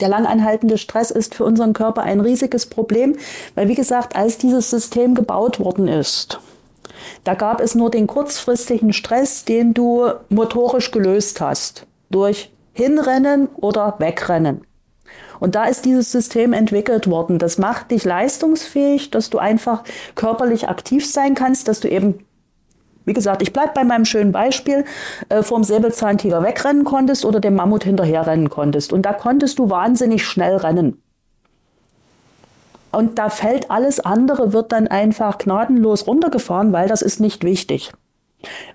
Der 0.00 0.08
langanhaltende 0.08 0.78
Stress 0.78 1.10
ist 1.10 1.34
für 1.34 1.44
unseren 1.44 1.74
Körper 1.74 2.02
ein 2.02 2.20
riesiges 2.20 2.66
Problem, 2.66 3.16
weil 3.54 3.68
wie 3.68 3.74
gesagt, 3.74 4.16
als 4.16 4.38
dieses 4.38 4.70
System 4.70 5.14
gebaut 5.14 5.60
worden 5.60 5.86
ist, 5.86 6.40
da 7.24 7.34
gab 7.34 7.60
es 7.60 7.74
nur 7.74 7.90
den 7.90 8.06
kurzfristigen 8.06 8.92
Stress, 8.92 9.44
den 9.44 9.74
du 9.74 10.06
motorisch 10.28 10.90
gelöst 10.90 11.40
hast 11.40 11.86
durch 12.10 12.50
hinrennen 12.72 13.48
oder 13.56 13.96
wegrennen. 13.98 14.62
Und 15.40 15.56
da 15.56 15.64
ist 15.64 15.84
dieses 15.84 16.12
System 16.12 16.52
entwickelt 16.52 17.08
worden. 17.08 17.38
Das 17.38 17.58
macht 17.58 17.90
dich 17.90 18.04
leistungsfähig, 18.04 19.10
dass 19.10 19.28
du 19.28 19.38
einfach 19.38 19.82
körperlich 20.14 20.68
aktiv 20.68 21.04
sein 21.10 21.34
kannst, 21.34 21.66
dass 21.68 21.80
du 21.80 21.88
eben, 21.88 22.24
wie 23.04 23.12
gesagt, 23.12 23.42
ich 23.42 23.52
bleibe 23.52 23.72
bei 23.74 23.84
meinem 23.84 24.04
schönen 24.04 24.32
Beispiel, 24.32 24.84
äh, 25.28 25.42
vom 25.42 25.64
Säbelzahntiger 25.64 26.42
wegrennen 26.42 26.84
konntest 26.84 27.24
oder 27.24 27.40
dem 27.40 27.54
Mammut 27.54 27.84
hinterherrennen 27.84 28.50
konntest. 28.50 28.92
Und 28.92 29.02
da 29.02 29.12
konntest 29.12 29.58
du 29.58 29.70
wahnsinnig 29.70 30.24
schnell 30.24 30.56
rennen. 30.56 31.02
Und 32.92 33.18
da 33.18 33.30
fällt 33.30 33.70
alles 33.70 34.00
andere, 34.00 34.52
wird 34.52 34.70
dann 34.72 34.86
einfach 34.86 35.38
gnadenlos 35.38 36.06
runtergefahren, 36.06 36.72
weil 36.72 36.88
das 36.88 37.00
ist 37.02 37.20
nicht 37.20 37.42
wichtig. 37.42 37.92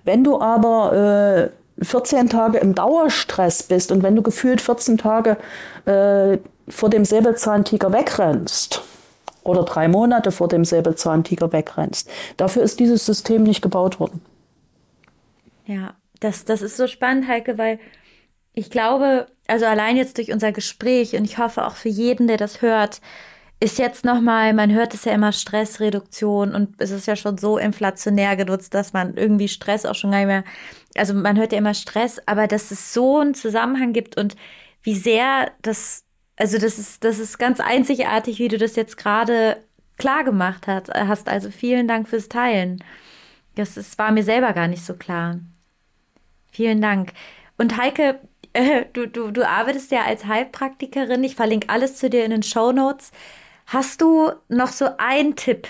Wenn 0.04 0.24
du 0.24 0.40
aber 0.40 1.50
äh, 1.80 1.84
14 1.84 2.28
Tage 2.28 2.58
im 2.58 2.74
Dauerstress 2.74 3.62
bist 3.62 3.92
und 3.92 4.02
wenn 4.02 4.16
du 4.16 4.22
gefühlt 4.22 4.60
14 4.60 4.98
Tage 4.98 5.36
äh, 5.84 6.38
vor 6.68 6.90
dem 6.90 7.04
Säbelzahntiger 7.04 7.92
wegrennst 7.92 8.82
oder 9.48 9.64
drei 9.64 9.88
Monate 9.88 10.30
vor 10.30 10.48
dem 10.48 10.64
Säbelzahntiger 10.64 11.52
wegrennst, 11.52 12.10
dafür 12.36 12.62
ist 12.62 12.80
dieses 12.80 13.04
System 13.04 13.42
nicht 13.42 13.62
gebaut 13.62 13.98
worden. 14.00 14.20
Ja, 15.66 15.94
das, 16.20 16.44
das 16.44 16.62
ist 16.62 16.76
so 16.76 16.86
spannend, 16.86 17.28
Heike, 17.28 17.58
weil 17.58 17.78
ich 18.54 18.70
glaube, 18.70 19.26
also 19.46 19.66
allein 19.66 19.96
jetzt 19.96 20.18
durch 20.18 20.32
unser 20.32 20.52
Gespräch 20.52 21.14
und 21.14 21.24
ich 21.24 21.38
hoffe 21.38 21.66
auch 21.66 21.76
für 21.76 21.88
jeden, 21.88 22.26
der 22.26 22.36
das 22.36 22.62
hört, 22.62 23.00
ist 23.60 23.78
jetzt 23.78 24.04
nochmal, 24.04 24.52
man 24.52 24.72
hört 24.72 24.94
es 24.94 25.04
ja 25.04 25.12
immer 25.12 25.32
Stressreduktion 25.32 26.54
und 26.54 26.80
es 26.80 26.90
ist 26.90 27.06
ja 27.06 27.16
schon 27.16 27.38
so 27.38 27.58
inflationär 27.58 28.36
genutzt, 28.36 28.72
dass 28.72 28.92
man 28.92 29.16
irgendwie 29.16 29.48
Stress 29.48 29.84
auch 29.84 29.94
schon 29.94 30.12
gar 30.12 30.18
nicht 30.18 30.28
mehr, 30.28 30.44
also 30.96 31.12
man 31.14 31.36
hört 31.36 31.52
ja 31.52 31.58
immer 31.58 31.74
Stress, 31.74 32.20
aber 32.26 32.46
dass 32.46 32.70
es 32.70 32.92
so 32.92 33.18
einen 33.18 33.34
Zusammenhang 33.34 33.92
gibt 33.92 34.16
und 34.16 34.36
wie 34.82 34.94
sehr 34.94 35.50
das, 35.62 36.04
also 36.38 36.58
das 36.58 36.78
ist, 36.78 37.04
das 37.04 37.18
ist 37.18 37.38
ganz 37.38 37.60
einzigartig, 37.60 38.38
wie 38.38 38.48
du 38.48 38.58
das 38.58 38.76
jetzt 38.76 38.96
gerade 38.96 39.62
klar 39.98 40.22
gemacht 40.24 40.68
hast. 40.68 41.28
Also 41.28 41.50
vielen 41.50 41.88
Dank 41.88 42.08
fürs 42.08 42.28
Teilen. 42.28 42.82
Das 43.56 43.76
ist, 43.76 43.98
war 43.98 44.12
mir 44.12 44.22
selber 44.22 44.52
gar 44.52 44.68
nicht 44.68 44.84
so 44.84 44.94
klar. 44.94 45.40
Vielen 46.52 46.80
Dank. 46.80 47.12
Und 47.58 47.76
Heike, 47.76 48.20
äh, 48.52 48.84
du, 48.92 49.08
du, 49.08 49.32
du 49.32 49.46
arbeitest 49.46 49.90
ja 49.90 50.04
als 50.04 50.26
Heilpraktikerin. 50.26 51.24
Ich 51.24 51.34
verlinke 51.34 51.68
alles 51.68 51.96
zu 51.96 52.08
dir 52.08 52.24
in 52.24 52.30
den 52.30 52.44
Show 52.44 52.70
Notes. 52.72 53.10
Hast 53.66 54.00
du 54.00 54.30
noch 54.48 54.68
so 54.68 54.88
einen 54.96 55.34
Tipp 55.34 55.66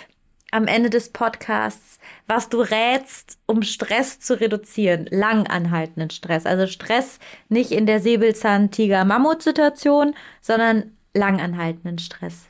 am 0.50 0.66
Ende 0.66 0.90
des 0.90 1.10
Podcasts, 1.10 1.98
was 2.26 2.48
du 2.48 2.60
rätst, 2.60 3.38
um 3.46 3.62
Stress 3.62 4.18
zu 4.20 4.40
reduzieren, 4.40 5.06
langanhaltenden 5.10 6.10
Stress? 6.10 6.46
Also 6.46 6.66
Stress 6.66 7.18
nicht 7.48 7.72
in 7.72 7.86
der 7.86 8.00
Säbelzahn-Tiger-Mammut-Situation, 8.00 10.14
sondern 10.40 10.92
langanhaltenden 11.14 11.98
Stress. 11.98 12.46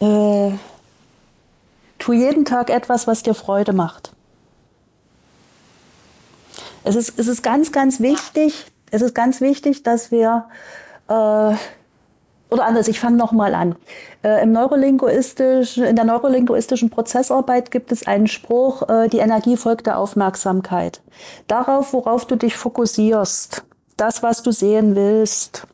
Äh, 0.00 0.52
tu 1.98 2.12
jeden 2.12 2.44
Tag 2.44 2.70
etwas, 2.70 3.06
was 3.06 3.22
dir 3.22 3.34
Freude 3.34 3.72
macht. 3.72 4.12
Es 6.84 6.94
ist, 6.94 7.18
es 7.18 7.28
ist 7.28 7.42
ganz, 7.42 7.72
ganz 7.72 8.00
wichtig, 8.00 8.66
es 8.90 9.02
ist 9.02 9.14
ganz 9.14 9.40
wichtig, 9.40 9.82
dass 9.82 10.10
wir 10.10 10.48
äh, 11.08 11.54
oder 12.50 12.64
anders, 12.64 12.88
ich 12.88 13.00
fange 13.00 13.16
nochmal 13.16 13.54
an. 13.54 13.74
Äh, 14.22 14.42
im 14.42 14.52
Neurolinguistisch, 14.52 15.78
in 15.78 15.96
der 15.96 16.04
neurolinguistischen 16.04 16.90
Prozessarbeit 16.90 17.70
gibt 17.70 17.90
es 17.90 18.06
einen 18.06 18.28
Spruch, 18.28 18.88
äh, 18.88 19.08
die 19.08 19.18
Energie 19.18 19.56
folgt 19.56 19.86
der 19.86 19.98
Aufmerksamkeit. 19.98 21.02
Darauf, 21.48 21.92
worauf 21.92 22.24
du 22.24 22.36
dich 22.36 22.56
fokussierst, 22.56 23.64
das, 23.96 24.22
was 24.22 24.42
du 24.42 24.52
sehen 24.52 24.94
willst, 24.94 25.66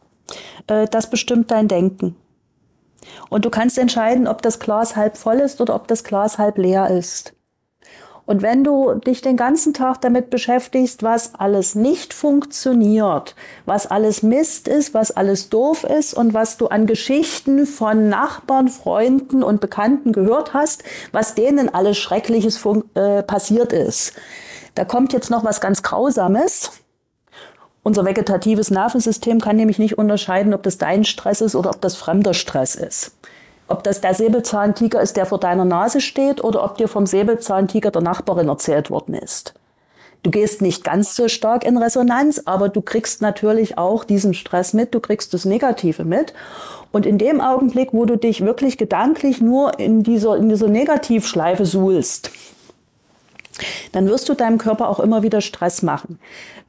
äh, 0.66 0.86
das 0.86 1.10
bestimmt 1.10 1.50
dein 1.50 1.68
Denken. 1.68 2.16
Und 3.28 3.44
du 3.44 3.50
kannst 3.50 3.78
entscheiden, 3.78 4.26
ob 4.26 4.42
das 4.42 4.58
Glas 4.58 4.96
halb 4.96 5.16
voll 5.16 5.40
ist 5.40 5.60
oder 5.60 5.74
ob 5.74 5.88
das 5.88 6.04
Glas 6.04 6.38
halb 6.38 6.56
leer 6.58 6.88
ist. 6.88 7.34
Und 8.24 8.40
wenn 8.40 8.62
du 8.62 8.94
dich 8.94 9.20
den 9.20 9.36
ganzen 9.36 9.74
Tag 9.74 10.00
damit 10.00 10.30
beschäftigst, 10.30 11.02
was 11.02 11.34
alles 11.34 11.74
nicht 11.74 12.14
funktioniert, 12.14 13.34
was 13.66 13.86
alles 13.86 14.22
Mist 14.22 14.68
ist, 14.68 14.94
was 14.94 15.10
alles 15.10 15.48
doof 15.48 15.84
ist 15.84 16.14
und 16.14 16.32
was 16.32 16.56
du 16.56 16.68
an 16.68 16.86
Geschichten 16.86 17.66
von 17.66 18.08
Nachbarn, 18.08 18.68
Freunden 18.68 19.42
und 19.42 19.60
Bekannten 19.60 20.12
gehört 20.12 20.54
hast, 20.54 20.84
was 21.10 21.34
denen 21.34 21.68
alles 21.74 21.98
Schreckliches 21.98 22.64
äh, 22.94 23.22
passiert 23.24 23.72
ist, 23.72 24.14
da 24.74 24.84
kommt 24.84 25.12
jetzt 25.12 25.30
noch 25.30 25.44
was 25.44 25.60
ganz 25.60 25.82
Grausames. 25.82 26.70
Unser 27.82 28.04
vegetatives 28.04 28.70
Nervensystem 28.70 29.40
kann 29.40 29.56
nämlich 29.56 29.80
nicht 29.80 29.98
unterscheiden, 29.98 30.54
ob 30.54 30.62
das 30.62 30.78
dein 30.78 31.04
Stress 31.04 31.40
ist 31.40 31.56
oder 31.56 31.70
ob 31.70 31.80
das 31.80 31.96
fremder 31.96 32.32
Stress 32.32 32.76
ist. 32.76 33.16
Ob 33.68 33.84
das 33.84 34.00
der 34.00 34.14
Säbelzahntiger 34.14 35.00
ist, 35.00 35.16
der 35.16 35.26
vor 35.26 35.38
deiner 35.38 35.64
Nase 35.64 36.00
steht, 36.00 36.42
oder 36.42 36.64
ob 36.64 36.76
dir 36.76 36.88
vom 36.88 37.06
Säbelzahntiger 37.06 37.90
der 37.90 38.02
Nachbarin 38.02 38.48
erzählt 38.48 38.90
worden 38.90 39.14
ist. 39.14 39.54
Du 40.22 40.30
gehst 40.30 40.62
nicht 40.62 40.84
ganz 40.84 41.16
so 41.16 41.28
stark 41.28 41.64
in 41.64 41.76
Resonanz, 41.76 42.42
aber 42.44 42.68
du 42.68 42.80
kriegst 42.80 43.22
natürlich 43.22 43.76
auch 43.76 44.04
diesen 44.04 44.34
Stress 44.34 44.72
mit, 44.72 44.94
du 44.94 45.00
kriegst 45.00 45.34
das 45.34 45.44
Negative 45.44 46.04
mit. 46.04 46.32
Und 46.92 47.06
in 47.06 47.18
dem 47.18 47.40
Augenblick, 47.40 47.88
wo 47.92 48.04
du 48.04 48.16
dich 48.16 48.44
wirklich 48.44 48.78
gedanklich 48.78 49.40
nur 49.40 49.78
in 49.80 50.02
dieser, 50.02 50.36
in 50.36 50.48
dieser 50.48 50.68
Negativschleife 50.68 51.66
suhlst, 51.66 52.30
dann 53.92 54.08
wirst 54.08 54.28
du 54.28 54.34
deinem 54.34 54.58
Körper 54.58 54.88
auch 54.88 55.00
immer 55.00 55.22
wieder 55.22 55.40
Stress 55.40 55.82
machen. 55.82 56.18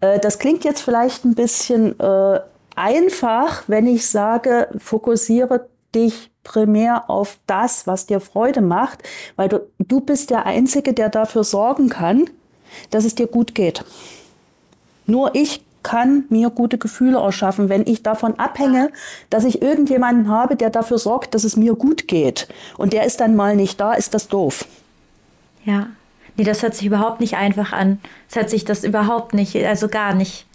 Äh, 0.02 0.20
das 0.20 0.40
klingt 0.40 0.64
jetzt 0.64 0.82
vielleicht 0.82 1.26
ein 1.26 1.36
bisschen 1.36 2.00
äh, 2.00 2.40
einfach, 2.76 3.64
wenn 3.68 3.86
ich 3.86 4.08
sage, 4.08 4.70
fokussiere 4.78 5.68
dich 5.96 6.32
primär 6.44 7.10
auf 7.10 7.38
das, 7.48 7.88
was 7.88 8.06
dir 8.06 8.20
Freude 8.20 8.62
macht, 8.62 9.04
weil 9.36 9.50
du, 9.50 9.62
du 9.80 10.02
bist 10.02 10.30
der 10.30 10.46
Einzige, 10.46 10.94
der 10.94 11.10
dafür 11.10 11.44
sorgen 11.44 11.90
kann, 11.90 12.30
dass 12.90 13.06
es 13.06 13.16
dir 13.16 13.28
gut 13.28 13.56
geht. 13.56 13.84
Nur 15.06 15.36
ich 15.36 15.64
kann 15.84 16.26
mir 16.30 16.50
gute 16.50 16.78
Gefühle 16.78 17.20
erschaffen, 17.20 17.70
wenn 17.70 17.86
ich 17.86 18.04
davon 18.04 18.40
abhänge, 18.40 18.90
dass 19.30 19.44
ich 19.44 19.62
irgendjemanden 19.62 20.30
habe, 20.30 20.56
der 20.56 20.70
dafür 20.70 20.98
sorgt, 20.98 21.36
dass 21.36 21.44
es 21.44 21.58
mir 21.58 21.76
gut 21.76 22.08
geht. 22.08 22.48
Und 22.78 22.94
der 22.94 23.06
ist 23.06 23.20
dann 23.20 23.36
mal 23.36 23.56
nicht 23.56 23.80
da, 23.80 23.94
ist 23.94 24.14
das 24.14 24.30
doof. 24.30 24.66
Ja. 25.66 25.88
Nee, 26.36 26.46
das 26.46 26.64
hört 26.64 26.74
sich 26.74 26.88
überhaupt 26.88 27.20
nicht 27.20 27.36
einfach 27.36 27.74
an. 27.74 28.00
Es 28.30 28.36
hört 28.36 28.50
sich 28.50 28.66
das 28.66 28.84
überhaupt 28.84 29.34
nicht, 29.34 29.56
also 29.56 29.88
gar 29.88 30.16
nicht 30.16 30.48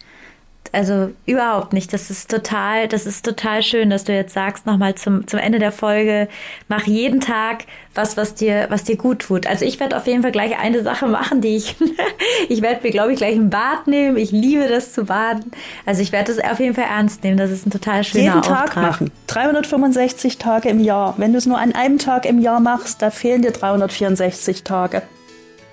also 0.71 1.11
überhaupt 1.25 1.73
nicht. 1.73 1.93
Das 1.93 2.09
ist 2.09 2.29
total, 2.29 2.87
das 2.87 3.05
ist 3.05 3.25
total 3.25 3.63
schön, 3.63 3.89
dass 3.89 4.03
du 4.03 4.13
jetzt 4.13 4.33
sagst, 4.33 4.65
nochmal 4.65 4.95
zum, 4.95 5.27
zum 5.27 5.39
Ende 5.39 5.59
der 5.59 5.71
Folge, 5.71 6.27
mach 6.67 6.85
jeden 6.85 7.19
Tag 7.19 7.65
was, 7.95 8.17
was 8.17 8.35
dir, 8.35 8.67
was 8.69 8.83
dir 8.83 8.95
gut 8.95 9.19
tut. 9.19 9.47
Also 9.47 9.65
ich 9.65 9.79
werde 9.79 9.97
auf 9.97 10.07
jeden 10.07 10.21
Fall 10.21 10.31
gleich 10.31 10.57
eine 10.57 10.83
Sache 10.83 11.07
machen, 11.07 11.41
die 11.41 11.57
ich, 11.57 11.75
ich 12.49 12.61
werde 12.61 12.81
mir, 12.83 12.91
glaube 12.91 13.11
ich, 13.11 13.17
gleich 13.17 13.35
ein 13.35 13.49
Bad 13.49 13.87
nehmen. 13.87 14.17
Ich 14.17 14.31
liebe 14.31 14.67
das 14.67 14.93
zu 14.93 15.05
baden. 15.05 15.51
Also 15.85 16.01
ich 16.01 16.11
werde 16.11 16.33
das 16.33 16.43
auf 16.43 16.59
jeden 16.59 16.75
Fall 16.75 16.85
ernst 16.89 17.23
nehmen. 17.23 17.37
Das 17.37 17.51
ist 17.51 17.65
ein 17.65 17.71
total 17.71 18.03
schöner 18.03 18.23
jeden 18.23 18.39
Auftrag. 18.39 18.73
Tag 18.73 18.83
machen. 18.83 19.11
365 19.27 20.37
Tage 20.37 20.69
im 20.69 20.79
Jahr. 20.79 21.15
Wenn 21.17 21.31
du 21.31 21.37
es 21.37 21.45
nur 21.45 21.57
an 21.57 21.73
einem 21.73 21.97
Tag 21.97 22.25
im 22.25 22.39
Jahr 22.39 22.59
machst, 22.59 23.01
da 23.01 23.09
fehlen 23.09 23.41
dir 23.41 23.51
364 23.51 24.63
Tage. 24.63 25.01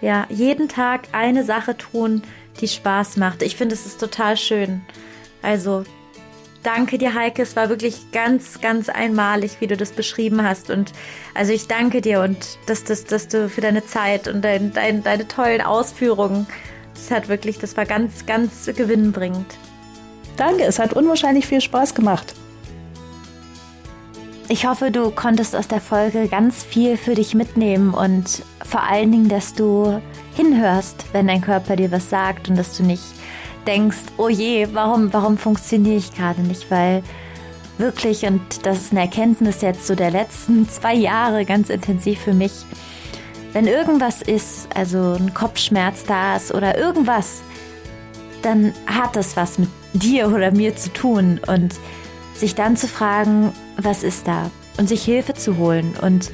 Ja, 0.01 0.27
jeden 0.29 0.69
Tag 0.69 1.03
eine 1.13 1.45
Sache 1.45 1.77
tun, 1.77 2.23
die 2.57 2.69
Spaß 2.69 3.17
macht. 3.17 3.43
Ich 3.43 3.57
finde, 3.57 3.75
es 3.75 3.87
ist 3.87 4.01
total 4.01 4.37
schön. 4.37 4.83
Also, 5.43 5.85
danke 6.63 6.99
dir, 6.99 7.15
Heike. 7.15 7.43
Es 7.43 7.57
war 7.57 7.69
wirklich 7.69 8.11
ganz, 8.13 8.61
ganz 8.61 8.89
einmalig, 8.89 9.57
wie 9.61 9.67
du 9.67 9.77
das 9.77 9.93
beschrieben 9.93 10.43
hast. 10.43 10.71
Und 10.71 10.93
also 11.35 11.53
ich 11.53 11.69
danke 11.69 12.01
dir 12.01 12.21
und 12.21 12.59
dass, 12.67 12.85
dass, 12.85 13.05
dass 13.05 13.29
du 13.29 13.49
für 13.49 13.61
deine 13.61 13.87
Zeit 13.87 14.29
und 14.29 14.43
dein, 14.43 14.73
dein, 14.73 15.03
deine 15.03 15.29
tollen 15.29 15.61
Ausführungen. 15.61 16.47
Das 16.95 17.11
hat 17.11 17.29
wirklich, 17.29 17.59
das 17.59 17.77
war 17.77 17.87
ganz, 17.87 18.27
ganz 18.27 18.67
gewinnbringend. 18.67 19.55
Danke, 20.37 20.65
es 20.65 20.79
hat 20.79 20.93
unwahrscheinlich 20.93 21.47
viel 21.47 21.61
Spaß 21.61 21.95
gemacht. 21.95 22.35
Ich 24.49 24.65
hoffe, 24.65 24.93
du 24.93 25.11
konntest 25.11 25.57
aus 25.57 25.67
der 25.67 25.81
Folge 25.81 26.29
ganz 26.29 26.63
viel 26.63 26.97
für 26.97 27.17
dich 27.17 27.35
mitnehmen 27.35 27.93
und 27.93 28.45
vor 28.65 28.85
allen 28.85 29.11
Dingen, 29.11 29.29
dass 29.29 29.55
du 29.55 30.01
hinhörst, 30.37 31.07
wenn 31.13 31.27
dein 31.27 31.41
Körper 31.41 31.75
dir 31.75 31.91
was 31.91 32.11
sagt 32.11 32.49
und 32.49 32.57
dass 32.57 32.77
du 32.77 32.85
nicht 32.85 33.03
denkst, 33.67 33.99
oh 34.19 34.29
je, 34.29 34.69
warum, 34.73 35.13
warum 35.13 35.37
funktioniere 35.37 35.97
ich 35.97 36.15
gerade 36.15 36.43
nicht? 36.43 36.71
Weil 36.71 37.03
wirklich, 37.77 38.25
und 38.25 38.65
das 38.65 38.83
ist 38.83 38.93
eine 38.93 39.01
Erkenntnis 39.01 39.63
jetzt 39.63 39.85
so 39.85 39.97
der 39.97 40.13
letzten 40.13 40.69
zwei 40.69 40.95
Jahre 40.95 41.45
ganz 41.45 41.69
intensiv 41.69 42.21
für 42.21 42.35
mich, 42.35 42.53
wenn 43.53 43.67
irgendwas 43.67 44.23
ist, 44.23 44.69
also 44.77 45.17
ein 45.19 45.35
Kopfschmerz 45.35 46.05
da 46.05 46.37
ist 46.37 46.55
oder 46.55 46.79
irgendwas, 46.79 47.43
dann 48.43 48.73
hat 48.87 49.17
das 49.17 49.37
was 49.37 49.59
mit 49.59 49.71
dir 49.93 50.29
oder 50.29 50.53
mir 50.53 50.77
zu 50.77 50.93
tun 50.93 51.41
und 51.49 51.75
sich 52.35 52.55
dann 52.55 52.77
zu 52.77 52.87
fragen, 52.87 53.53
was 53.77 54.03
ist 54.03 54.27
da? 54.27 54.51
Und 54.79 54.89
sich 54.89 55.05
Hilfe 55.05 55.35
zu 55.35 55.57
holen 55.57 55.95
und 56.01 56.31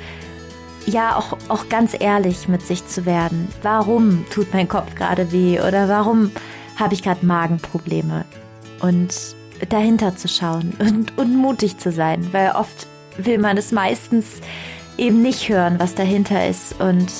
ja, 0.86 1.16
auch, 1.16 1.38
auch 1.49 1.68
ganz 1.68 1.95
ehrlich 1.99 2.49
mit 2.49 2.62
sich 2.62 2.86
zu 2.86 3.07
werden. 3.07 3.49
Warum 3.62 4.24
tut 4.30 4.53
mein 4.53 4.68
Kopf 4.68 4.95
gerade 4.97 5.30
weh 5.30 5.61
oder 5.61 5.88
warum 5.88 6.32
habe 6.76 6.95
ich 6.95 7.03
gerade 7.03 7.24
Magenprobleme? 7.24 8.24
Und 8.80 9.14
dahinter 9.68 10.16
zu 10.16 10.26
schauen 10.26 10.72
und, 10.80 11.16
und 11.18 11.36
mutig 11.36 11.78
zu 11.78 11.93
sein, 11.93 12.32
weil 12.32 12.51
oft 12.53 12.88
will 13.16 13.38
man 13.38 13.57
es 13.57 13.70
meistens 13.70 14.40
eben 14.99 15.22
nicht 15.22 15.49
hören, 15.49 15.78
was 15.78 15.95
dahinter 15.95 16.49
ist. 16.49 16.80
Und 16.80 17.11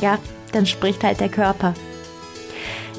ja, 0.00 0.18
dann 0.52 0.66
spricht 0.66 1.04
halt 1.04 1.20
der 1.20 1.28
Körper. 1.28 1.74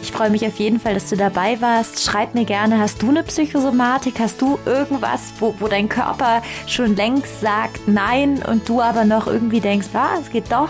Ich 0.01 0.11
freue 0.11 0.29
mich 0.29 0.45
auf 0.45 0.57
jeden 0.57 0.79
Fall, 0.79 0.93
dass 0.93 1.09
du 1.09 1.17
dabei 1.17 1.59
warst. 1.61 2.03
Schreib 2.03 2.33
mir 2.33 2.45
gerne, 2.45 2.79
hast 2.79 3.01
du 3.01 3.09
eine 3.09 3.23
Psychosomatik? 3.23 4.19
Hast 4.19 4.41
du 4.41 4.59
irgendwas, 4.65 5.33
wo, 5.39 5.55
wo 5.59 5.67
dein 5.67 5.89
Körper 5.89 6.41
schon 6.65 6.95
längst 6.95 7.41
sagt 7.41 7.87
nein 7.87 8.41
und 8.43 8.67
du 8.69 8.81
aber 8.81 9.05
noch 9.05 9.27
irgendwie 9.27 9.59
denkst, 9.59 9.87
ah, 9.93 10.17
es 10.21 10.29
geht 10.29 10.51
doch? 10.51 10.69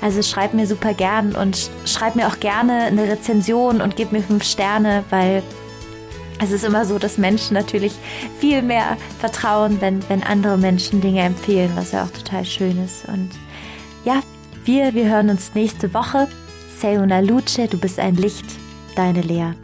Also 0.00 0.22
schreib 0.22 0.52
mir 0.52 0.66
super 0.66 0.94
gern 0.94 1.32
und 1.32 1.70
schreib 1.84 2.16
mir 2.16 2.26
auch 2.26 2.40
gerne 2.40 2.84
eine 2.86 3.04
Rezension 3.04 3.80
und 3.80 3.94
gib 3.94 4.10
mir 4.10 4.22
fünf 4.22 4.42
Sterne, 4.42 5.04
weil 5.10 5.44
es 6.40 6.50
ist 6.50 6.64
immer 6.64 6.84
so, 6.84 6.98
dass 6.98 7.18
Menschen 7.18 7.54
natürlich 7.54 7.92
viel 8.40 8.62
mehr 8.62 8.96
vertrauen, 9.20 9.80
wenn, 9.80 10.06
wenn 10.08 10.24
andere 10.24 10.58
Menschen 10.58 11.00
Dinge 11.00 11.20
empfehlen, 11.22 11.70
was 11.76 11.92
ja 11.92 12.02
auch 12.02 12.10
total 12.10 12.44
schön 12.44 12.84
ist. 12.84 13.06
Und 13.06 13.30
ja, 14.04 14.22
wir, 14.64 14.92
wir 14.94 15.08
hören 15.08 15.30
uns 15.30 15.54
nächste 15.54 15.94
Woche. 15.94 16.28
Sei 16.82 16.96
una 16.96 17.20
luce, 17.20 17.68
du 17.68 17.78
bist 17.78 18.00
ein 18.00 18.16
Licht, 18.16 18.44
deine 18.96 19.20
Lea. 19.20 19.54